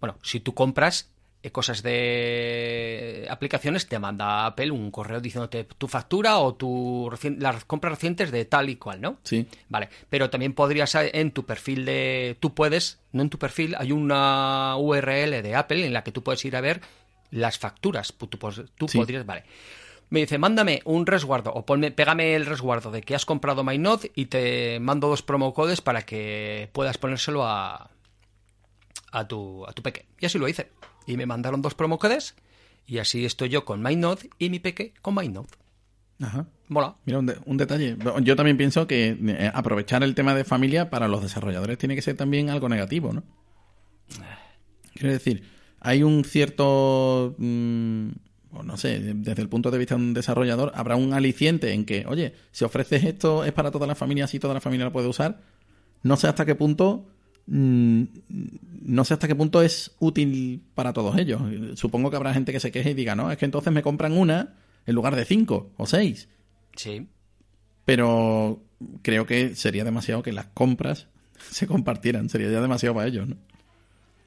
bueno, 0.00 0.18
si 0.22 0.38
tú 0.38 0.54
compras 0.54 1.10
cosas 1.50 1.82
de 1.82 3.26
aplicaciones, 3.30 3.88
te 3.88 3.98
manda 3.98 4.46
Apple 4.46 4.70
un 4.70 4.90
correo 4.92 5.20
diciéndote 5.20 5.64
tu 5.64 5.88
factura 5.88 6.38
o 6.38 6.54
tu 6.54 7.08
recien- 7.10 7.38
las 7.40 7.64
compras 7.64 7.94
recientes 7.94 8.30
de 8.30 8.44
tal 8.44 8.68
y 8.70 8.76
cual, 8.76 9.00
¿no? 9.00 9.18
Sí. 9.24 9.48
Vale, 9.68 9.88
pero 10.08 10.30
también 10.30 10.52
podrías 10.54 10.94
eh, 10.94 11.10
en 11.14 11.32
tu 11.32 11.44
perfil 11.44 11.84
de, 11.84 12.36
tú 12.38 12.54
puedes, 12.54 13.00
no 13.12 13.22
en 13.22 13.30
tu 13.30 13.38
perfil, 13.38 13.74
hay 13.78 13.90
una 13.90 14.76
URL 14.76 15.42
de 15.42 15.54
Apple 15.56 15.84
en 15.84 15.92
la 15.92 16.04
que 16.04 16.12
tú 16.12 16.22
puedes 16.22 16.44
ir 16.44 16.54
a 16.54 16.60
ver 16.60 16.80
las 17.30 17.58
facturas. 17.58 18.12
Tú, 18.12 18.26
tú 18.28 18.88
Sí. 18.88 18.98
podrías, 18.98 19.26
vale. 19.26 19.42
Me 20.10 20.20
dice, 20.20 20.36
mándame 20.36 20.82
un 20.84 21.06
resguardo 21.06 21.50
o 21.54 21.64
ponme, 21.64 21.90
pégame 21.90 22.34
el 22.34 22.44
resguardo 22.44 22.90
de 22.90 23.00
que 23.00 23.14
has 23.14 23.24
comprado 23.24 23.64
MyNote 23.64 24.12
y 24.14 24.26
te 24.26 24.78
mando 24.78 25.08
dos 25.08 25.22
promo 25.22 25.54
codes 25.54 25.80
para 25.80 26.02
que 26.02 26.68
puedas 26.72 26.98
ponérselo 26.98 27.44
a, 27.46 27.88
a 29.10 29.26
tu, 29.26 29.64
a 29.66 29.72
tu 29.72 29.82
peque. 29.82 30.04
Y 30.20 30.26
así 30.26 30.38
lo 30.38 30.48
hice. 30.48 30.68
Y 31.06 31.16
me 31.16 31.26
mandaron 31.26 31.62
dos 31.62 31.74
promo 31.74 31.98
codes 31.98 32.34
y 32.86 32.98
así 32.98 33.24
estoy 33.24 33.48
yo 33.48 33.64
con 33.64 33.82
MyNote 33.82 34.30
y 34.38 34.50
mi 34.50 34.58
peque 34.58 34.92
con 35.02 35.14
MyNote. 35.14 35.56
Ajá. 36.20 36.46
Mola. 36.68 36.96
Mira, 37.04 37.18
un, 37.18 37.26
de- 37.26 37.38
un 37.46 37.56
detalle. 37.56 37.96
Yo 38.22 38.36
también 38.36 38.56
pienso 38.56 38.86
que 38.86 39.16
eh, 39.20 39.50
aprovechar 39.52 40.02
el 40.04 40.14
tema 40.14 40.34
de 40.34 40.44
familia 40.44 40.88
para 40.90 41.08
los 41.08 41.20
desarrolladores 41.22 41.78
tiene 41.78 41.94
que 41.96 42.02
ser 42.02 42.16
también 42.16 42.48
algo 42.50 42.68
negativo, 42.68 43.12
¿no? 43.12 43.22
Quiero 44.94 45.12
decir, 45.12 45.42
hay 45.80 46.02
un 46.02 46.24
cierto, 46.24 47.34
mm, 47.38 48.08
no 48.64 48.76
sé, 48.76 49.00
desde 49.00 49.42
el 49.42 49.48
punto 49.48 49.70
de 49.70 49.78
vista 49.78 49.96
de 49.96 50.00
un 50.02 50.14
desarrollador, 50.14 50.70
habrá 50.74 50.96
un 50.96 51.12
aliciente 51.14 51.72
en 51.72 51.84
que, 51.84 52.04
oye, 52.06 52.34
si 52.52 52.64
ofreces 52.64 53.02
esto 53.04 53.44
es 53.44 53.52
para 53.52 53.70
toda 53.70 53.86
la 53.86 53.94
familia, 53.94 54.24
así 54.26 54.38
toda 54.38 54.54
la 54.54 54.60
familia 54.60 54.84
lo 54.86 54.92
puede 54.92 55.08
usar. 55.08 55.40
No 56.02 56.16
sé 56.16 56.28
hasta 56.28 56.44
qué 56.46 56.54
punto, 56.54 57.06
no 57.46 59.04
sé 59.04 59.14
hasta 59.14 59.28
qué 59.28 59.34
punto 59.34 59.62
es 59.62 59.92
útil 59.98 60.62
para 60.74 60.92
todos 60.92 61.18
ellos. 61.18 61.40
Supongo 61.74 62.10
que 62.10 62.16
habrá 62.16 62.32
gente 62.34 62.52
que 62.52 62.60
se 62.60 62.70
queje 62.72 62.90
y 62.90 62.94
diga, 62.94 63.14
no, 63.14 63.30
es 63.30 63.38
que 63.38 63.44
entonces 63.44 63.72
me 63.72 63.82
compran 63.82 64.12
una 64.16 64.54
en 64.86 64.94
lugar 64.94 65.14
de 65.16 65.24
cinco 65.24 65.70
o 65.76 65.86
seis 65.86 66.28
Sí. 66.76 67.06
pero 67.84 68.60
creo 69.02 69.26
que 69.26 69.54
sería 69.54 69.84
demasiado 69.84 70.22
que 70.22 70.32
las 70.32 70.46
compras 70.46 71.08
se 71.50 71.66
compartieran, 71.66 72.28
sería 72.28 72.50
ya 72.50 72.60
demasiado 72.60 72.94
para 72.94 73.08
ellos, 73.08 73.28
¿no? 73.28 73.36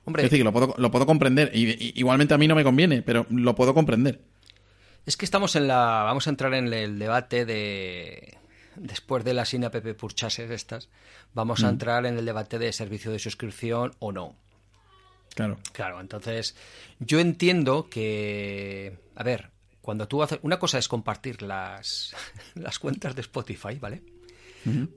Hombre, 0.07 0.22
Es 0.24 0.30
decir, 0.30 0.41
que 0.41 0.43
lo 0.43 0.53
puedo, 0.53 0.76
lo 0.78 0.91
puedo 0.91 1.07
comprender, 1.07 1.49
y, 1.53 1.68
y- 1.72 1.93
igualmente 1.95 2.36
a 2.36 2.38
mí 2.38 2.47
no 2.47 2.53
me 2.53 2.63
conviene, 2.63 3.01
pero 3.01 3.26
lo 3.32 3.55
puedo 3.55 3.74
comprender. 3.74 4.22
Es 5.07 5.18
que 5.18 5.26
estamos 5.26 5.55
en 5.55 5.68
la. 5.68 6.03
Vamos 6.03 6.28
a 6.28 6.30
entrar 6.30 6.53
en 6.53 6.72
el 6.72 6.99
debate 6.99 7.43
de. 7.45 8.36
Después 8.78 9.23
de 9.23 9.34
las 9.34 9.53
INAPP 9.53 9.93
purchases 9.95 10.49
estas, 10.51 10.89
vamos 11.34 11.61
Mm. 11.61 11.65
a 11.65 11.69
entrar 11.69 12.05
en 12.05 12.17
el 12.17 12.26
debate 12.26 12.59
de 12.59 12.71
servicio 12.73 13.11
de 13.11 13.19
suscripción 13.19 13.93
o 13.99 14.11
no. 14.11 14.36
Claro. 15.34 15.57
Claro, 15.73 15.99
entonces 16.01 16.55
yo 16.99 17.19
entiendo 17.19 17.89
que. 17.89 18.97
A 19.15 19.23
ver, 19.23 19.49
cuando 19.82 20.07
tú 20.07 20.23
haces. 20.23 20.39
Una 20.43 20.59
cosa 20.59 20.78
es 20.78 20.88
compartir 20.88 21.41
las, 21.41 22.13
las 22.55 22.80
cuentas 22.80 23.15
de 23.15 23.21
Spotify, 23.21 23.78
¿vale? 23.80 24.01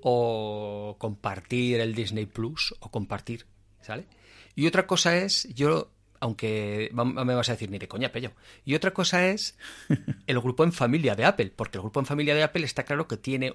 o 0.01 0.97
compartir 0.99 1.81
el 1.81 1.95
Disney 1.95 2.25
Plus 2.25 2.75
o 2.81 2.91
compartir, 2.91 3.45
¿sale? 3.83 4.07
Y 4.55 4.67
otra 4.67 4.87
cosa 4.87 5.17
es, 5.19 5.47
yo, 5.55 5.91
aunque 6.21 6.91
me 6.95 7.35
vas 7.35 7.49
a 7.51 7.53
decir 7.53 7.71
ni 7.71 7.79
de 7.79 7.87
coña, 7.87 8.11
pello. 8.11 8.33
Y 8.65 8.75
otra 8.75 8.93
cosa 8.93 9.27
es 9.29 9.59
el 10.27 10.41
grupo 10.41 10.65
en 10.65 10.73
familia 10.73 11.15
de 11.15 11.27
Apple, 11.27 11.53
porque 11.55 11.77
el 11.79 11.83
grupo 11.83 12.01
en 12.01 12.07
familia 12.07 12.35
de 12.35 12.45
Apple 12.45 12.65
está 12.65 12.85
claro 12.85 13.07
que 13.07 13.19
tiene, 13.19 13.55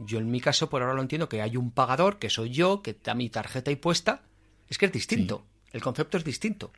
yo 0.00 0.18
en 0.18 0.30
mi 0.30 0.40
caso 0.40 0.68
por 0.70 0.82
ahora 0.82 0.94
lo 0.94 1.02
entiendo, 1.02 1.28
que 1.28 1.42
hay 1.42 1.56
un 1.56 1.70
pagador, 1.70 2.18
que 2.18 2.30
soy 2.30 2.50
yo, 2.50 2.82
que 2.82 2.90
está 2.92 3.14
mi 3.14 3.28
tarjeta 3.28 3.70
ahí 3.70 3.76
puesta. 3.76 4.22
Es 4.68 4.78
que 4.78 4.86
es 4.86 4.92
distinto, 4.92 5.44
el 5.72 5.82
concepto 5.82 6.16
es 6.16 6.24
distinto. 6.24 6.72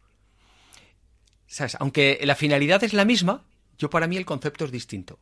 ¿Sabes? 1.46 1.76
Aunque 1.80 2.18
la 2.22 2.34
finalidad 2.34 2.82
es 2.82 2.94
la 2.94 3.04
misma, 3.04 3.44
yo 3.78 3.90
para 3.90 4.06
mí 4.06 4.16
el 4.16 4.24
concepto 4.24 4.64
es 4.64 4.72
distinto. 4.72 5.18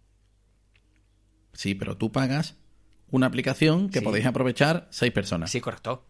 Sí, 1.53 1.74
pero 1.74 1.96
tú 1.96 2.12
pagas 2.12 2.57
una 3.11 3.26
aplicación 3.26 3.90
que 3.90 4.03
podéis 4.03 4.26
aprovechar 4.26 4.86
seis 4.90 5.12
personas. 5.12 5.51
Sí, 5.51 5.61
correcto. 5.61 6.05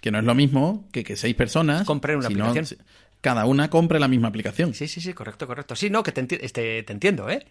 Que 0.00 0.10
no 0.10 0.18
es 0.18 0.24
lo 0.24 0.34
mismo 0.34 0.88
que 0.90 1.04
que 1.04 1.16
seis 1.16 1.36
personas 1.36 1.86
compren 1.86 2.16
una 2.16 2.26
aplicación. 2.26 2.78
Cada 3.20 3.44
una 3.44 3.70
compre 3.70 4.00
la 4.00 4.08
misma 4.08 4.28
aplicación. 4.28 4.74
Sí, 4.74 4.88
sí, 4.88 5.00
sí, 5.00 5.14
correcto, 5.14 5.46
correcto. 5.46 5.76
Sí, 5.76 5.88
no, 5.90 6.02
que 6.02 6.10
te, 6.10 6.44
este, 6.44 6.82
te 6.82 6.92
entiendo, 6.92 7.30
¿eh? 7.30 7.46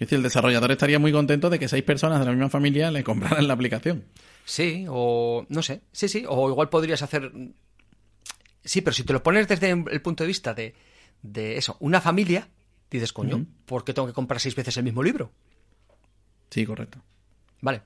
Es 0.00 0.06
decir, 0.06 0.16
el 0.16 0.22
desarrollador 0.22 0.72
estaría 0.72 0.98
muy 0.98 1.12
contento 1.12 1.50
de 1.50 1.58
que 1.58 1.68
seis 1.68 1.84
personas 1.84 2.20
de 2.20 2.24
la 2.24 2.32
misma 2.32 2.48
familia 2.48 2.90
le 2.90 3.04
compraran 3.04 3.46
la 3.46 3.52
aplicación. 3.52 4.06
Sí, 4.46 4.86
o 4.88 5.44
no 5.50 5.62
sé, 5.62 5.82
sí, 5.92 6.08
sí, 6.08 6.24
o 6.26 6.48
igual 6.48 6.70
podrías 6.70 7.02
hacer... 7.02 7.30
Sí, 8.64 8.80
pero 8.80 8.94
si 8.94 9.04
te 9.04 9.12
lo 9.12 9.22
pones 9.22 9.46
desde 9.46 9.70
el 9.70 10.00
punto 10.00 10.24
de 10.24 10.28
vista 10.28 10.54
de, 10.54 10.74
de 11.20 11.58
eso, 11.58 11.76
una 11.80 12.00
familia, 12.00 12.48
dices, 12.90 13.12
coño, 13.12 13.44
¿por 13.66 13.84
qué 13.84 13.92
tengo 13.92 14.08
que 14.08 14.14
comprar 14.14 14.40
seis 14.40 14.54
veces 14.54 14.74
el 14.78 14.84
mismo 14.84 15.02
libro? 15.02 15.32
Sí, 16.48 16.64
correcto. 16.64 17.02
Vale. 17.60 17.82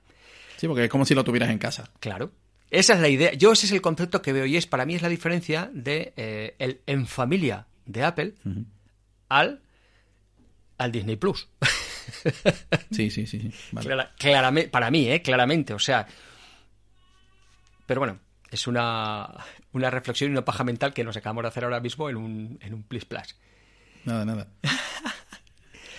Sí, 0.55 0.67
porque 0.67 0.85
es 0.85 0.89
como 0.89 1.05
si 1.05 1.15
lo 1.15 1.25
tuvieras 1.25 1.49
en 1.49 1.57
casa. 1.57 1.91
Claro. 1.99 2.31
Esa 2.71 2.93
es 2.93 3.01
la 3.01 3.09
idea. 3.09 3.33
Yo 3.33 3.51
ese 3.51 3.65
es 3.65 3.73
el 3.73 3.81
concepto 3.81 4.21
que 4.21 4.31
veo 4.31 4.45
y 4.45 4.55
es 4.55 4.67
para 4.67 4.85
mí 4.85 4.95
es 4.95 5.01
la 5.01 5.09
diferencia 5.09 5.69
de 5.73 6.13
eh, 6.15 6.55
el 6.59 6.79
en 6.85 7.07
familia 7.07 7.67
de 7.85 8.03
Apple 8.03 8.35
al 9.27 9.61
al 10.77 10.91
Disney 10.93 11.17
Plus. 11.17 11.49
sí, 12.91 13.09
sí, 13.09 13.25
sí. 13.27 13.51
claramente, 14.17 14.69
para 14.69 14.91
mí, 14.91 15.07
¿eh? 15.07 15.21
Claramente. 15.21 15.73
O 15.73 15.79
sea. 15.79 16.07
Pero 17.85 18.01
bueno, 18.01 18.19
es 18.49 18.67
una, 18.67 19.29
una 19.73 19.89
reflexión 19.91 20.31
y 20.31 20.33
una 20.33 20.45
paja 20.45 20.63
mental 20.63 20.93
que 20.93 21.03
nos 21.03 21.17
acabamos 21.17 21.43
de 21.43 21.47
hacer 21.49 21.63
ahora 21.63 21.79
mismo 21.79 22.09
en 22.09 22.17
un, 22.17 22.59
en 22.61 22.73
un 22.73 22.83
Plus 22.83 23.05
Plus. 23.05 23.35
Nada, 24.05 24.25
nada. 24.25 24.47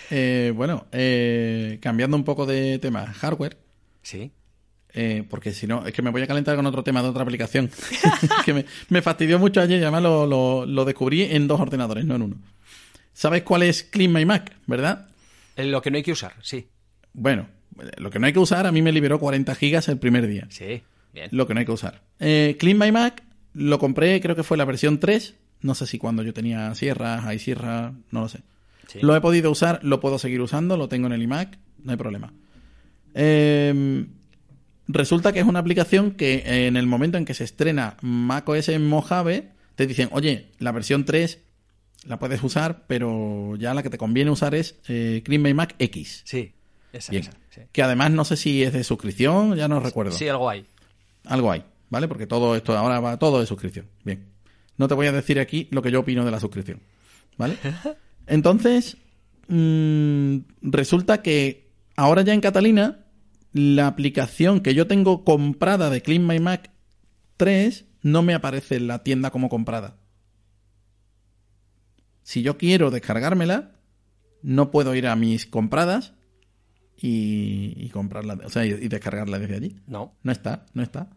Eh, 0.09 0.53
bueno, 0.55 0.87
eh, 0.93 1.79
cambiando 1.81 2.15
un 2.15 2.23
poco 2.23 2.45
de 2.45 2.79
tema, 2.79 3.07
hardware. 3.07 3.57
Sí. 4.01 4.31
Eh, 4.93 5.25
porque 5.29 5.51
si 5.51 5.67
no, 5.67 5.85
es 5.85 5.93
que 5.93 6.01
me 6.01 6.11
voy 6.11 6.21
a 6.21 6.27
calentar 6.27 6.55
con 6.55 6.65
otro 6.65 6.81
tema 6.81 7.03
de 7.03 7.09
otra 7.09 7.23
aplicación. 7.23 7.69
que 8.45 8.65
me, 8.87 9.01
fastidió 9.01 9.37
mucho 9.37 9.59
ayer 9.59 9.79
y 9.79 9.83
además 9.83 10.03
lo, 10.03 10.65
lo, 10.65 10.85
descubrí 10.85 11.23
en 11.23 11.47
dos 11.47 11.59
ordenadores, 11.59 12.05
no 12.05 12.15
en 12.15 12.21
uno. 12.21 12.37
¿Sabes 13.11 13.43
cuál 13.43 13.63
es 13.63 13.83
Clean 13.83 14.13
My 14.13 14.25
Mac, 14.25 14.55
verdad? 14.65 15.09
Lo 15.57 15.81
que 15.81 15.91
no 15.91 15.97
hay 15.97 16.03
que 16.03 16.11
usar, 16.11 16.33
sí. 16.41 16.67
Bueno, 17.13 17.47
lo 17.97 18.09
que 18.09 18.19
no 18.19 18.27
hay 18.27 18.33
que 18.33 18.39
usar 18.39 18.67
a 18.67 18.71
mí 18.71 18.81
me 18.81 18.91
liberó 18.91 19.19
40 19.19 19.55
gigas 19.55 19.87
el 19.89 19.97
primer 19.97 20.27
día. 20.27 20.47
Sí, 20.49 20.83
bien. 21.13 21.29
Lo 21.31 21.47
que 21.47 21.53
no 21.53 21.59
hay 21.59 21.65
que 21.65 21.71
usar. 21.71 22.01
Clean 22.19 22.77
My 22.77 22.91
Mac 22.91 23.23
lo 23.53 23.79
compré, 23.79 24.21
creo 24.21 24.35
que 24.35 24.43
fue 24.43 24.57
la 24.57 24.65
versión 24.65 24.99
3. 24.99 25.35
No 25.61 25.73
sé 25.73 25.87
si 25.87 25.97
cuando 25.97 26.21
yo 26.21 26.33
tenía 26.33 26.73
sierras, 26.75 27.25
hay 27.25 27.39
sierra, 27.39 27.93
no 28.11 28.21
lo 28.21 28.29
sé. 28.29 28.41
Lo 29.01 29.15
he 29.15 29.21
podido 29.21 29.51
usar, 29.51 29.79
lo 29.83 29.99
puedo 29.99 30.19
seguir 30.19 30.41
usando, 30.41 30.77
lo 30.77 30.87
tengo 30.87 31.07
en 31.07 31.13
el 31.13 31.21
iMac, 31.23 31.57
no 31.83 31.91
hay 31.91 31.97
problema. 31.97 32.33
Em, 33.13 34.07
resulta 34.87 35.33
que 35.33 35.39
es 35.39 35.45
una 35.45 35.59
aplicación 35.59 36.11
que 36.11 36.67
en 36.67 36.77
el 36.77 36.85
momento 36.87 37.17
en 37.17 37.25
que 37.25 37.33
se 37.33 37.43
estrena 37.43 37.97
macOS 38.01 38.69
en 38.69 38.87
Mojave, 38.87 39.49
te 39.75 39.87
dicen, 39.87 40.09
oye, 40.11 40.51
la 40.59 40.71
versión 40.71 41.03
3 41.03 41.39
la 42.07 42.17
puedes 42.19 42.41
usar, 42.41 42.85
pero 42.87 43.55
ya 43.57 43.73
la 43.73 43.83
que 43.83 43.89
te 43.89 43.97
conviene 43.97 44.31
usar 44.31 44.55
es 44.55 44.75
eh, 44.87 45.21
Mac 45.53 45.75
X. 45.77 46.23
Sí, 46.25 46.53
esa, 46.93 47.13
esa 47.13 47.31
Que 47.71 47.83
además 47.83 48.11
no 48.11 48.25
sé 48.25 48.37
si 48.37 48.63
es 48.63 48.73
de 48.73 48.83
suscripción, 48.83 49.55
ya 49.55 49.67
no 49.67 49.79
recuerdo. 49.79 50.13
Sí, 50.13 50.27
algo 50.27 50.49
hay. 50.49 50.65
Algo 51.25 51.51
hay, 51.51 51.63
¿vale? 51.89 52.07
Porque 52.07 52.25
todo 52.25 52.55
esto 52.55 52.77
ahora 52.77 52.99
va 52.99 53.19
todo 53.19 53.39
de 53.39 53.45
suscripción. 53.45 53.87
Bien. 54.03 54.25
No 54.77 54.87
te 54.87 54.93
voy 54.93 55.07
a 55.07 55.11
decir 55.11 55.39
aquí 55.39 55.67
lo 55.71 55.81
que 55.81 55.91
yo 55.91 55.99
opino 55.99 56.23
de 56.23 56.31
la 56.31 56.39
suscripción, 56.39 56.81
¿vale? 57.37 57.57
Entonces, 58.27 58.97
mm, 59.47 60.37
resulta 60.61 61.21
que 61.21 61.69
ahora 61.95 62.21
ya 62.21 62.33
en 62.33 62.41
Catalina, 62.41 63.05
la 63.51 63.87
aplicación 63.87 64.61
que 64.61 64.73
yo 64.73 64.87
tengo 64.87 65.25
comprada 65.25 65.89
de 65.89 66.01
Clean 66.01 66.25
My 66.25 66.39
Mac 66.39 66.71
3 67.35 67.85
no 68.03 68.21
me 68.21 68.33
aparece 68.33 68.77
en 68.77 68.87
la 68.87 69.03
tienda 69.03 69.31
como 69.31 69.49
comprada. 69.49 69.97
Si 72.27 72.41
yo 72.41 72.57
quiero 72.57 72.91
descargármela, 72.91 73.71
no 74.41 74.69
puedo 74.69 74.93
ir 74.95 75.07
a 75.07 75.15
mis 75.15 75.45
compradas 75.45 76.11
y, 76.97 77.87
comprarla, 77.91 78.37
o 78.43 78.49
sea, 78.49 78.65
y, 78.65 78.89
descargarla 78.89 79.39
desde 79.39 79.55
allí. 79.55 79.77
No. 79.87 80.13
No 80.23 80.31
está, 80.33 80.65
no 80.73 80.83
está. 80.83 81.07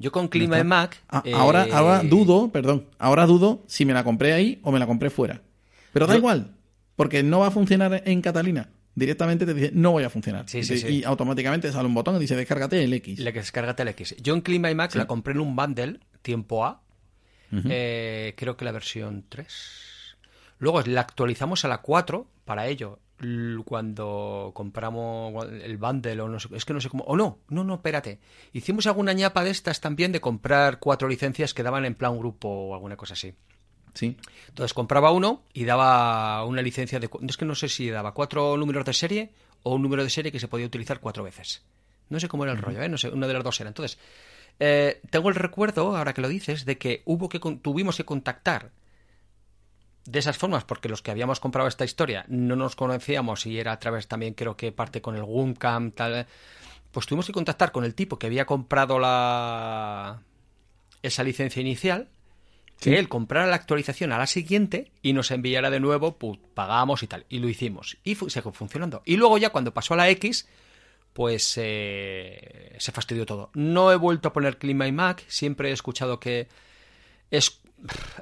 Yo 0.00 0.10
con 0.10 0.26
Clima 0.26 0.56
de 0.56 0.64
Mac. 0.64 1.00
ahora, 1.06 1.68
ahora 1.72 2.00
eh, 2.02 2.08
dudo, 2.08 2.50
perdón, 2.50 2.88
ahora 2.98 3.26
dudo 3.26 3.62
si 3.68 3.84
me 3.84 3.92
la 3.92 4.02
compré 4.02 4.32
ahí 4.32 4.58
o 4.64 4.72
me 4.72 4.80
la 4.80 4.88
compré 4.88 5.08
fuera. 5.08 5.40
Pero 5.92 6.08
da 6.08 6.16
igual, 6.16 6.56
porque 6.96 7.22
no 7.22 7.38
va 7.38 7.46
a 7.46 7.52
funcionar 7.52 8.02
en 8.06 8.22
Catalina. 8.22 8.70
Directamente 8.96 9.46
te 9.46 9.54
dice, 9.54 9.70
no 9.72 9.92
voy 9.92 10.02
a 10.02 10.10
funcionar. 10.10 10.46
y, 10.52 11.04
automáticamente 11.04 11.70
sale 11.70 11.86
un 11.86 11.94
botón 11.94 12.16
y 12.16 12.18
dice, 12.18 12.34
descárgate 12.34 12.82
el 12.82 12.92
X. 12.94 13.20
Le 13.20 13.30
descárgate 13.30 13.82
el 13.82 13.88
X. 13.90 14.16
Yo 14.20 14.34
en 14.34 14.40
Clima 14.40 14.68
y 14.72 14.74
Mac 14.74 14.96
la 14.96 15.06
compré 15.06 15.34
en 15.34 15.38
un 15.38 15.54
bundle, 15.54 16.00
tiempo 16.22 16.64
A. 16.64 16.83
Eh, 17.52 18.34
creo 18.36 18.56
que 18.56 18.64
la 18.64 18.72
versión 18.72 19.24
3. 19.28 20.16
Luego 20.58 20.82
la 20.82 21.00
actualizamos 21.00 21.64
a 21.64 21.68
la 21.68 21.78
4 21.78 22.26
para 22.44 22.66
ello 22.66 22.98
cuando 23.64 24.50
compramos 24.54 25.46
el 25.50 25.78
bundle 25.78 26.20
o 26.20 26.28
no 26.28 26.40
sé, 26.40 26.48
es 26.54 26.64
que 26.64 26.74
no 26.74 26.80
sé 26.80 26.88
cómo, 26.88 27.04
o 27.04 27.16
no, 27.16 27.38
no, 27.48 27.64
no, 27.64 27.74
espérate. 27.74 28.18
Hicimos 28.52 28.86
alguna 28.86 29.12
ñapa 29.12 29.44
de 29.44 29.50
estas 29.50 29.80
también 29.80 30.12
de 30.12 30.20
comprar 30.20 30.78
cuatro 30.78 31.08
licencias 31.08 31.54
que 31.54 31.62
daban 31.62 31.84
en 31.84 31.94
plan 31.94 32.18
grupo 32.18 32.48
o 32.48 32.74
alguna 32.74 32.96
cosa 32.96 33.14
así. 33.14 33.34
Sí. 33.94 34.16
Entonces 34.48 34.74
compraba 34.74 35.12
uno 35.12 35.44
y 35.52 35.64
daba 35.64 36.44
una 36.44 36.62
licencia 36.62 36.98
de, 36.98 37.08
es 37.28 37.36
que 37.36 37.44
no 37.44 37.54
sé 37.54 37.68
si 37.68 37.88
daba 37.88 38.12
cuatro 38.12 38.56
números 38.56 38.84
de 38.84 38.92
serie 38.92 39.32
o 39.62 39.74
un 39.74 39.82
número 39.82 40.02
de 40.02 40.10
serie 40.10 40.32
que 40.32 40.40
se 40.40 40.48
podía 40.48 40.66
utilizar 40.66 41.00
cuatro 41.00 41.22
veces. 41.22 41.62
No 42.10 42.20
sé 42.20 42.28
cómo 42.28 42.44
era 42.44 42.52
el 42.52 42.58
rollo, 42.58 42.82
¿eh? 42.82 42.88
no 42.88 42.98
sé, 42.98 43.08
una 43.08 43.26
de 43.26 43.32
las 43.32 43.44
dos 43.44 43.60
era. 43.60 43.68
Entonces, 43.68 43.98
eh, 44.60 45.00
tengo 45.10 45.28
el 45.28 45.34
recuerdo, 45.34 45.96
ahora 45.96 46.12
que 46.12 46.20
lo 46.20 46.28
dices, 46.28 46.64
de 46.64 46.78
que 46.78 47.02
hubo 47.04 47.28
que 47.28 47.38
tuvimos 47.38 47.96
que 47.96 48.04
contactar 48.04 48.70
de 50.06 50.18
esas 50.18 50.36
formas, 50.36 50.64
porque 50.64 50.88
los 50.88 51.02
que 51.02 51.10
habíamos 51.10 51.40
comprado 51.40 51.66
esta 51.66 51.84
historia 51.84 52.24
no 52.28 52.56
nos 52.56 52.76
conocíamos 52.76 53.46
y 53.46 53.58
era 53.58 53.72
a 53.72 53.78
través 53.78 54.06
también 54.06 54.34
creo 54.34 54.56
que 54.56 54.70
parte 54.70 55.00
con 55.00 55.16
el 55.16 55.22
Wumcam, 55.22 55.92
tal, 55.92 56.26
pues 56.92 57.06
tuvimos 57.06 57.26
que 57.26 57.32
contactar 57.32 57.72
con 57.72 57.84
el 57.84 57.94
tipo 57.94 58.18
que 58.18 58.26
había 58.26 58.44
comprado 58.44 58.98
la 58.98 60.20
esa 61.02 61.22
licencia 61.22 61.60
inicial, 61.60 62.08
que 62.80 62.98
él 62.98 63.08
comprara 63.08 63.46
la 63.46 63.56
actualización 63.56 64.12
a 64.12 64.18
la 64.18 64.26
siguiente 64.26 64.90
y 65.02 65.12
nos 65.12 65.30
enviara 65.30 65.70
de 65.70 65.80
nuevo, 65.80 66.16
pues 66.16 66.38
pagamos 66.54 67.02
y 67.02 67.06
tal, 67.06 67.26
y 67.28 67.38
lo 67.38 67.48
hicimos, 67.48 67.98
y 68.04 68.14
se 68.14 68.42
fue 68.42 68.52
funcionando. 68.52 69.02
Y 69.04 69.16
luego 69.16 69.38
ya 69.38 69.50
cuando 69.50 69.74
pasó 69.74 69.94
a 69.94 69.98
la 69.98 70.08
X, 70.10 70.48
pues 71.14 71.54
eh, 71.56 72.76
se 72.78 72.92
fastidió 72.92 73.24
todo. 73.24 73.50
No 73.54 73.90
he 73.90 73.96
vuelto 73.96 74.28
a 74.28 74.32
poner 74.34 74.58
Clima 74.58 74.86
y 74.86 74.92
Mac, 74.92 75.24
siempre 75.28 75.70
he 75.70 75.72
escuchado 75.72 76.20
que 76.20 76.48
es 77.30 77.60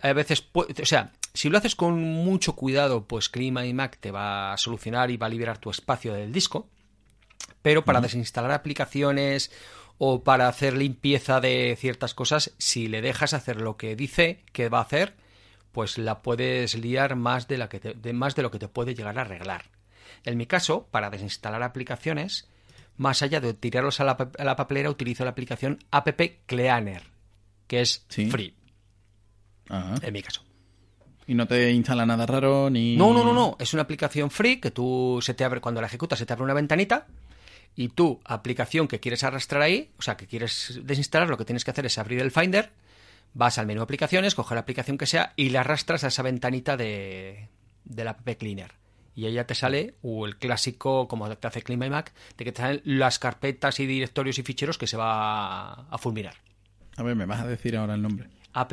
a 0.02 0.12
veces, 0.12 0.48
o 0.54 0.86
sea, 0.86 1.12
si 1.34 1.48
lo 1.48 1.58
haces 1.58 1.74
con 1.74 2.00
mucho 2.00 2.54
cuidado, 2.54 3.06
pues 3.06 3.28
Clima 3.28 3.64
y 3.64 3.72
Mac 3.72 3.98
te 3.98 4.10
va 4.10 4.52
a 4.52 4.56
solucionar 4.56 5.10
y 5.10 5.16
va 5.16 5.26
a 5.26 5.30
liberar 5.30 5.58
tu 5.58 5.70
espacio 5.70 6.12
del 6.12 6.32
disco. 6.32 6.68
Pero 7.62 7.84
para 7.84 8.00
desinstalar 8.00 8.50
aplicaciones 8.50 9.50
o 9.98 10.22
para 10.24 10.48
hacer 10.48 10.76
limpieza 10.76 11.40
de 11.40 11.76
ciertas 11.78 12.12
cosas, 12.12 12.52
si 12.58 12.88
le 12.88 13.02
dejas 13.02 13.34
hacer 13.34 13.60
lo 13.60 13.76
que 13.76 13.96
dice 13.96 14.42
que 14.52 14.68
va 14.68 14.78
a 14.78 14.82
hacer, 14.82 15.14
pues 15.70 15.96
la 15.96 16.22
puedes 16.22 16.74
liar 16.74 17.16
más 17.16 17.48
de, 17.48 17.58
la 17.58 17.68
que 17.68 17.78
de, 17.78 18.12
más 18.12 18.34
de 18.34 18.42
lo 18.42 18.50
que 18.50 18.58
te 18.58 18.68
puede 18.68 18.94
llegar 18.94 19.18
a 19.18 19.22
arreglar. 19.22 19.70
En 20.24 20.36
mi 20.36 20.46
caso, 20.46 20.88
para 20.90 21.10
desinstalar 21.10 21.62
aplicaciones, 21.62 22.48
más 22.96 23.22
allá 23.22 23.40
de 23.40 23.54
tirarlos 23.54 24.00
a 24.00 24.04
la, 24.04 24.56
papelera, 24.56 24.90
utilizo 24.90 25.24
la 25.24 25.30
aplicación 25.30 25.78
App 25.90 26.08
Cleaner, 26.46 27.02
que 27.66 27.80
es 27.80 28.04
free. 28.08 28.54
En 29.68 30.12
mi 30.12 30.22
caso. 30.22 30.42
Y 31.26 31.34
no 31.34 31.46
te 31.46 31.70
instala 31.70 32.04
nada 32.04 32.26
raro 32.26 32.68
ni. 32.68 32.96
No, 32.96 33.12
no, 33.12 33.24
no, 33.24 33.32
no. 33.32 33.56
Es 33.58 33.72
una 33.72 33.82
aplicación 33.82 34.30
free 34.30 34.60
que 34.60 34.70
tú 34.70 35.20
se 35.22 35.34
te 35.34 35.44
abre, 35.44 35.60
cuando 35.60 35.80
la 35.80 35.86
ejecutas, 35.86 36.18
se 36.18 36.26
te 36.26 36.32
abre 36.32 36.44
una 36.44 36.54
ventanita. 36.54 37.06
Y 37.74 37.88
tu 37.88 38.20
aplicación 38.24 38.86
que 38.86 39.00
quieres 39.00 39.24
arrastrar 39.24 39.62
ahí, 39.62 39.90
o 39.98 40.02
sea, 40.02 40.16
que 40.16 40.26
quieres 40.26 40.80
desinstalar, 40.84 41.28
lo 41.28 41.38
que 41.38 41.46
tienes 41.46 41.64
que 41.64 41.70
hacer 41.70 41.86
es 41.86 41.96
abrir 41.96 42.20
el 42.20 42.30
Finder, 42.30 42.70
vas 43.32 43.56
al 43.56 43.66
menú 43.66 43.80
aplicaciones, 43.80 44.34
coger 44.34 44.56
la 44.56 44.60
aplicación 44.60 44.98
que 44.98 45.06
sea 45.06 45.32
y 45.36 45.48
la 45.48 45.60
arrastras 45.60 46.04
a 46.04 46.08
esa 46.08 46.22
ventanita 46.22 46.76
de, 46.76 47.48
la 47.96 48.10
App 48.10 48.28
Cleaner. 48.38 48.81
Y 49.14 49.26
ahí 49.26 49.34
ya 49.34 49.46
te 49.46 49.54
sale 49.54 49.94
o 50.02 50.24
el 50.26 50.38
clásico, 50.38 51.06
como 51.06 51.28
te 51.36 51.46
hace 51.46 51.62
Clima 51.62 51.86
y 51.86 51.90
Mac, 51.90 52.12
de 52.36 52.44
que 52.44 52.52
te 52.52 52.62
salen 52.62 52.80
las 52.84 53.18
carpetas 53.18 53.78
y 53.80 53.86
directorios 53.86 54.38
y 54.38 54.42
ficheros 54.42 54.78
que 54.78 54.86
se 54.86 54.96
va 54.96 55.72
a 55.72 55.98
fulminar. 55.98 56.34
A 56.96 57.02
ver, 57.02 57.14
me 57.16 57.26
vas 57.26 57.40
a 57.40 57.46
decir 57.46 57.76
ahora 57.76 57.94
el 57.94 58.02
nombre. 58.02 58.28
App 58.52 58.72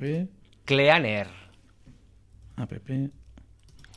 Eh, 0.00 0.28
Cleaner. 0.64 1.28
app 2.56 2.72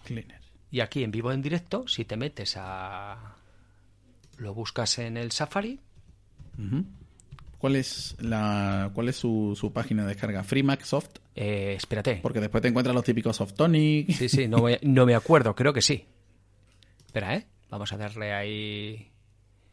Cleaner. 0.04 0.42
Y 0.72 0.80
aquí 0.80 1.04
en 1.04 1.12
vivo 1.12 1.32
en 1.32 1.42
directo, 1.42 1.88
si 1.88 2.04
te 2.06 2.18
metes 2.18 2.56
a... 2.58 3.36
Lo 4.38 4.54
buscas 4.54 4.98
en 5.00 5.18
el 5.18 5.32
Safari. 5.32 5.80
¿Cuál 7.64 7.78
es 7.78 8.18
la 8.20 8.92
cuál 8.94 9.08
es 9.08 9.16
su, 9.16 9.58
su 9.58 9.72
página 9.72 10.02
de 10.02 10.10
descarga? 10.10 10.44
Free 10.44 10.64
Mac 10.64 10.84
Soft, 10.84 11.20
Eh, 11.34 11.76
espérate. 11.78 12.20
porque 12.22 12.42
después 12.42 12.62
te 12.62 12.68
encuentras 12.68 12.94
los 12.94 13.06
típicos 13.06 13.38
Softonic. 13.38 14.12
Sí, 14.12 14.28
sí, 14.28 14.50
no 14.50 14.58
me, 14.64 14.80
no 14.84 15.06
me 15.06 15.16
acuerdo, 15.16 15.56
creo 15.56 15.72
que 15.72 15.82
sí. 15.82 16.04
Espera, 17.06 17.36
¿eh? 17.36 17.48
Vamos 17.70 17.94
a 17.94 17.96
darle 17.98 18.34
ahí... 18.34 19.10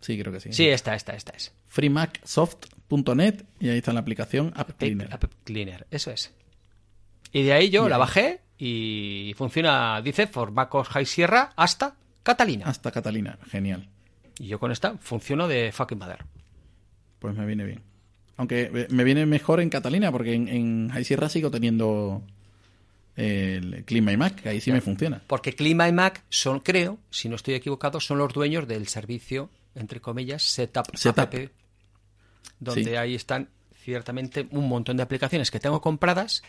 Sí, 0.01 0.17
creo 0.17 0.33
que 0.33 0.39
sí. 0.39 0.53
Sí, 0.53 0.69
esta, 0.69 0.95
esta, 0.95 1.15
esta 1.15 1.33
es. 1.33 1.53
freemacsoft.net 1.67 3.43
y 3.59 3.71
ahí 3.71 3.79
está 3.79 3.93
la 3.93 3.99
aplicación 3.99 4.53
App 4.55 4.71
Cleaner. 4.79 5.13
App 5.13 5.25
Cleaner, 5.43 5.89
eso 5.91 6.13
es. 6.13 6.33
Y 7.33 7.43
de 7.43 7.53
ahí 7.55 7.71
yo 7.71 7.89
la 7.89 7.99
bajé 7.99 8.39
y 8.57 9.35
funciona, 9.37 10.01
dice, 10.01 10.29
for 10.29 10.53
MacOS 10.53 10.87
High 10.91 11.07
Sierra 11.07 11.51
hasta 11.57 11.97
Catalina. 12.23 12.67
Hasta 12.67 12.93
Catalina, 12.93 13.37
genial. 13.51 13.89
Y 14.39 14.47
yo 14.47 14.61
con 14.61 14.71
esta 14.71 14.97
funciono 14.99 15.49
de 15.49 15.73
fucking 15.73 15.99
mother. 15.99 16.25
Pues 17.21 17.37
me 17.37 17.47
viene 17.47 17.65
bien. 17.65 17.83
Aunque 18.37 18.71
eh, 18.75 18.87
me 18.91 19.05
viene 19.05 19.25
mejor 19.27 19.61
en 19.61 19.71
Catalina, 19.71 20.11
porque 20.11 20.35
en, 20.35 20.49
en 20.49 20.89
High 20.91 21.05
Sierra 21.05 21.29
sigo 21.29 21.51
teniendo 21.51 22.23
el 23.17 23.85
Clima 23.85 24.13
y 24.13 24.17
Mac, 24.17 24.41
que 24.43 24.49
ahí 24.49 24.61
sí 24.61 24.73
me 24.73 24.81
funciona. 24.81 25.23
Porque 25.27 25.55
Clima 25.55 25.87
y 25.89 25.93
Mac 25.93 26.25
son, 26.31 26.61
creo, 26.61 26.99
si 27.11 27.29
no 27.29 27.37
estoy 27.37 27.55
equivocado, 27.55 28.01
son 28.01 28.19
los 28.19 28.33
dueños 28.33 28.67
del 28.67 28.89
servicio, 28.89 29.51
entre 29.75 30.01
comillas, 30.01 30.43
Setup, 30.43 30.87
Setup. 30.97 31.21
App, 31.21 31.35
donde 32.59 32.85
Sí. 32.85 32.97
ahí 32.97 33.15
están 33.15 33.49
ciertamente 33.85 34.47
un 34.51 34.69
montón 34.69 34.97
de 34.97 35.03
aplicaciones 35.03 35.51
que 35.51 35.61
tengo 35.61 35.81
compradas 35.81 36.43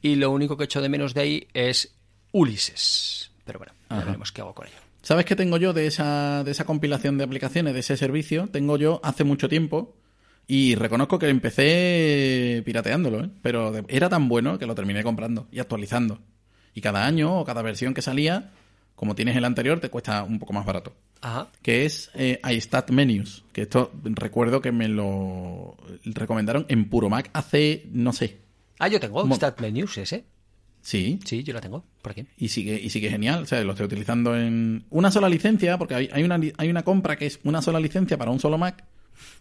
y 0.00 0.14
lo 0.14 0.30
único 0.30 0.56
que 0.56 0.64
echo 0.64 0.80
de 0.80 0.88
menos 0.88 1.12
de 1.12 1.20
ahí 1.20 1.48
es 1.54 1.92
Ulises. 2.32 3.30
Pero 3.44 3.58
bueno, 3.58 3.72
ya 3.90 4.04
veremos 4.04 4.30
qué 4.32 4.40
hago 4.42 4.54
con 4.54 4.66
ello. 4.68 4.76
¿Sabes 5.02 5.24
qué 5.24 5.34
tengo 5.36 5.56
yo 5.56 5.72
de 5.72 5.86
esa, 5.86 6.44
de 6.44 6.50
esa 6.50 6.64
compilación 6.64 7.16
de 7.18 7.24
aplicaciones, 7.24 7.74
de 7.74 7.80
ese 7.80 7.96
servicio? 7.96 8.48
Tengo 8.52 8.76
yo 8.76 9.00
hace 9.02 9.24
mucho 9.24 9.48
tiempo 9.48 9.96
y 10.46 10.74
reconozco 10.74 11.18
que 11.18 11.28
empecé 11.28 12.62
pirateándolo, 12.64 13.24
¿eh? 13.24 13.30
pero 13.42 13.72
era 13.88 14.08
tan 14.08 14.28
bueno 14.28 14.58
que 14.58 14.66
lo 14.66 14.74
terminé 14.74 15.02
comprando 15.02 15.46
y 15.50 15.60
actualizando. 15.60 16.18
Y 16.74 16.80
cada 16.80 17.06
año 17.06 17.40
o 17.40 17.44
cada 17.44 17.62
versión 17.62 17.94
que 17.94 18.02
salía, 18.02 18.50
como 18.94 19.14
tienes 19.14 19.36
el 19.36 19.44
anterior, 19.44 19.80
te 19.80 19.88
cuesta 19.90 20.22
un 20.22 20.38
poco 20.38 20.52
más 20.52 20.66
barato. 20.66 20.92
Ajá. 21.22 21.48
Que 21.62 21.84
es 21.84 22.10
eh, 22.14 22.40
iStat 22.50 22.90
Menus, 22.90 23.44
que 23.52 23.62
esto 23.62 23.90
recuerdo 24.04 24.60
que 24.60 24.72
me 24.72 24.88
lo 24.88 25.76
recomendaron 26.04 26.66
en 26.68 26.88
Puro 26.88 27.08
Mac 27.10 27.30
hace, 27.32 27.86
no 27.92 28.12
sé, 28.12 28.38
Ah, 28.78 28.88
yo 28.88 28.98
tengo 28.98 29.24
Mo- 29.26 29.34
Stat 29.36 29.60
Menus 29.60 29.98
ese. 29.98 30.24
Sí, 30.80 31.20
Sí, 31.24 31.42
yo 31.42 31.52
la 31.52 31.60
tengo. 31.60 31.84
Por 32.02 32.12
aquí. 32.12 32.26
y 32.38 32.48
sigue, 32.48 32.80
y 32.80 32.90
sigue 32.90 33.10
genial. 33.10 33.42
O 33.42 33.46
sea, 33.46 33.62
lo 33.62 33.72
estoy 33.72 33.86
utilizando 33.86 34.36
en 34.36 34.84
una 34.90 35.10
sola 35.10 35.28
licencia, 35.28 35.78
porque 35.78 35.94
hay, 35.94 36.08
hay 36.12 36.22
una, 36.22 36.40
hay 36.56 36.70
una 36.70 36.82
compra 36.82 37.16
que 37.16 37.26
es 37.26 37.40
una 37.44 37.62
sola 37.62 37.80
licencia 37.80 38.16
para 38.16 38.30
un 38.30 38.40
solo 38.40 38.58
Mac 38.58 38.84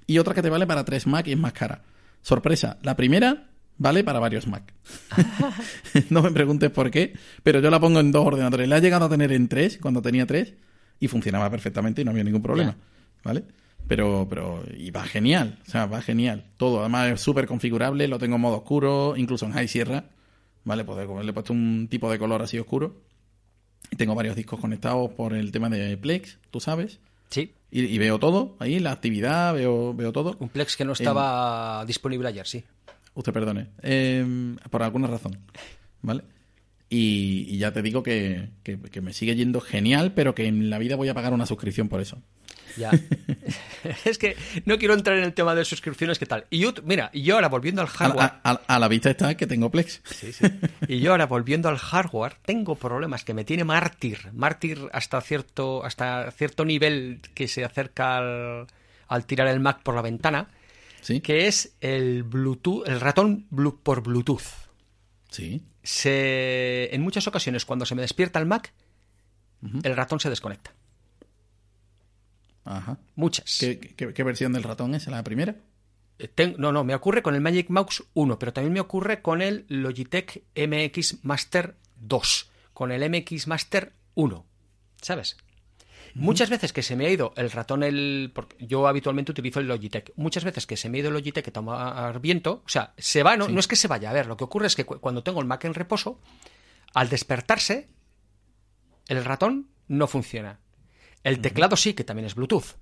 y 0.07 0.17
otra 0.17 0.33
que 0.33 0.41
te 0.41 0.49
vale 0.49 0.67
para 0.67 0.83
tres 0.85 1.07
Mac 1.07 1.27
y 1.27 1.33
es 1.33 1.37
más 1.37 1.53
cara. 1.53 1.83
Sorpresa, 2.21 2.79
la 2.83 2.95
primera 2.95 3.47
vale 3.77 4.03
para 4.03 4.19
varios 4.19 4.47
Mac. 4.47 4.73
no 6.09 6.21
me 6.21 6.31
preguntes 6.31 6.69
por 6.69 6.91
qué, 6.91 7.13
pero 7.43 7.59
yo 7.59 7.69
la 7.69 7.79
pongo 7.79 7.99
en 7.99 8.11
dos 8.11 8.25
ordenadores. 8.25 8.67
La 8.67 8.77
he 8.77 8.81
llegado 8.81 9.05
a 9.05 9.09
tener 9.09 9.31
en 9.31 9.47
tres, 9.47 9.77
cuando 9.77 10.01
tenía 10.01 10.25
tres, 10.25 10.53
y 10.99 11.07
funcionaba 11.07 11.49
perfectamente 11.49 12.01
y 12.01 12.05
no 12.05 12.11
había 12.11 12.23
ningún 12.23 12.41
problema. 12.41 12.75
¿Vale? 13.23 13.43
Pero, 13.87 14.27
pero, 14.29 14.63
y 14.77 14.91
va 14.91 15.03
genial, 15.03 15.57
o 15.67 15.69
sea, 15.71 15.87
va 15.87 16.01
genial. 16.01 16.45
Todo, 16.57 16.81
además 16.81 17.11
es 17.11 17.21
súper 17.21 17.47
configurable, 17.47 18.07
lo 18.07 18.19
tengo 18.19 18.35
en 18.35 18.41
modo 18.41 18.57
oscuro, 18.57 19.15
incluso 19.17 19.45
en 19.45 19.53
High 19.53 19.67
Sierra. 19.67 20.05
¿Vale? 20.63 20.83
Pues 20.83 21.07
le 21.07 21.29
he 21.29 21.33
puesto 21.33 21.53
un 21.53 21.87
tipo 21.89 22.11
de 22.11 22.19
color 22.19 22.41
así 22.41 22.59
oscuro. 22.59 22.95
Y 23.91 23.95
tengo 23.95 24.13
varios 24.13 24.35
discos 24.35 24.59
conectados 24.59 25.11
por 25.11 25.33
el 25.33 25.51
tema 25.51 25.69
de 25.69 25.97
Plex, 25.97 26.37
tú 26.51 26.59
sabes. 26.59 26.99
Sí. 27.29 27.53
Y, 27.71 27.85
y 27.85 27.97
veo 27.97 28.19
todo 28.19 28.55
ahí, 28.59 28.79
la 28.79 28.91
actividad, 28.91 29.53
veo, 29.53 29.93
veo 29.93 30.11
todo. 30.11 30.35
Un 30.39 30.49
Plex 30.49 30.75
que 30.75 30.85
no 30.85 30.93
estaba 30.93 31.83
disponible 31.85 32.27
ayer, 32.27 32.45
sí. 32.45 32.63
Usted 33.13 33.33
perdone. 33.33 33.67
Eh, 33.81 34.55
por 34.69 34.83
alguna 34.83 35.07
razón. 35.07 35.37
¿Vale? 36.01 36.23
Y, 36.89 37.45
y 37.47 37.57
ya 37.59 37.71
te 37.71 37.81
digo 37.83 38.01
que, 38.01 38.49
que- 38.63 38.79
que 38.79 39.01
me 39.01 39.13
sigue 39.13 39.35
yendo 39.35 39.61
genial, 39.61 40.13
pero 40.13 40.33
que 40.33 40.47
en 40.47 40.69
la 40.71 40.79
vida 40.79 40.95
voy 40.95 41.07
a 41.09 41.13
pagar 41.13 41.33
una 41.33 41.45
suscripción 41.45 41.87
por 41.87 42.01
eso. 42.01 42.21
Ya. 42.77 42.91
es 44.05 44.17
que 44.17 44.35
no 44.65 44.77
quiero 44.77 44.93
entrar 44.93 45.17
en 45.17 45.23
el 45.23 45.33
tema 45.33 45.53
de 45.55 45.65
suscripciones, 45.65 46.17
¿qué 46.19 46.25
tal? 46.25 46.45
Y 46.49 46.59
yo, 46.59 46.73
mira, 46.83 47.09
y 47.13 47.21
yo 47.23 47.35
ahora 47.35 47.47
volviendo 47.49 47.81
al 47.81 47.87
hardware. 47.87 48.31
a- 48.41 48.41
a- 48.43 48.61
a 48.75 48.79
la 48.79 48.87
vista 48.87 49.09
está 49.11 49.35
que 49.37 49.47
tengo 49.47 49.69
Plex. 49.69 50.01
Sí, 50.05 50.31
sí. 50.33 50.45
Y 50.87 50.99
yo 50.99 51.11
ahora 51.11 51.25
volviendo 51.27 51.69
al 51.69 51.77
hardware, 51.77 52.35
tengo 52.45 52.75
problemas 52.75 53.23
que 53.23 53.33
me 53.33 53.43
tiene 53.43 53.63
mártir. 53.63 54.31
Mártir 54.33 54.79
hasta 54.91 55.19
cierto, 55.21 55.83
hasta 55.83 56.31
cierto 56.31 56.65
nivel 56.65 57.21
que 57.33 57.47
se 57.47 57.63
acerca 57.65 58.17
al, 58.17 58.67
al 59.07 59.25
tirar 59.25 59.47
el 59.47 59.59
Mac 59.59 59.81
por 59.83 59.95
la 59.95 60.01
ventana, 60.01 60.47
¿Sí? 61.01 61.21
que 61.21 61.47
es 61.47 61.75
el 61.81 62.23
Bluetooth, 62.23 62.87
el 62.87 62.99
ratón 62.99 63.45
por 63.83 64.01
Bluetooth. 64.03 64.41
Sí. 65.29 65.61
Se, 65.83 66.89
en 66.93 67.01
muchas 67.01 67.27
ocasiones, 67.27 67.65
cuando 67.65 67.85
se 67.85 67.95
me 67.95 68.01
despierta 68.01 68.39
el 68.39 68.45
Mac, 68.45 68.73
el 69.83 69.95
ratón 69.95 70.19
se 70.19 70.29
desconecta. 70.29 70.73
Ajá. 72.65 72.97
Muchas. 73.15 73.57
¿Qué, 73.59 73.79
qué- 73.79 74.13
qué 74.13 74.23
versión 74.23 74.53
del 74.53 74.63
ratón 74.63 74.93
es? 74.95 75.07
¿La 75.07 75.23
primera? 75.23 75.55
Eh, 76.19 76.27
ten- 76.27 76.55
no, 76.57 76.71
no, 76.71 76.83
me 76.83 76.93
ocurre 76.95 77.21
con 77.23 77.33
el 77.35 77.41
Magic 77.41 77.69
Mouse 77.69 78.03
1, 78.13 78.37
pero 78.37 78.53
también 78.53 78.73
me 78.73 78.79
ocurre 78.79 79.21
con 79.21 79.41
el 79.41 79.65
Logitech 79.69 80.43
MX 80.55 81.23
Master 81.23 81.75
2, 81.95 82.51
con 82.73 82.91
el 82.91 83.03
MX 83.09 83.47
Master 83.47 83.93
1, 84.15 84.45
¿sabes? 85.01 85.37
Muchas 86.15 86.49
veces 86.49 86.73
que 86.73 86.81
se 86.83 86.95
me 86.95 87.05
ha 87.05 87.09
ido 87.09 87.33
el 87.35 87.51
ratón, 87.51 87.83
el 87.83 88.31
porque 88.33 88.55
yo 88.65 88.87
habitualmente 88.87 89.31
utilizo 89.31 89.59
el 89.59 89.67
Logitech, 89.67 90.11
muchas 90.15 90.43
veces 90.43 90.65
que 90.67 90.77
se 90.77 90.89
me 90.89 90.97
ha 90.97 90.99
ido 91.01 91.09
el 91.09 91.13
Logitech 91.15 91.47
a 91.47 91.51
tomar 91.51 92.19
viento, 92.19 92.63
o 92.65 92.69
sea, 92.69 92.93
se 92.97 93.23
va, 93.23 93.37
no, 93.37 93.45
Sí. 93.45 93.53
no 93.53 93.59
es 93.59 93.67
que 93.67 93.75
se 93.75 93.87
vaya, 93.87 94.09
a 94.09 94.13
ver, 94.13 94.25
lo 94.27 94.35
que 94.37 94.43
ocurre 94.43 94.67
es 94.67 94.75
que 94.75 94.85
cu- 94.85 94.99
cuando 94.99 95.23
tengo 95.23 95.39
el 95.39 95.47
Mac 95.47 95.63
en 95.65 95.73
reposo, 95.73 96.19
al 96.93 97.09
despertarse, 97.09 97.89
el 99.07 99.23
ratón 99.25 99.69
no 99.87 100.07
funciona. 100.07 100.59
El 101.23 101.39
teclado 101.41 101.75
sí, 101.75 101.93
que 101.93 102.03
también 102.03 102.25
es 102.25 102.35
Bluetooth. 102.35 102.75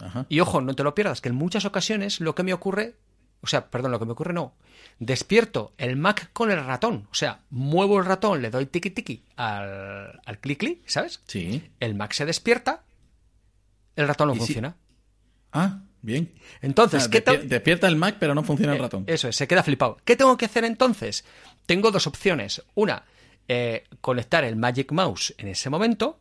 Ajá. 0.00 0.26
Y 0.28 0.40
ojo, 0.40 0.60
no 0.60 0.74
te 0.74 0.82
lo 0.82 0.94
pierdas, 0.94 1.20
que 1.20 1.28
en 1.28 1.34
muchas 1.34 1.64
ocasiones 1.64 2.20
lo 2.20 2.34
que 2.34 2.42
me 2.42 2.52
ocurre, 2.54 2.96
o 3.42 3.46
sea, 3.46 3.68
perdón, 3.70 3.90
lo 3.92 3.98
que 3.98 4.04
me 4.06 4.12
ocurre 4.12 4.32
no, 4.34 4.54
despierto 4.98 5.72
el 5.78 5.96
Mac 5.96 6.30
con 6.32 6.50
el 6.50 6.64
ratón, 6.64 7.06
o 7.10 7.14
sea, 7.14 7.40
muevo 7.50 7.98
el 7.98 8.04
ratón, 8.04 8.42
le 8.42 8.50
doy 8.50 8.66
tiki 8.66 8.90
tiki 8.90 9.24
al, 9.36 10.20
al 10.24 10.38
clic 10.40 10.58
clic, 10.58 10.82
¿sabes? 10.88 11.22
Sí. 11.26 11.70
El 11.80 11.94
Mac 11.94 12.12
se 12.12 12.26
despierta, 12.26 12.82
el 13.96 14.06
ratón 14.08 14.28
no 14.28 14.34
si- 14.34 14.40
funciona. 14.40 14.76
Ah, 15.52 15.80
bien. 16.02 16.32
Entonces, 16.62 16.98
O 16.98 17.04
sea, 17.04 17.10
¿qué 17.10 17.20
te- 17.22 17.38
Despierta 17.46 17.88
el 17.88 17.96
Mac, 17.96 18.16
pero 18.20 18.34
no 18.34 18.42
funciona 18.42 18.72
el 18.72 18.78
Eh, 18.78 18.82
ratón. 18.82 19.04
Eso 19.06 19.28
es, 19.28 19.36
se 19.36 19.48
queda 19.48 19.62
flipado. 19.62 19.96
¿Qué 20.04 20.16
tengo 20.16 20.36
que 20.36 20.44
hacer 20.44 20.64
entonces? 20.64 21.24
Tengo 21.66 21.90
dos 21.90 22.06
opciones. 22.06 22.62
Una, 22.74 23.04
eh, 23.48 23.84
conectar 24.00 24.44
el 24.44 24.54
Magic 24.56 24.92
Mouse 24.92 25.34
en 25.38 25.48
ese 25.48 25.68
momento 25.70 26.20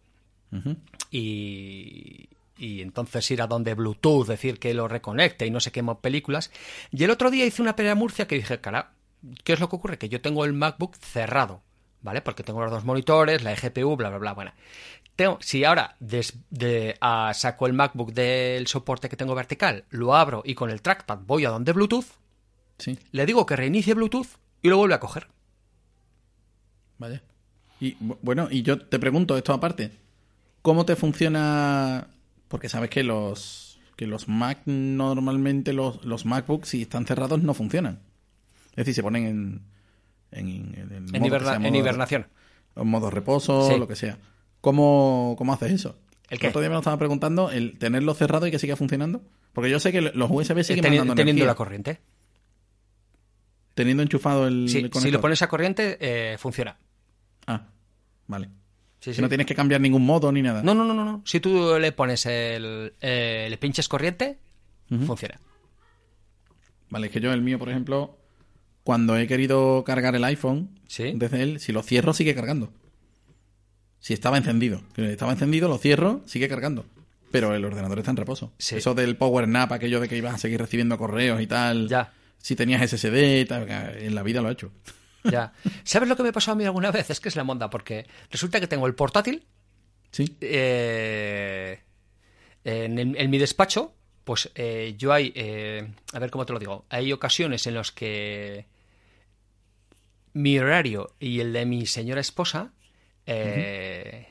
y, 1.11 2.28
y 2.60 2.82
entonces 2.82 3.30
ir 3.32 3.41
a 3.41 3.47
donde 3.47 3.74
Bluetooth, 3.74 4.28
decir 4.28 4.60
que 4.60 4.74
lo 4.74 4.88
reconecte 4.88 5.45
y 5.45 5.51
no 5.51 5.60
sé 5.60 5.72
qué 5.72 5.84
películas. 6.01 6.51
Y 6.91 7.03
el 7.03 7.12
otro 7.12 7.32
día 7.32 7.45
hice 7.45 7.62
una 7.62 7.76
pelea 7.76 7.93
a 7.93 7.95
Murcia 7.95 8.28
que 8.28 8.36
dije, 8.36 8.60
cara, 8.62 8.91
¿qué 9.43 9.53
es 9.53 9.60
lo 9.60 9.70
que 9.70 9.76
ocurre? 9.78 9.97
Que 9.97 10.10
yo 10.10 10.22
tengo 10.22 10.45
el 10.45 10.53
MacBook 10.53 10.95
cerrado, 10.97 11.62
¿vale? 12.01 12.22
Porque 12.22 12.43
tengo 12.43 12.62
los 12.62 12.72
dos 12.72 12.86
monitores, 12.86 13.43
la 13.43 13.55
GPU, 13.55 13.95
bla, 13.95 14.10
bla, 14.10 14.18
bla. 14.20 14.34
Bueno, 14.34 14.53
tengo, 15.16 15.38
si 15.41 15.64
ahora 15.66 15.95
des- 15.99 16.38
de- 16.49 16.95
ah, 17.01 17.32
saco 17.34 17.66
el 17.68 17.74
MacBook 17.74 18.14
del 18.14 18.68
soporte 18.68 19.10
que 19.10 19.18
tengo 19.18 19.36
vertical, 19.36 19.86
lo 19.89 20.16
abro 20.16 20.41
y 20.45 20.55
con 20.55 20.70
el 20.70 20.82
trackpad 20.82 21.20
voy 21.26 21.45
a 21.45 21.49
donde 21.49 21.74
Bluetooth, 21.74 22.05
Sí, 22.78 22.97
le 23.12 23.26
digo 23.26 23.45
que 23.45 23.55
reinicie 23.57 23.93
Bluetooth 23.93 24.28
y 24.62 24.70
lo 24.70 24.78
vuelve 24.78 24.95
a 24.95 24.99
coger. 25.01 25.28
vaya. 26.97 27.22
Y 27.80 27.95
bu- 27.95 28.18
bueno, 28.22 28.47
y 28.51 28.62
yo 28.62 28.80
te 28.80 28.99
pregunto 28.99 29.38
esto 29.38 29.53
aparte. 29.53 29.91
¿Cómo 30.62 30.86
te 30.86 30.95
funciona? 30.95 32.07
Porque 32.50 32.68
sabes 32.68 32.89
que 32.89 33.04
los 33.04 33.80
que 33.95 34.06
los 34.08 34.28
Mac 34.28 34.60
normalmente 34.66 35.72
los, 35.74 36.04
los 36.06 36.26
MacBooks 36.26 36.68
si 36.70 36.82
están 36.82 37.06
cerrados 37.06 37.41
no 37.41 37.54
funcionan. 37.54 38.00
Es 38.72 38.76
decir, 38.78 38.95
se 38.95 39.04
ponen 39.04 39.26
en 39.26 39.62
en, 40.32 40.74
en 40.76 41.16
En, 41.16 41.26
hiberna- 41.26 41.56
en 41.56 41.62
modo- 41.64 41.76
hibernación. 41.78 42.28
en 42.76 42.88
modo 42.88 43.10
reposo, 43.10 43.70
Sí. 43.70 43.78
lo 43.80 43.88
que 43.88 43.95
sea. 43.95 44.18
¿Cómo, 44.62 45.36
cómo 45.38 45.54
haces 45.54 45.72
eso? 45.72 45.97
¿El 46.30 46.38
qué? 46.39 46.50
otro 46.50 46.60
día 46.62 46.70
me 46.70 46.74
lo 46.74 46.80
estaba 46.80 46.97
preguntando, 46.97 47.50
el 47.50 47.78
tenerlo 47.80 48.14
cerrado 48.14 48.45
y 48.45 48.52
que 48.52 48.60
siga 48.60 48.76
funcionando. 48.76 49.22
Porque 49.54 49.70
yo 49.72 49.80
sé 49.80 49.91
que 49.91 50.02
los 50.02 50.30
USB 50.30 50.64
siguen 50.64 50.84
Teni- 50.86 50.89
mandando 50.97 51.16
teniendo 51.16 51.39
energía. 51.43 51.45
la 51.47 51.56
corriente. 51.56 52.00
teniendo 53.74 54.04
enchufado 54.04 54.47
el, 54.47 54.68
Sí, 54.70 54.80
el 54.80 54.91
si 54.93 55.10
lo 55.12 55.22
pones 55.22 55.41
a 55.41 55.47
corriente, 55.47 55.97
eh, 56.02 56.38
funciona. 56.38 56.78
Ah, 57.47 57.68
vale. 58.28 58.50
Sí, 59.00 59.12
Si 59.12 59.16
sí. 59.16 59.22
no 59.22 59.30
tienes 59.30 59.47
que 59.47 59.56
cambiar 59.56 59.80
ningún 59.82 60.06
modo 60.06 60.32
ni 60.32 60.41
nada. 60.41 60.62
No, 60.64 60.74
no, 60.74 60.84
no, 60.84 60.93
no, 60.93 61.06
no. 61.06 61.22
Si 61.26 61.39
tú 61.39 61.78
le 61.80 61.91
pones 61.93 62.26
el. 62.26 62.93
eh, 63.00 63.47
le 63.50 63.58
pinches 63.58 63.88
corriente, 63.88 64.38
funciona. 65.06 65.39
Vale, 66.89 67.08
es 67.08 67.14
que 67.14 67.20
yo 67.20 67.32
el 67.32 67.41
mío, 67.41 67.60
por 67.60 67.70
ejemplo, 67.70 68.18
cuando 68.84 69.16
he 69.18 69.28
querido 69.28 69.84
cargar 69.86 70.16
el 70.16 70.24
iPhone 70.24 70.70
Sí. 70.88 71.14
desde 71.16 71.43
él, 71.43 71.60
si 71.60 71.72
lo 71.72 71.84
cierro 71.84 72.14
sigue 72.14 72.34
cargando. 72.36 72.72
Si 74.00 74.14
estaba 74.14 74.38
encendido. 74.38 74.82
Estaba 74.97 75.32
encendido, 75.34 75.68
lo 75.70 75.78
cierro, 75.78 76.22
sigue 76.26 76.47
cargando. 76.50 76.86
Pero 77.32 77.54
el 77.54 77.64
ordenador 77.64 78.00
está 78.00 78.10
en 78.12 78.18
reposo. 78.18 78.52
Eso 78.58 78.95
del 78.95 79.16
Power 79.18 79.47
Nap, 79.47 79.72
aquello 79.72 80.00
de 80.00 80.10
que 80.10 80.18
ibas 80.18 80.34
a 80.34 80.38
seguir 80.39 80.60
recibiendo 80.60 80.97
correos 80.97 81.39
y 81.41 81.47
tal. 81.47 81.88
Ya. 81.88 82.12
Si 82.39 82.56
tenías 82.56 82.82
SSD, 82.82 83.41
y 83.41 83.45
tal, 83.45 83.68
en 83.70 84.16
la 84.16 84.24
vida 84.24 84.41
lo 84.41 84.50
he 84.50 84.54
hecho. 84.54 84.72
Ya. 85.24 85.53
¿Sabes 85.84 86.07
lo 86.09 86.15
que 86.15 86.24
me 86.24 86.32
pasó 86.34 86.51
a 86.51 86.55
mí 86.55 86.63
alguna 86.65 86.91
vez? 86.91 87.09
Es 87.09 87.20
que 87.20 87.30
es 87.30 87.36
la 87.36 87.43
monda, 87.43 87.70
porque 87.70 88.07
resulta 88.32 88.59
que 88.59 88.67
tengo 88.67 88.88
el 88.88 88.95
portátil 88.95 89.45
Sí. 90.11 90.38
eh, 90.41 91.80
en, 92.63 92.97
el- 92.99 93.17
en 93.17 93.30
mi 93.30 93.38
despacho. 93.38 93.93
Pues 94.24 94.51
eh, 94.55 94.95
yo 94.97 95.11
hay. 95.11 95.32
eh, 95.36 95.91
a 96.13 96.20
ver 96.20 96.30
cómo 96.30 96.45
te 96.45 96.53
lo 96.53 96.59
digo. 96.59 96.86
Hay 96.89 97.11
ocasiones 97.11 97.65
en 97.67 97.74
las 97.76 97.91
que 97.91 98.65
mi 100.34 100.59
horario 100.59 101.15
y 101.20 101.39
el 101.39 101.51
de 101.53 101.65
mi 101.65 101.86
señora 101.86 102.22
esposa 102.22 102.72
eh, 103.26 104.28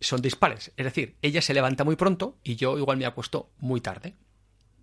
son 0.00 0.20
dispares. 0.20 0.72
Es 0.76 0.84
decir, 0.84 1.16
ella 1.22 1.40
se 1.40 1.54
levanta 1.54 1.84
muy 1.84 1.96
pronto 1.96 2.38
y 2.44 2.56
yo 2.56 2.78
igual 2.78 2.98
me 2.98 3.06
acuesto 3.06 3.50
muy 3.58 3.80
tarde. 3.80 4.14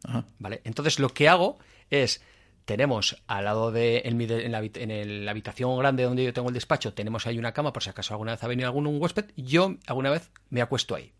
Ajá. 0.03 0.25
¿Vale? 0.39 0.61
Entonces 0.63 0.99
lo 0.99 1.09
que 1.09 1.27
hago 1.29 1.59
es, 1.89 2.21
tenemos 2.69 3.17
al 3.25 3.45
lado 3.45 3.71
de, 3.71 4.03
en, 4.05 4.21
en 4.21 4.51
la, 4.51 4.59
en 4.59 4.91
el- 4.91 5.25
la 5.25 5.31
habitación 5.31 5.75
grande 5.79 6.03
donde 6.03 6.23
yo 6.23 6.33
tengo 6.33 6.49
el 6.49 6.53
despacho, 6.53 6.93
tenemos 6.93 7.25
ahí 7.25 7.39
una 7.39 7.51
cama 7.51 7.73
por 7.73 7.81
si 7.81 7.89
acaso 7.89 8.13
alguna 8.13 8.33
vez 8.33 8.43
ha 8.43 8.47
venido 8.47 8.67
algún 8.67 8.85
un 8.85 9.01
huésped, 9.01 9.25
yo 9.35 9.75
alguna 9.87 10.11
vez 10.11 10.29
me 10.51 10.61
acuesto 10.61 10.93
ahí. 10.93 11.11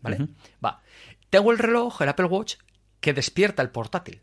¿Vale? 0.00 0.16
Va. 0.64 0.82
Tengo 1.30 1.52
el 1.52 1.58
reloj, 1.58 2.02
el 2.02 2.08
Apple 2.08 2.26
Watch, 2.26 2.56
que 3.00 3.12
despierta 3.12 3.62
el 3.62 3.70
portátil. 3.70 4.20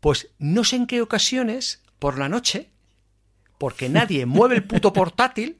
Pues 0.00 0.30
no 0.40 0.64
sé 0.64 0.74
en 0.76 0.86
qué 0.88 1.00
ocasiones, 1.00 1.80
por 2.00 2.18
la 2.18 2.28
noche, 2.28 2.70
porque 3.56 3.88
nadie 3.88 4.26
mueve 4.26 4.56
el 4.56 4.64
puto 4.64 4.92
portátil, 4.92 5.58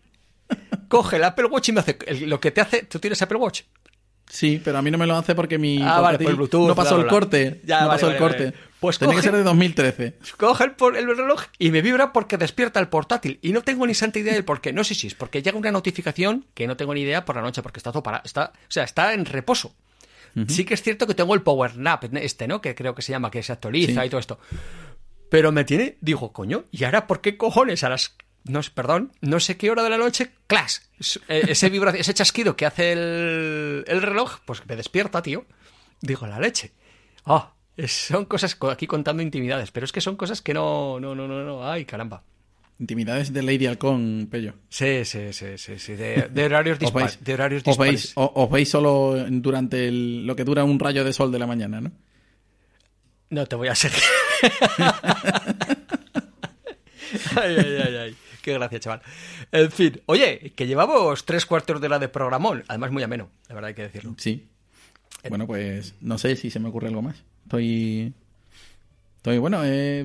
coge 0.88 1.16
el 1.16 1.24
Apple 1.24 1.46
Watch 1.46 1.68
y 1.68 1.72
me 1.72 1.80
hace 1.80 1.96
lo 2.26 2.40
que 2.40 2.50
te 2.50 2.60
hace. 2.60 2.82
¿Tú 2.82 2.98
tienes 2.98 3.22
Apple 3.22 3.38
Watch? 3.38 3.62
Sí, 4.28 4.60
pero 4.64 4.78
a 4.78 4.82
mí 4.82 4.90
no 4.90 4.98
me 4.98 5.06
lo 5.06 5.16
hace 5.16 5.34
porque 5.34 5.58
mi 5.58 5.80
Ah, 5.82 6.00
vale, 6.00 6.18
por 6.18 6.28
el 6.30 6.36
Bluetooth, 6.36 6.66
no 6.68 6.74
pasó 6.74 6.94
bla, 6.94 6.98
el 6.98 7.02
bla, 7.04 7.10
corte. 7.10 7.60
Ya, 7.64 7.82
no 7.82 7.88
vale, 7.88 7.96
pasó 8.00 8.06
el 8.06 8.14
vale, 8.14 8.18
corte. 8.18 8.44
vale. 8.46 8.56
Pues 8.80 8.98
Tenía 8.98 9.14
coge- 9.14 9.16
que 9.18 9.22
ser 9.22 9.36
de 9.36 9.42
2013. 9.44 10.18
Coge 10.36 10.64
el, 10.64 10.96
el 10.96 11.16
reloj 11.16 11.42
y 11.58 11.70
me 11.70 11.80
vibra 11.82 12.12
porque 12.12 12.36
despierta 12.36 12.80
el 12.80 12.88
portátil. 12.88 13.38
Y 13.42 13.52
no 13.52 13.62
tengo 13.62 13.86
ni 13.86 13.94
santa 13.94 14.18
idea 14.18 14.34
del 14.34 14.44
por 14.44 14.60
qué. 14.60 14.72
No 14.72 14.82
sé 14.84 14.94
si 14.94 15.06
es 15.06 15.14
porque 15.14 15.42
llega 15.42 15.56
una 15.56 15.70
notificación 15.70 16.44
que 16.54 16.66
no 16.66 16.76
tengo 16.76 16.92
ni 16.94 17.00
idea 17.02 17.24
por 17.24 17.36
la 17.36 17.42
noche, 17.42 17.62
porque 17.62 17.78
está 17.78 17.92
todo 17.92 18.02
para, 18.02 18.20
está, 18.24 18.52
o 18.54 18.70
sea, 18.70 18.84
está 18.84 19.14
en 19.14 19.24
reposo. 19.24 19.74
Sí 20.48 20.64
que 20.64 20.74
es 20.74 20.82
cierto 20.82 21.06
que 21.06 21.14
tengo 21.14 21.32
el 21.34 21.42
Power 21.42 21.76
Nap, 21.76 22.04
este, 22.16 22.48
¿no? 22.48 22.60
Que 22.60 22.74
creo 22.74 22.92
que 22.94 23.02
se 23.02 23.12
llama, 23.12 23.30
que 23.30 23.40
se 23.42 23.52
actualiza 23.52 24.00
Sí. 24.02 24.06
y 24.06 24.10
todo 24.10 24.18
esto. 24.18 24.40
Pero 25.30 25.52
me 25.52 25.64
tiene, 25.64 25.96
digo, 26.00 26.32
coño, 26.32 26.64
¿y 26.72 26.82
ahora 26.84 27.06
por 27.06 27.20
qué 27.20 27.36
cojones 27.36 27.84
a 27.84 27.88
las 27.88 28.16
no, 28.44 28.62
sé, 28.62 28.70
perdón, 28.74 29.12
no 29.20 29.40
sé 29.40 29.56
qué 29.56 29.70
hora 29.70 29.82
de 29.82 29.90
la 29.90 29.98
noche, 29.98 30.30
clash, 30.46 30.76
ese 31.28 31.70
vibración, 31.70 32.00
ese 32.00 32.14
chasquido 32.14 32.56
que 32.56 32.66
hace 32.66 32.92
el, 32.92 33.84
el 33.86 34.02
reloj, 34.02 34.40
pues 34.44 34.62
me 34.66 34.76
despierta, 34.76 35.22
tío. 35.22 35.44
Digo, 36.00 36.26
la 36.26 36.38
leche. 36.38 36.72
Ah, 37.24 37.52
es- 37.76 38.06
son 38.06 38.26
cosas 38.26 38.54
co- 38.54 38.70
aquí 38.70 38.86
contando 38.86 39.22
intimidades, 39.22 39.70
pero 39.70 39.84
es 39.86 39.92
que 39.92 40.00
son 40.00 40.16
cosas 40.16 40.42
que 40.42 40.52
no, 40.54 41.00
no, 41.00 41.14
no, 41.14 41.26
no, 41.26 41.42
no, 41.44 41.68
ay, 41.68 41.84
caramba. 41.84 42.22
Intimidades 42.78 43.32
de 43.32 43.42
Lady 43.42 43.66
Halcón, 43.66 44.26
Pello. 44.30 44.54
Sí, 44.68 45.04
sí, 45.04 45.32
sí, 45.32 45.56
sí, 45.56 45.78
sí, 45.78 45.94
de, 45.94 46.28
de 46.28 46.44
horarios 46.44 46.74
Os 46.78 46.80
dispares, 46.80 47.22
de 47.24 47.34
horarios 47.34 47.62
os 47.64 47.78
veis, 47.78 48.12
os 48.16 48.50
veis 48.50 48.68
solo 48.68 49.24
durante 49.30 49.86
el- 49.88 50.26
lo 50.26 50.34
que 50.36 50.44
dura 50.44 50.64
un 50.64 50.78
rayo 50.80 51.04
de 51.04 51.12
sol 51.12 51.30
de 51.32 51.38
la 51.38 51.46
mañana, 51.46 51.80
¿no? 51.80 51.92
No 53.30 53.46
te 53.46 53.56
voy 53.56 53.68
a 53.68 53.74
seguir. 53.74 54.02
ay, 57.36 57.56
ay, 57.56 57.76
ay, 57.86 57.96
ay. 57.96 58.16
Qué 58.44 58.52
gracia, 58.52 58.78
chaval. 58.78 59.00
En 59.52 59.70
fin, 59.70 60.02
oye, 60.04 60.52
que 60.54 60.66
llevamos 60.66 61.24
tres 61.24 61.46
cuartos 61.46 61.80
de 61.80 61.86
hora 61.86 61.98
de 61.98 62.10
programón. 62.10 62.62
Además, 62.68 62.90
muy 62.90 63.02
ameno, 63.02 63.30
la 63.48 63.54
verdad 63.54 63.68
hay 63.68 63.74
que 63.74 63.82
decirlo. 63.84 64.14
Sí. 64.18 64.48
Bueno, 65.30 65.46
pues 65.46 65.94
no 66.02 66.18
sé 66.18 66.36
si 66.36 66.50
se 66.50 66.60
me 66.60 66.68
ocurre 66.68 66.88
algo 66.88 67.00
más. 67.00 67.24
Estoy. 67.44 68.12
Estoy, 69.16 69.38
bueno, 69.38 69.62
eh, 69.64 70.04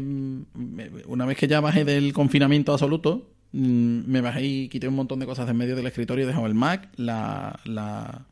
una 1.07 1.25
vez 1.25 1.37
que 1.37 1.49
ya 1.49 1.59
bajé 1.59 1.83
del 1.83 2.13
confinamiento 2.13 2.71
absoluto, 2.71 3.29
mm, 3.51 4.09
me 4.09 4.21
bajé 4.21 4.45
y 4.45 4.69
quité 4.69 4.87
un 4.87 4.95
montón 4.95 5.19
de 5.19 5.25
cosas 5.25 5.45
de 5.45 5.51
en 5.51 5.57
medio 5.57 5.75
del 5.75 5.87
escritorio, 5.87 6.23
he 6.23 6.27
dejado 6.27 6.45
el 6.45 6.55
Mac, 6.55 6.87
la, 6.95 7.59
la, 7.65 8.25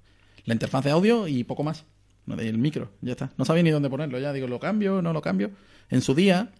la 0.46 0.54
interfaz 0.54 0.86
de 0.86 0.92
audio 0.92 1.28
y 1.28 1.44
poco 1.44 1.66
más. 1.66 1.84
El 2.28 2.60
micro, 2.60 2.92
ya 3.02 3.12
está. 3.12 3.34
No 3.36 3.44
sabía 3.44 3.64
ni 3.64 3.72
dónde 3.72 3.90
ponerlo, 3.90 4.18
ya 4.20 4.32
digo, 4.32 4.48
¿lo 4.48 4.62
cambio? 4.62 5.02
¿No 5.02 5.12
lo 5.12 5.22
cambio? 5.22 5.52
En 5.90 6.00
su 6.02 6.16
día, 6.16 6.54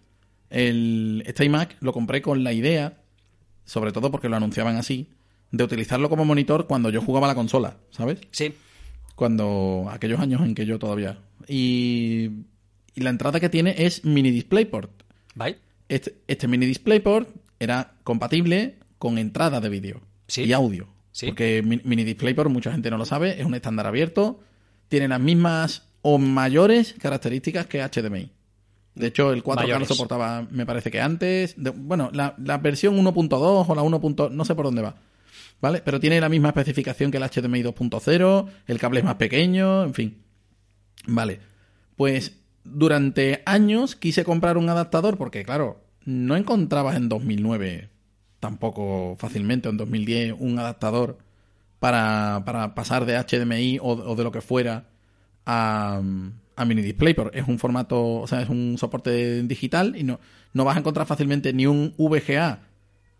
el, 0.50 1.22
este 1.26 1.46
iMac 1.46 1.76
lo 1.80 1.94
compré 1.94 2.22
con 2.22 2.44
la 2.44 2.52
idea, 2.52 2.97
sobre 3.68 3.92
todo 3.92 4.10
porque 4.10 4.28
lo 4.28 4.36
anunciaban 4.36 4.76
así, 4.76 5.08
de 5.52 5.62
utilizarlo 5.64 6.08
como 6.08 6.24
monitor 6.24 6.66
cuando 6.66 6.90
yo 6.90 7.00
jugaba 7.02 7.26
a 7.26 7.30
la 7.30 7.34
consola, 7.34 7.76
¿sabes? 7.90 8.18
Sí, 8.32 8.54
cuando 9.14 9.88
aquellos 9.90 10.20
años 10.20 10.40
en 10.42 10.54
que 10.54 10.64
yo 10.66 10.78
todavía 10.78 11.18
y, 11.46 12.30
y 12.94 13.00
la 13.00 13.10
entrada 13.10 13.40
que 13.40 13.48
tiene 13.48 13.74
es 13.78 14.04
mini 14.04 14.30
DisplayPort 14.30 14.90
¿vale? 15.34 15.58
este, 15.88 16.14
este 16.28 16.46
mini 16.48 16.66
DisplayPort 16.66 17.28
era 17.58 17.92
compatible 18.04 18.76
con 18.98 19.18
entrada 19.18 19.60
de 19.60 19.68
vídeo 19.68 20.00
Sí. 20.26 20.42
y 20.44 20.52
audio 20.52 20.88
Sí. 21.12 21.26
porque 21.26 21.62
mi- 21.64 21.80
mini 21.84 22.04
DisplayPort 22.04 22.50
mucha 22.50 22.70
gente 22.70 22.90
no 22.90 22.98
lo 22.98 23.04
sabe 23.04 23.40
es 23.40 23.46
un 23.46 23.54
estándar 23.54 23.86
abierto 23.86 24.40
tiene 24.88 25.08
las 25.08 25.20
mismas 25.20 25.82
o 26.02 26.18
mayores 26.18 26.94
características 27.00 27.66
que 27.66 27.82
HDMI 27.82 28.30
de 28.98 29.06
hecho 29.06 29.32
el 29.32 29.42
4K 29.42 29.54
lo 29.54 29.62
Mayores. 29.62 29.88
soportaba 29.88 30.46
me 30.50 30.66
parece 30.66 30.90
que 30.90 31.00
antes 31.00 31.54
de- 31.56 31.70
bueno 31.70 32.10
la, 32.12 32.34
la 32.38 32.58
versión 32.58 32.96
1.2 32.98 33.64
o 33.68 33.74
la 33.74 33.82
1. 33.82 34.00
no 34.30 34.44
sé 34.44 34.54
por 34.54 34.64
dónde 34.66 34.82
va 34.82 34.94
¿Vale? 35.60 35.82
Pero 35.84 35.98
tiene 35.98 36.20
la 36.20 36.28
misma 36.28 36.50
especificación 36.50 37.10
que 37.10 37.16
el 37.16 37.24
HDMI 37.24 37.64
2.0, 37.64 38.46
el 38.68 38.78
cable 38.78 39.00
es 39.00 39.04
más 39.04 39.16
pequeño, 39.16 39.82
en 39.82 39.92
fin. 39.92 40.18
Vale. 41.08 41.40
Pues 41.96 42.36
durante 42.62 43.42
años 43.44 43.96
quise 43.96 44.22
comprar 44.22 44.56
un 44.56 44.68
adaptador 44.68 45.16
porque, 45.18 45.42
claro, 45.44 45.80
no 46.04 46.36
encontrabas 46.36 46.94
en 46.96 47.08
2009 47.08 47.88
tampoco 48.38 49.16
fácilmente, 49.18 49.66
o 49.66 49.72
en 49.72 49.78
2010, 49.78 50.34
un 50.38 50.60
adaptador 50.60 51.18
para, 51.80 52.42
para 52.46 52.76
pasar 52.76 53.04
de 53.04 53.16
HDMI 53.18 53.80
o, 53.80 53.88
o 53.94 54.14
de 54.14 54.22
lo 54.22 54.30
que 54.30 54.40
fuera 54.40 54.84
a, 55.44 56.00
a 56.58 56.64
mini 56.64 56.82
DisplayPort. 56.82 57.34
Es 57.34 57.46
un 57.46 57.58
formato, 57.58 58.20
o 58.20 58.26
sea, 58.26 58.42
es 58.42 58.48
un 58.48 58.76
soporte 58.78 59.42
digital 59.44 59.94
y 59.96 60.02
no, 60.02 60.18
no 60.52 60.64
vas 60.64 60.76
a 60.76 60.80
encontrar 60.80 61.06
fácilmente 61.06 61.52
ni 61.52 61.66
un 61.66 61.94
VGA 61.96 62.60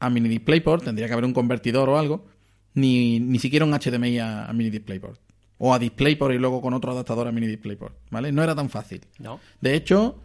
a 0.01 0.11
mini 0.11 0.29
DisplayPort, 0.29 0.85
tendría 0.85 1.07
que 1.07 1.13
haber 1.13 1.25
un 1.25 1.33
convertidor 1.33 1.89
o 1.89 1.99
algo, 1.99 2.27
ni, 2.75 3.21
ni 3.21 3.39
siquiera 3.39 3.65
un 3.65 3.73
HDMI 3.73 4.19
a, 4.19 4.47
a 4.47 4.53
mini 4.53 4.71
DisplayPort. 4.71 5.21
O 5.59 5.73
a 5.73 5.79
DisplayPort 5.79 6.35
y 6.35 6.39
luego 6.39 6.61
con 6.61 6.75
otro 6.75 6.93
adaptador 6.93 7.29
a 7.29 7.33
mini 7.33 7.47
DisplayPort, 7.47 7.97
¿vale? 8.11 8.33
No 8.33 8.43
era 8.43 8.55
tan 8.55 8.71
fácil. 8.71 9.01
¿No? 9.19 9.41
De 9.61 9.75
hecho, 9.75 10.21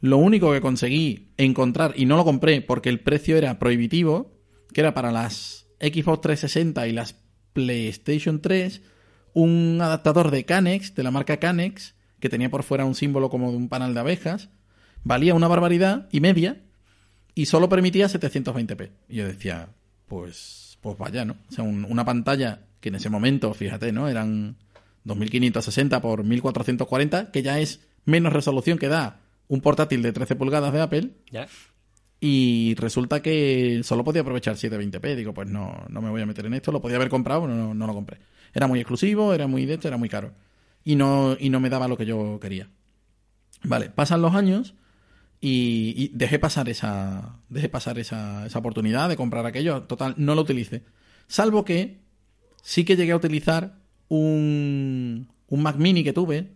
lo 0.00 0.18
único 0.18 0.52
que 0.52 0.60
conseguí 0.60 1.32
encontrar, 1.36 1.94
y 1.96 2.04
no 2.04 2.16
lo 2.16 2.24
compré 2.24 2.60
porque 2.62 2.88
el 2.88 3.00
precio 3.00 3.36
era 3.36 3.58
prohibitivo, 3.58 4.32
que 4.72 4.80
era 4.80 4.94
para 4.94 5.10
las 5.10 5.66
Xbox 5.80 6.20
360 6.20 6.86
y 6.86 6.92
las 6.92 7.16
PlayStation 7.52 8.40
3, 8.40 8.82
un 9.34 9.78
adaptador 9.80 10.30
de 10.30 10.44
Canex, 10.44 10.94
de 10.94 11.02
la 11.02 11.10
marca 11.10 11.38
Canex, 11.38 11.95
que 12.26 12.30
tenía 12.30 12.50
por 12.50 12.62
fuera 12.64 12.84
un 12.84 12.94
símbolo 12.96 13.30
como 13.30 13.50
de 13.52 13.56
un 13.56 13.68
panal 13.68 13.94
de 13.94 14.00
abejas, 14.00 14.48
valía 15.04 15.34
una 15.34 15.46
barbaridad 15.48 16.08
y 16.10 16.20
media, 16.20 16.60
y 17.34 17.46
solo 17.46 17.68
permitía 17.68 18.06
720p. 18.08 18.90
Y 19.08 19.16
yo 19.16 19.26
decía, 19.26 19.68
pues, 20.08 20.78
pues 20.80 20.98
vaya, 20.98 21.24
¿no? 21.24 21.36
O 21.48 21.52
sea, 21.52 21.62
un- 21.64 21.84
una 21.84 22.04
pantalla 22.04 22.62
que 22.80 22.88
en 22.88 22.96
ese 22.96 23.10
momento, 23.10 23.52
fíjate, 23.54 23.92
¿no? 23.92 24.08
Eran 24.08 24.56
2560 25.04 26.00
por 26.00 26.24
1440, 26.24 27.30
que 27.30 27.42
ya 27.42 27.58
es 27.60 27.80
menos 28.04 28.32
resolución 28.32 28.78
que 28.78 28.88
da 28.88 29.20
un 29.48 29.60
portátil 29.60 30.02
de 30.02 30.12
13 30.12 30.34
pulgadas 30.36 30.72
de 30.72 30.80
Apple, 30.80 31.10
¿Ya? 31.30 31.46
y 32.20 32.74
resulta 32.76 33.22
que 33.22 33.82
solo 33.84 34.02
podía 34.02 34.22
aprovechar 34.22 34.56
720p. 34.56 35.14
Digo, 35.14 35.32
pues 35.34 35.48
no, 35.48 35.84
no 35.88 36.00
me 36.00 36.10
voy 36.10 36.22
a 36.22 36.26
meter 36.26 36.46
en 36.46 36.54
esto, 36.54 36.72
lo 36.72 36.80
podía 36.80 36.96
haber 36.96 37.08
comprado, 37.10 37.42
pero 37.42 37.54
no, 37.54 37.74
no 37.74 37.86
lo 37.86 37.94
compré. 37.94 38.18
Era 38.54 38.66
muy 38.66 38.80
exclusivo, 38.80 39.34
era 39.34 39.46
muy 39.46 39.66
de 39.66 39.74
esto, 39.74 39.86
era 39.88 39.96
muy 39.96 40.08
caro. 40.08 40.32
Y 40.86 40.94
no, 40.94 41.36
y 41.38 41.50
no 41.50 41.58
me 41.58 41.68
daba 41.68 41.88
lo 41.88 41.96
que 41.96 42.06
yo 42.06 42.38
quería. 42.40 42.70
Vale, 43.64 43.90
pasan 43.90 44.22
los 44.22 44.36
años 44.36 44.74
y, 45.40 45.94
y 45.96 46.10
dejé 46.14 46.38
pasar 46.38 46.68
esa. 46.68 47.40
Dejé 47.48 47.68
pasar 47.68 47.98
esa, 47.98 48.46
esa 48.46 48.58
oportunidad 48.60 49.08
de 49.08 49.16
comprar 49.16 49.44
aquello. 49.46 49.82
Total, 49.82 50.14
no 50.16 50.36
lo 50.36 50.42
utilicé. 50.42 50.84
Salvo 51.26 51.64
que 51.64 51.98
sí 52.62 52.84
que 52.84 52.94
llegué 52.96 53.10
a 53.10 53.16
utilizar 53.16 53.80
un, 54.08 55.28
un 55.48 55.62
Mac 55.62 55.76
mini 55.76 56.04
que 56.04 56.12
tuve 56.12 56.52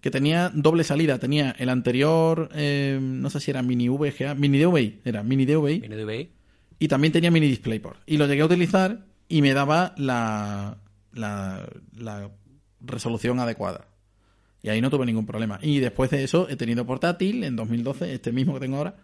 que 0.00 0.10
tenía 0.10 0.50
doble 0.54 0.84
salida. 0.84 1.18
Tenía 1.18 1.50
el 1.58 1.68
anterior, 1.68 2.50
eh, 2.54 2.98
no 3.02 3.30
sé 3.30 3.40
si 3.40 3.50
era 3.50 3.62
mini 3.62 3.88
VGA, 3.88 4.34
mini 4.34 4.58
DVI, 4.58 5.00
era 5.04 5.22
mini 5.22 5.44
DVI, 5.44 5.80
de 5.80 6.00
eBay. 6.00 6.30
y 6.78 6.88
también 6.88 7.12
tenía 7.12 7.32
mini 7.32 7.48
DisplayPort. 7.48 8.00
Y 8.06 8.18
lo 8.18 8.26
llegué 8.28 8.42
a 8.42 8.46
utilizar 8.46 9.04
y 9.28 9.42
me 9.42 9.52
daba 9.52 9.94
la, 9.96 10.78
la, 11.12 11.68
la 11.96 12.30
resolución 12.80 13.40
adecuada. 13.40 13.86
Y 14.62 14.70
ahí 14.70 14.80
no 14.80 14.90
tuve 14.90 15.06
ningún 15.06 15.26
problema. 15.26 15.58
Y 15.62 15.78
después 15.78 16.10
de 16.10 16.24
eso 16.24 16.48
he 16.48 16.56
tenido 16.56 16.84
portátil 16.84 17.44
en 17.44 17.56
2012, 17.56 18.14
este 18.14 18.32
mismo 18.32 18.54
que 18.54 18.60
tengo 18.60 18.76
ahora. 18.76 18.96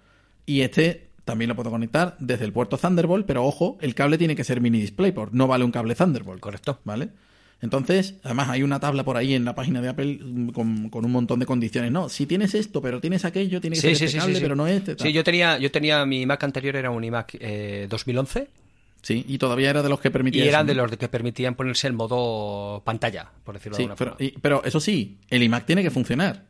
Y 0.46 0.62
este 0.62 1.10
también 1.24 1.48
lo 1.48 1.56
puedo 1.56 1.70
conectar 1.70 2.16
desde 2.18 2.44
el 2.44 2.52
puerto 2.52 2.76
Thunderbolt, 2.76 3.26
pero 3.26 3.44
ojo, 3.44 3.78
el 3.80 3.94
cable 3.94 4.18
tiene 4.18 4.36
que 4.36 4.44
ser 4.44 4.60
mini 4.60 4.80
DisplayPort, 4.80 5.32
no 5.32 5.46
vale 5.46 5.64
un 5.64 5.70
cable 5.70 5.94
Thunderbolt. 5.94 6.40
Correcto. 6.40 6.80
¿Vale? 6.84 7.08
Entonces, 7.62 8.16
además 8.24 8.50
hay 8.50 8.62
una 8.62 8.78
tabla 8.78 9.04
por 9.04 9.16
ahí 9.16 9.32
en 9.32 9.44
la 9.44 9.54
página 9.54 9.80
de 9.80 9.88
Apple 9.88 10.18
mm, 10.22 10.48
con, 10.50 10.90
con 10.90 11.04
un 11.04 11.12
montón 11.12 11.38
de 11.38 11.46
condiciones. 11.46 11.92
No, 11.92 12.08
si 12.08 12.26
tienes 12.26 12.54
esto, 12.54 12.82
pero 12.82 13.00
tienes 13.00 13.24
aquello, 13.24 13.60
tiene 13.60 13.76
que 13.76 13.80
ser 13.80 13.92
este 13.92 14.18
cable, 14.18 14.40
pero 14.40 14.54
no 14.54 14.66
este. 14.66 14.96
tal. 14.96 15.06
Sí, 15.06 15.12
yo 15.12 15.24
tenía, 15.24 15.56
yo 15.58 15.70
tenía 15.70 16.04
mi 16.04 16.26
Mac 16.26 16.42
anterior, 16.44 16.76
era 16.76 16.90
un 16.90 17.02
iMac 17.02 17.36
eh, 17.40 17.86
2011 17.88 18.48
Sí, 19.04 19.24
y 19.28 19.36
todavía 19.38 19.68
era 19.70 19.82
de 19.82 19.88
los 19.90 20.00
que 20.00 20.08
y 20.08 20.10
permitía 20.10 20.44
eran 20.46 20.62
eso, 20.66 20.68
de 20.68 20.74
¿no? 20.74 20.86
los 20.86 20.96
que 20.96 21.08
permitían 21.08 21.54
ponerse 21.54 21.86
en 21.88 21.94
modo 21.94 22.82
pantalla, 22.84 23.30
por 23.44 23.54
decirlo 23.54 23.76
de 23.76 23.82
alguna 23.84 23.96
pero, 23.96 24.10
forma. 24.12 24.26
y- 24.26 24.30
pero 24.40 24.64
eso 24.64 24.80
sí, 24.80 25.18
el 25.28 25.42
iMac 25.42 25.66
tiene 25.66 25.82
que 25.82 25.90
funcionar. 25.90 26.46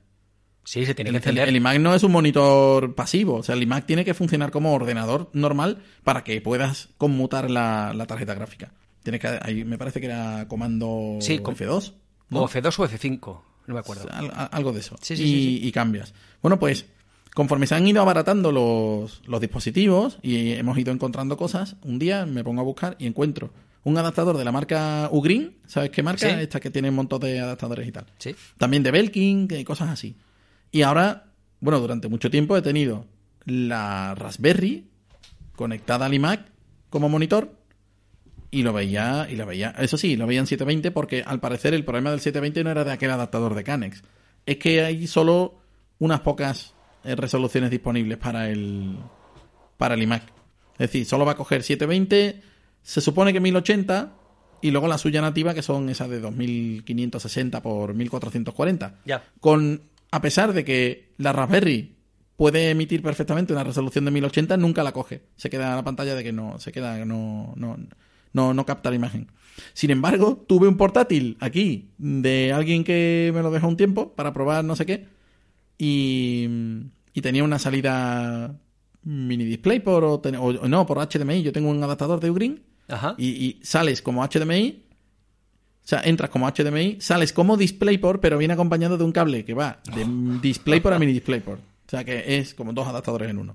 Sí, 0.66 0.86
se 0.86 0.94
tiene 0.94 1.10
El, 1.10 1.14
que 1.14 1.18
encender. 1.18 1.42
el- 1.48 1.48
el 1.50 1.56
iMac 1.56 1.78
no 1.80 1.94
es 1.94 2.02
un 2.04 2.12
monitor 2.12 2.94
pasivo, 2.94 3.34
o 3.38 3.42
sea, 3.42 3.54
el 3.56 3.62
iMac 3.64 3.84
tiene 3.86 4.04
que 4.04 4.14
funcionar 4.14 4.50
como 4.52 4.72
ordenador 4.72 5.28
normal 5.32 5.82
para 6.04 6.22
que 6.24 6.40
puedas 6.40 6.90
conmutar 6.96 7.50
la, 7.50 7.92
la 7.94 8.06
tarjeta 8.06 8.34
gráfica. 8.34 8.72
Tiene 9.02 9.18
que, 9.18 9.28
ahí 9.42 9.64
me 9.64 9.76
parece 9.76 10.00
que 10.00 10.06
era 10.06 10.46
comando 10.48 11.18
Sí, 11.20 11.40
con- 11.40 11.54
F2. 11.56 11.92
¿no? 12.30 12.42
O 12.44 12.48
F2 12.48 12.78
o 12.78 12.88
F5, 12.88 13.42
no 13.66 13.74
me 13.74 13.80
acuerdo. 13.80 14.08
Al- 14.10 14.48
algo 14.52 14.72
de 14.72 14.80
eso. 14.80 14.96
Sí, 15.02 15.16
sí, 15.16 15.22
y, 15.24 15.26
sí, 15.26 15.58
sí. 15.60 15.66
y 15.68 15.72
cambias. 15.72 16.14
Bueno, 16.40 16.58
pues 16.58 16.86
conforme 17.34 17.66
se 17.66 17.74
han 17.74 17.86
ido 17.86 18.00
abaratando 18.00 18.52
los, 18.52 19.20
los 19.26 19.40
dispositivos 19.40 20.18
y 20.22 20.52
hemos 20.52 20.78
ido 20.78 20.92
encontrando 20.92 21.36
cosas, 21.36 21.76
un 21.82 21.98
día 21.98 22.24
me 22.26 22.44
pongo 22.44 22.60
a 22.60 22.64
buscar 22.64 22.96
y 22.98 23.06
encuentro 23.06 23.50
un 23.82 23.98
adaptador 23.98 24.38
de 24.38 24.44
la 24.44 24.52
marca 24.52 25.08
Ugreen. 25.12 25.56
¿Sabes 25.66 25.90
qué 25.90 26.02
marca? 26.02 26.28
Sí. 26.28 26.40
Esta 26.40 26.58
que 26.58 26.70
tiene 26.70 26.88
un 26.88 26.94
montón 26.96 27.20
de 27.20 27.38
adaptadores 27.40 27.86
y 27.86 27.92
tal. 27.92 28.06
Sí. 28.18 28.34
También 28.56 28.82
de 28.82 28.90
Belkin 28.90 29.48
y 29.50 29.64
cosas 29.64 29.90
así. 29.90 30.16
Y 30.72 30.82
ahora, 30.82 31.26
bueno, 31.60 31.80
durante 31.80 32.08
mucho 32.08 32.30
tiempo 32.30 32.56
he 32.56 32.62
tenido 32.62 33.04
la 33.44 34.14
Raspberry 34.14 34.88
conectada 35.54 36.06
al 36.06 36.14
iMac 36.14 36.50
como 36.88 37.08
monitor 37.08 37.52
y 38.50 38.62
lo 38.62 38.72
veía, 38.72 39.26
y 39.28 39.34
lo 39.34 39.46
veía, 39.46 39.74
eso 39.78 39.98
sí, 39.98 40.16
lo 40.16 40.26
veía 40.26 40.40
en 40.40 40.46
720 40.46 40.92
porque 40.92 41.22
al 41.26 41.40
parecer 41.40 41.74
el 41.74 41.84
problema 41.84 42.10
del 42.10 42.20
720 42.20 42.64
no 42.64 42.70
era 42.70 42.84
de 42.84 42.92
aquel 42.92 43.10
adaptador 43.10 43.54
de 43.54 43.64
Canex. 43.64 44.02
Es 44.46 44.56
que 44.58 44.82
hay 44.82 45.06
solo 45.06 45.58
unas 45.98 46.20
pocas 46.20 46.74
resoluciones 47.04 47.70
disponibles 47.70 48.18
para 48.18 48.48
el, 48.48 48.96
para 49.76 49.94
el 49.94 50.02
iMac. 50.02 50.22
Es 50.74 50.90
decir, 50.90 51.06
solo 51.06 51.24
va 51.24 51.32
a 51.32 51.36
coger 51.36 51.62
720, 51.62 52.42
se 52.82 53.00
supone 53.00 53.32
que 53.32 53.40
1080 53.40 54.12
y 54.60 54.70
luego 54.70 54.88
la 54.88 54.98
suya 54.98 55.20
nativa 55.20 55.54
que 55.54 55.62
son 55.62 55.88
esas 55.88 56.08
de 56.08 56.20
2560 56.20 57.62
por 57.62 57.94
1440. 57.94 59.00
Ya. 59.04 59.22
Con, 59.40 59.82
a 60.10 60.20
pesar 60.20 60.52
de 60.52 60.64
que 60.64 61.12
la 61.18 61.32
Raspberry 61.32 61.96
puede 62.36 62.70
emitir 62.70 63.02
perfectamente 63.02 63.52
una 63.52 63.62
resolución 63.62 64.04
de 64.04 64.10
1080, 64.10 64.56
nunca 64.56 64.82
la 64.82 64.92
coge. 64.92 65.22
Se 65.36 65.50
queda 65.50 65.70
en 65.70 65.76
la 65.76 65.84
pantalla 65.84 66.14
de 66.14 66.24
que 66.24 66.32
no, 66.32 66.58
se 66.58 66.72
queda, 66.72 67.04
no, 67.04 67.52
no, 67.56 67.76
no, 68.32 68.54
no 68.54 68.66
capta 68.66 68.90
la 68.90 68.96
imagen. 68.96 69.30
Sin 69.72 69.90
embargo, 69.90 70.44
tuve 70.48 70.66
un 70.66 70.76
portátil 70.76 71.36
aquí 71.38 71.90
de 71.98 72.52
alguien 72.52 72.82
que 72.82 73.30
me 73.32 73.42
lo 73.42 73.52
dejó 73.52 73.68
un 73.68 73.76
tiempo 73.76 74.14
para 74.14 74.32
probar 74.32 74.64
no 74.64 74.74
sé 74.74 74.84
qué 74.86 75.13
y, 75.78 76.48
y 77.12 77.20
tenía 77.20 77.44
una 77.44 77.58
salida 77.58 78.54
mini 79.02 79.44
display 79.44 79.80
por 79.80 80.04
o, 80.04 80.20
ten- 80.20 80.36
o- 80.36 80.44
o 80.46 80.68
no 80.68 80.86
por 80.86 80.98
HDMI. 80.98 81.42
Yo 81.42 81.52
tengo 81.52 81.70
un 81.70 81.82
adaptador 81.82 82.20
de 82.20 82.30
Ugreen 82.30 82.62
Ajá. 82.88 83.14
y, 83.18 83.28
y 83.28 83.60
sales 83.62 84.02
como 84.02 84.24
HDMI. 84.26 84.82
O 85.84 85.86
sea, 85.86 86.00
entras 86.02 86.30
como 86.30 86.48
HDMI, 86.50 86.96
sales 87.00 87.34
como 87.34 87.58
DisplayPort, 87.58 88.20
pero 88.22 88.38
viene 88.38 88.54
acompañado 88.54 88.96
de 88.96 89.04
un 89.04 89.12
cable 89.12 89.44
que 89.44 89.52
va 89.52 89.80
de 89.94 90.06
DisplayPort 90.40 90.96
a 90.96 90.98
mini 90.98 91.12
DisplayPort. 91.12 91.60
O 91.60 91.90
sea, 91.90 92.02
que 92.04 92.38
es 92.38 92.54
como 92.54 92.72
dos 92.72 92.88
adaptadores 92.88 93.28
en 93.28 93.38
uno. 93.38 93.54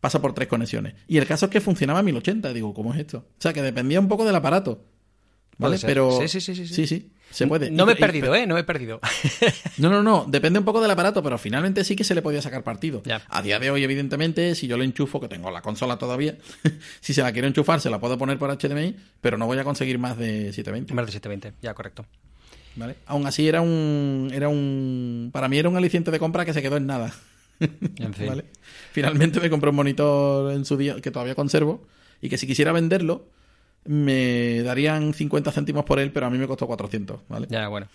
Pasa 0.00 0.20
por 0.20 0.32
tres 0.32 0.48
conexiones. 0.48 0.94
Y 1.06 1.18
el 1.18 1.26
caso 1.26 1.46
es 1.46 1.52
que 1.52 1.60
funcionaba 1.60 1.98
a 2.00 2.02
1080. 2.02 2.52
Digo, 2.54 2.72
¿cómo 2.72 2.92
es 2.94 3.00
esto? 3.00 3.18
O 3.18 3.40
sea, 3.40 3.52
que 3.52 3.60
dependía 3.62 4.00
un 4.00 4.08
poco 4.08 4.24
del 4.24 4.34
aparato. 4.34 4.82
¿Vale? 5.58 5.78
Pero. 5.82 6.18
Sí, 6.20 6.28
sí, 6.28 6.40
sí, 6.40 6.66
sí, 6.66 6.86
sí. 6.86 7.10
Se 7.30 7.46
puede. 7.46 7.70
No 7.70 7.86
me 7.86 7.92
he 7.92 7.96
perdido, 7.96 8.34
¿eh? 8.34 8.46
No 8.46 8.54
me 8.54 8.60
he 8.60 8.64
perdido. 8.64 9.00
no, 9.78 9.88
no, 9.88 10.02
no. 10.02 10.26
Depende 10.28 10.58
un 10.58 10.64
poco 10.64 10.82
del 10.82 10.90
aparato, 10.90 11.22
pero 11.22 11.38
finalmente 11.38 11.82
sí 11.82 11.96
que 11.96 12.04
se 12.04 12.14
le 12.14 12.20
podía 12.20 12.42
sacar 12.42 12.62
partido. 12.62 13.02
Ya. 13.04 13.22
A 13.28 13.40
día 13.40 13.58
de 13.58 13.70
hoy, 13.70 13.82
evidentemente, 13.82 14.54
si 14.54 14.66
yo 14.66 14.76
le 14.76 14.84
enchufo, 14.84 15.18
que 15.18 15.28
tengo 15.28 15.50
la 15.50 15.62
consola 15.62 15.96
todavía, 15.96 16.36
si 17.00 17.14
se 17.14 17.22
la 17.22 17.32
quiero 17.32 17.48
enchufar, 17.48 17.80
se 17.80 17.88
la 17.88 17.98
puedo 17.98 18.18
poner 18.18 18.38
por 18.38 18.50
HDMI, 18.56 18.96
pero 19.20 19.38
no 19.38 19.46
voy 19.46 19.58
a 19.58 19.64
conseguir 19.64 19.98
más 19.98 20.18
de 20.18 20.52
720. 20.52 20.92
Más 20.94 21.06
de 21.06 21.12
720, 21.12 21.58
ya, 21.62 21.72
correcto. 21.72 22.04
¿vale? 22.76 22.96
Aún 23.06 23.26
así, 23.26 23.48
era 23.48 23.60
un, 23.60 24.30
era 24.32 24.48
un. 24.48 25.30
Para 25.32 25.48
mí 25.48 25.58
era 25.58 25.68
un 25.68 25.76
aliciente 25.76 26.10
de 26.10 26.18
compra 26.18 26.44
que 26.44 26.52
se 26.52 26.62
quedó 26.62 26.76
en 26.76 26.86
nada. 26.86 27.14
En 27.60 28.14
fin. 28.14 28.26
¿vale? 28.28 28.44
Finalmente 28.92 29.40
me 29.40 29.50
compré 29.50 29.70
un 29.70 29.76
monitor 29.76 30.52
en 30.52 30.64
su 30.64 30.76
día 30.76 31.00
que 31.00 31.10
todavía 31.10 31.34
conservo 31.34 31.86
y 32.20 32.28
que 32.28 32.36
si 32.36 32.46
quisiera 32.46 32.72
venderlo, 32.72 33.26
me 33.84 34.62
darían 34.62 35.12
50 35.14 35.50
céntimos 35.52 35.84
por 35.84 35.98
él, 35.98 36.12
pero 36.12 36.26
a 36.26 36.30
mí 36.30 36.38
me 36.38 36.46
costó 36.46 36.66
400. 36.66 37.20
¿vale? 37.28 37.46
Ya, 37.50 37.68
bueno. 37.68 37.88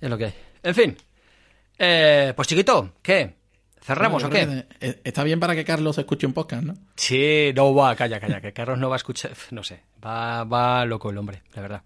Es 0.00 0.08
lo 0.10 0.16
que 0.18 0.26
hay. 0.26 0.34
En 0.62 0.74
fin. 0.74 0.96
Eh, 1.78 2.32
pues 2.36 2.48
chiquito, 2.48 2.94
¿qué? 3.02 3.34
¿Cerramos 3.82 4.22
Bueno, 4.22 4.36
o 4.46 4.48
qué? 4.48 4.66
eh, 4.86 5.00
Está 5.04 5.24
bien 5.24 5.40
para 5.40 5.54
que 5.54 5.64
Carlos 5.64 5.96
escuche 5.96 6.26
un 6.26 6.34
podcast, 6.34 6.62
¿no? 6.62 6.74
Sí, 6.96 7.50
no 7.54 7.74
va, 7.74 7.96
calla, 7.96 8.20
calla, 8.20 8.40
que 8.40 8.52
Carlos 8.52 8.78
no 8.78 8.90
va 8.90 8.96
a 8.96 8.98
escuchar, 8.98 9.32
no 9.52 9.62
sé, 9.64 9.80
va, 10.04 10.44
va 10.44 10.84
loco 10.84 11.08
el 11.10 11.16
hombre, 11.18 11.42
la 11.54 11.62
verdad. 11.62 11.82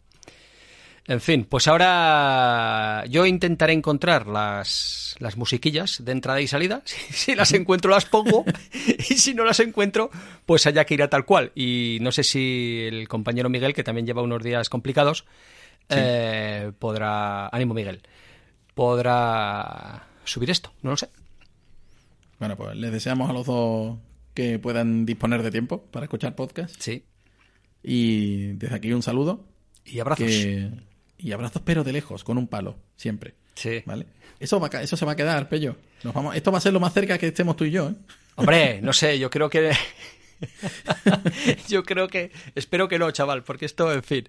En 1.06 1.20
fin, 1.20 1.44
pues 1.44 1.68
ahora 1.68 3.04
yo 3.10 3.26
intentaré 3.26 3.74
encontrar 3.74 4.26
las, 4.26 5.14
las 5.18 5.36
musiquillas 5.36 6.02
de 6.02 6.12
entrada 6.12 6.40
y 6.40 6.46
salida. 6.46 6.80
Si, 6.86 7.12
si 7.12 7.34
las 7.34 7.52
encuentro 7.52 7.90
las 7.90 8.06
pongo 8.06 8.44
y 9.10 9.14
si 9.14 9.34
no 9.34 9.44
las 9.44 9.60
encuentro, 9.60 10.10
pues 10.46 10.66
haya 10.66 10.84
que 10.86 10.94
ir 10.94 11.02
a 11.02 11.10
tal 11.10 11.26
cual. 11.26 11.52
Y 11.54 11.98
no 12.00 12.10
sé 12.10 12.22
si 12.24 12.84
el 12.88 13.06
compañero 13.06 13.50
Miguel, 13.50 13.74
que 13.74 13.84
también 13.84 14.06
lleva 14.06 14.22
unos 14.22 14.42
días 14.42 14.68
complicados, 14.70 15.26
eh, 15.90 16.72
podrá... 16.78 17.48
Ánimo 17.48 17.74
Miguel. 17.74 18.00
Podrá 18.74 20.06
subir 20.24 20.50
esto, 20.50 20.72
no 20.82 20.90
lo 20.90 20.96
sé. 20.96 21.08
Bueno, 22.38 22.56
pues 22.56 22.76
les 22.76 22.90
deseamos 22.92 23.28
a 23.28 23.32
los 23.34 23.46
dos 23.46 23.98
que 24.32 24.58
puedan 24.58 25.04
disponer 25.06 25.42
de 25.42 25.50
tiempo 25.50 25.84
para 25.90 26.04
escuchar 26.06 26.34
podcast. 26.34 26.74
Sí. 26.80 27.04
Y 27.82 28.52
desde 28.54 28.74
aquí 28.76 28.92
un 28.92 29.02
saludo. 29.02 29.44
Y 29.84 30.00
abrazos. 30.00 30.26
que- 30.26 30.70
Y 31.24 31.32
abrazos, 31.32 31.62
pero 31.64 31.84
de 31.84 31.92
lejos, 31.92 32.22
con 32.22 32.36
un 32.36 32.46
palo, 32.46 32.76
siempre. 32.96 33.32
Sí. 33.54 33.82
¿Vale? 33.86 34.04
Eso, 34.38 34.60
va, 34.60 34.68
eso 34.82 34.94
se 34.94 35.06
va 35.06 35.12
a 35.12 35.16
quedar, 35.16 35.48
Pello. 35.48 35.74
Nos 36.02 36.12
vamos, 36.12 36.36
esto 36.36 36.52
va 36.52 36.58
a 36.58 36.60
ser 36.60 36.74
lo 36.74 36.80
más 36.80 36.92
cerca 36.92 37.16
que 37.16 37.28
estemos 37.28 37.56
tú 37.56 37.64
y 37.64 37.70
yo, 37.70 37.88
¿eh? 37.88 37.94
Hombre, 38.34 38.80
no 38.82 38.92
sé, 38.92 39.18
yo 39.18 39.30
creo 39.30 39.48
que. 39.48 39.72
yo 41.68 41.82
creo 41.82 42.08
que. 42.08 42.30
Espero 42.54 42.88
que 42.88 42.98
no, 42.98 43.10
chaval, 43.10 43.42
porque 43.42 43.64
esto, 43.64 43.90
en 43.90 44.02
fin. 44.02 44.28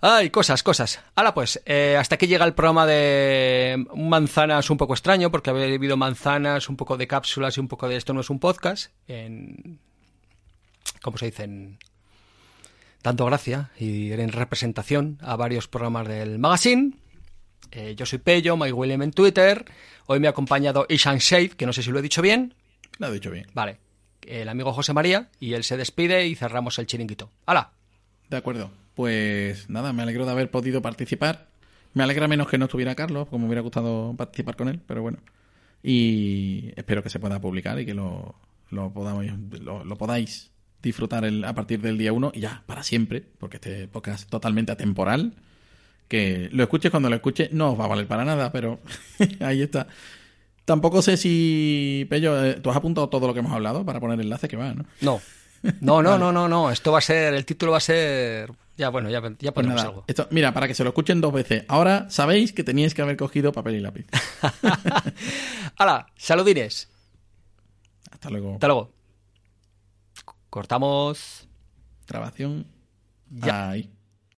Ay, 0.00 0.30
cosas, 0.30 0.62
cosas. 0.62 1.00
Ahora 1.16 1.34
pues, 1.34 1.60
eh, 1.66 1.98
hasta 1.98 2.14
aquí 2.14 2.26
llega 2.26 2.46
el 2.46 2.54
programa 2.54 2.86
de 2.86 3.84
manzanas 3.94 4.70
un 4.70 4.78
poco 4.78 4.94
extraño, 4.94 5.30
porque 5.30 5.50
había 5.50 5.66
vivido 5.66 5.98
manzanas, 5.98 6.70
un 6.70 6.78
poco 6.78 6.96
de 6.96 7.06
cápsulas 7.06 7.58
y 7.58 7.60
un 7.60 7.68
poco 7.68 7.90
de 7.90 7.96
esto 7.96 8.14
no 8.14 8.22
es 8.22 8.30
un 8.30 8.38
podcast. 8.38 8.90
En. 9.06 9.80
¿Cómo 11.02 11.18
se 11.18 11.26
dice? 11.26 11.44
En- 11.44 11.78
Dando 13.06 13.24
gracia 13.24 13.70
y 13.78 14.10
en 14.10 14.32
representación 14.32 15.18
a 15.20 15.36
varios 15.36 15.68
programas 15.68 16.08
del 16.08 16.40
magazine. 16.40 16.94
Eh, 17.70 17.94
yo 17.96 18.04
soy 18.04 18.18
Pello, 18.18 18.56
Mike 18.56 18.72
William 18.72 19.00
en 19.00 19.12
Twitter. 19.12 19.64
Hoy 20.06 20.18
me 20.18 20.26
ha 20.26 20.30
acompañado 20.30 20.86
Ishan 20.88 21.18
Shade, 21.18 21.50
que 21.50 21.66
no 21.66 21.72
sé 21.72 21.84
si 21.84 21.92
lo 21.92 22.00
he 22.00 22.02
dicho 22.02 22.20
bien. 22.20 22.54
Lo 22.98 23.06
ha 23.06 23.10
dicho 23.12 23.30
bien. 23.30 23.46
Vale. 23.54 23.78
El 24.22 24.48
amigo 24.48 24.72
José 24.72 24.92
María 24.92 25.28
y 25.38 25.52
él 25.52 25.62
se 25.62 25.76
despide 25.76 26.26
y 26.26 26.34
cerramos 26.34 26.80
el 26.80 26.88
chiringuito. 26.88 27.30
¡Hala! 27.46 27.70
De 28.28 28.38
acuerdo. 28.38 28.72
Pues 28.96 29.70
nada, 29.70 29.92
me 29.92 30.02
alegro 30.02 30.26
de 30.26 30.32
haber 30.32 30.50
podido 30.50 30.82
participar. 30.82 31.46
Me 31.94 32.02
alegra 32.02 32.26
menos 32.26 32.48
que 32.48 32.58
no 32.58 32.64
estuviera 32.64 32.96
Carlos, 32.96 33.28
porque 33.28 33.38
me 33.38 33.46
hubiera 33.46 33.62
gustado 33.62 34.16
participar 34.16 34.56
con 34.56 34.68
él, 34.68 34.80
pero 34.84 35.02
bueno. 35.02 35.18
Y 35.80 36.72
espero 36.74 37.04
que 37.04 37.10
se 37.10 37.20
pueda 37.20 37.40
publicar 37.40 37.78
y 37.78 37.86
que 37.86 37.94
lo, 37.94 38.34
lo, 38.70 38.92
podamos, 38.92 39.26
lo, 39.60 39.84
lo 39.84 39.96
podáis 39.96 40.50
disfrutar 40.82 41.24
el- 41.24 41.44
a 41.44 41.54
partir 41.54 41.80
del 41.80 41.98
día 41.98 42.12
1 42.12 42.32
y 42.34 42.40
ya, 42.40 42.62
para 42.66 42.82
siempre, 42.82 43.22
porque 43.38 43.56
este 43.56 43.88
podcast 43.88 44.20
es 44.20 44.26
totalmente 44.26 44.72
atemporal. 44.72 45.34
Que 46.08 46.48
lo 46.52 46.62
escuches 46.62 46.90
cuando 46.92 47.08
lo 47.10 47.16
escuches, 47.16 47.52
no 47.52 47.72
os 47.72 47.80
va 47.80 47.84
a 47.86 47.88
valer 47.88 48.06
para 48.06 48.24
nada, 48.24 48.52
pero 48.52 48.78
ahí 49.40 49.62
está. 49.62 49.88
Tampoco 50.64 51.02
sé 51.02 51.16
si, 51.16 52.06
Pello, 52.10 52.44
eh, 52.44 52.54
tú 52.54 52.70
has 52.70 52.76
apuntado 52.76 53.08
todo 53.08 53.26
lo 53.26 53.34
que 53.34 53.40
hemos 53.40 53.52
hablado 53.52 53.84
para 53.84 53.98
poner 54.00 54.20
enlace 54.20 54.48
que 54.48 54.56
va, 54.56 54.72
¿no? 54.74 54.84
No. 55.00 55.20
No, 55.80 56.02
no, 56.02 56.16
no, 56.18 56.30
no, 56.32 56.48
no. 56.48 56.70
Esto 56.70 56.92
va 56.92 56.98
a 56.98 57.00
ser. 57.00 57.34
El 57.34 57.44
título 57.44 57.72
va 57.72 57.78
a 57.78 57.80
ser. 57.80 58.52
Ya, 58.76 58.90
bueno, 58.90 59.08
ya, 59.10 59.20
ya 59.40 59.52
Pues 59.52 59.52
ponemos 59.66 59.82
algo. 59.82 60.04
esto, 60.06 60.28
mira, 60.30 60.52
para 60.52 60.68
que 60.68 60.74
se 60.74 60.84
lo 60.84 60.90
escuchen 60.90 61.20
dos 61.20 61.32
veces. 61.32 61.64
Ahora 61.66 62.06
sabéis 62.10 62.52
que 62.52 62.62
teníais 62.62 62.94
que 62.94 63.02
haber 63.02 63.16
cogido 63.16 63.50
papel 63.52 63.76
y 63.76 63.80
lápiz. 63.80 64.06
¡Hala! 65.76 66.06
¡Saludines! 66.16 66.88
Hasta 68.10 68.30
luego. 68.30 68.54
Hasta 68.54 68.66
luego. 68.68 68.92
Cortamos. 70.56 71.46
Grabación. 72.08 72.66
Ya. 73.28 73.68
Ahí. 73.68 73.90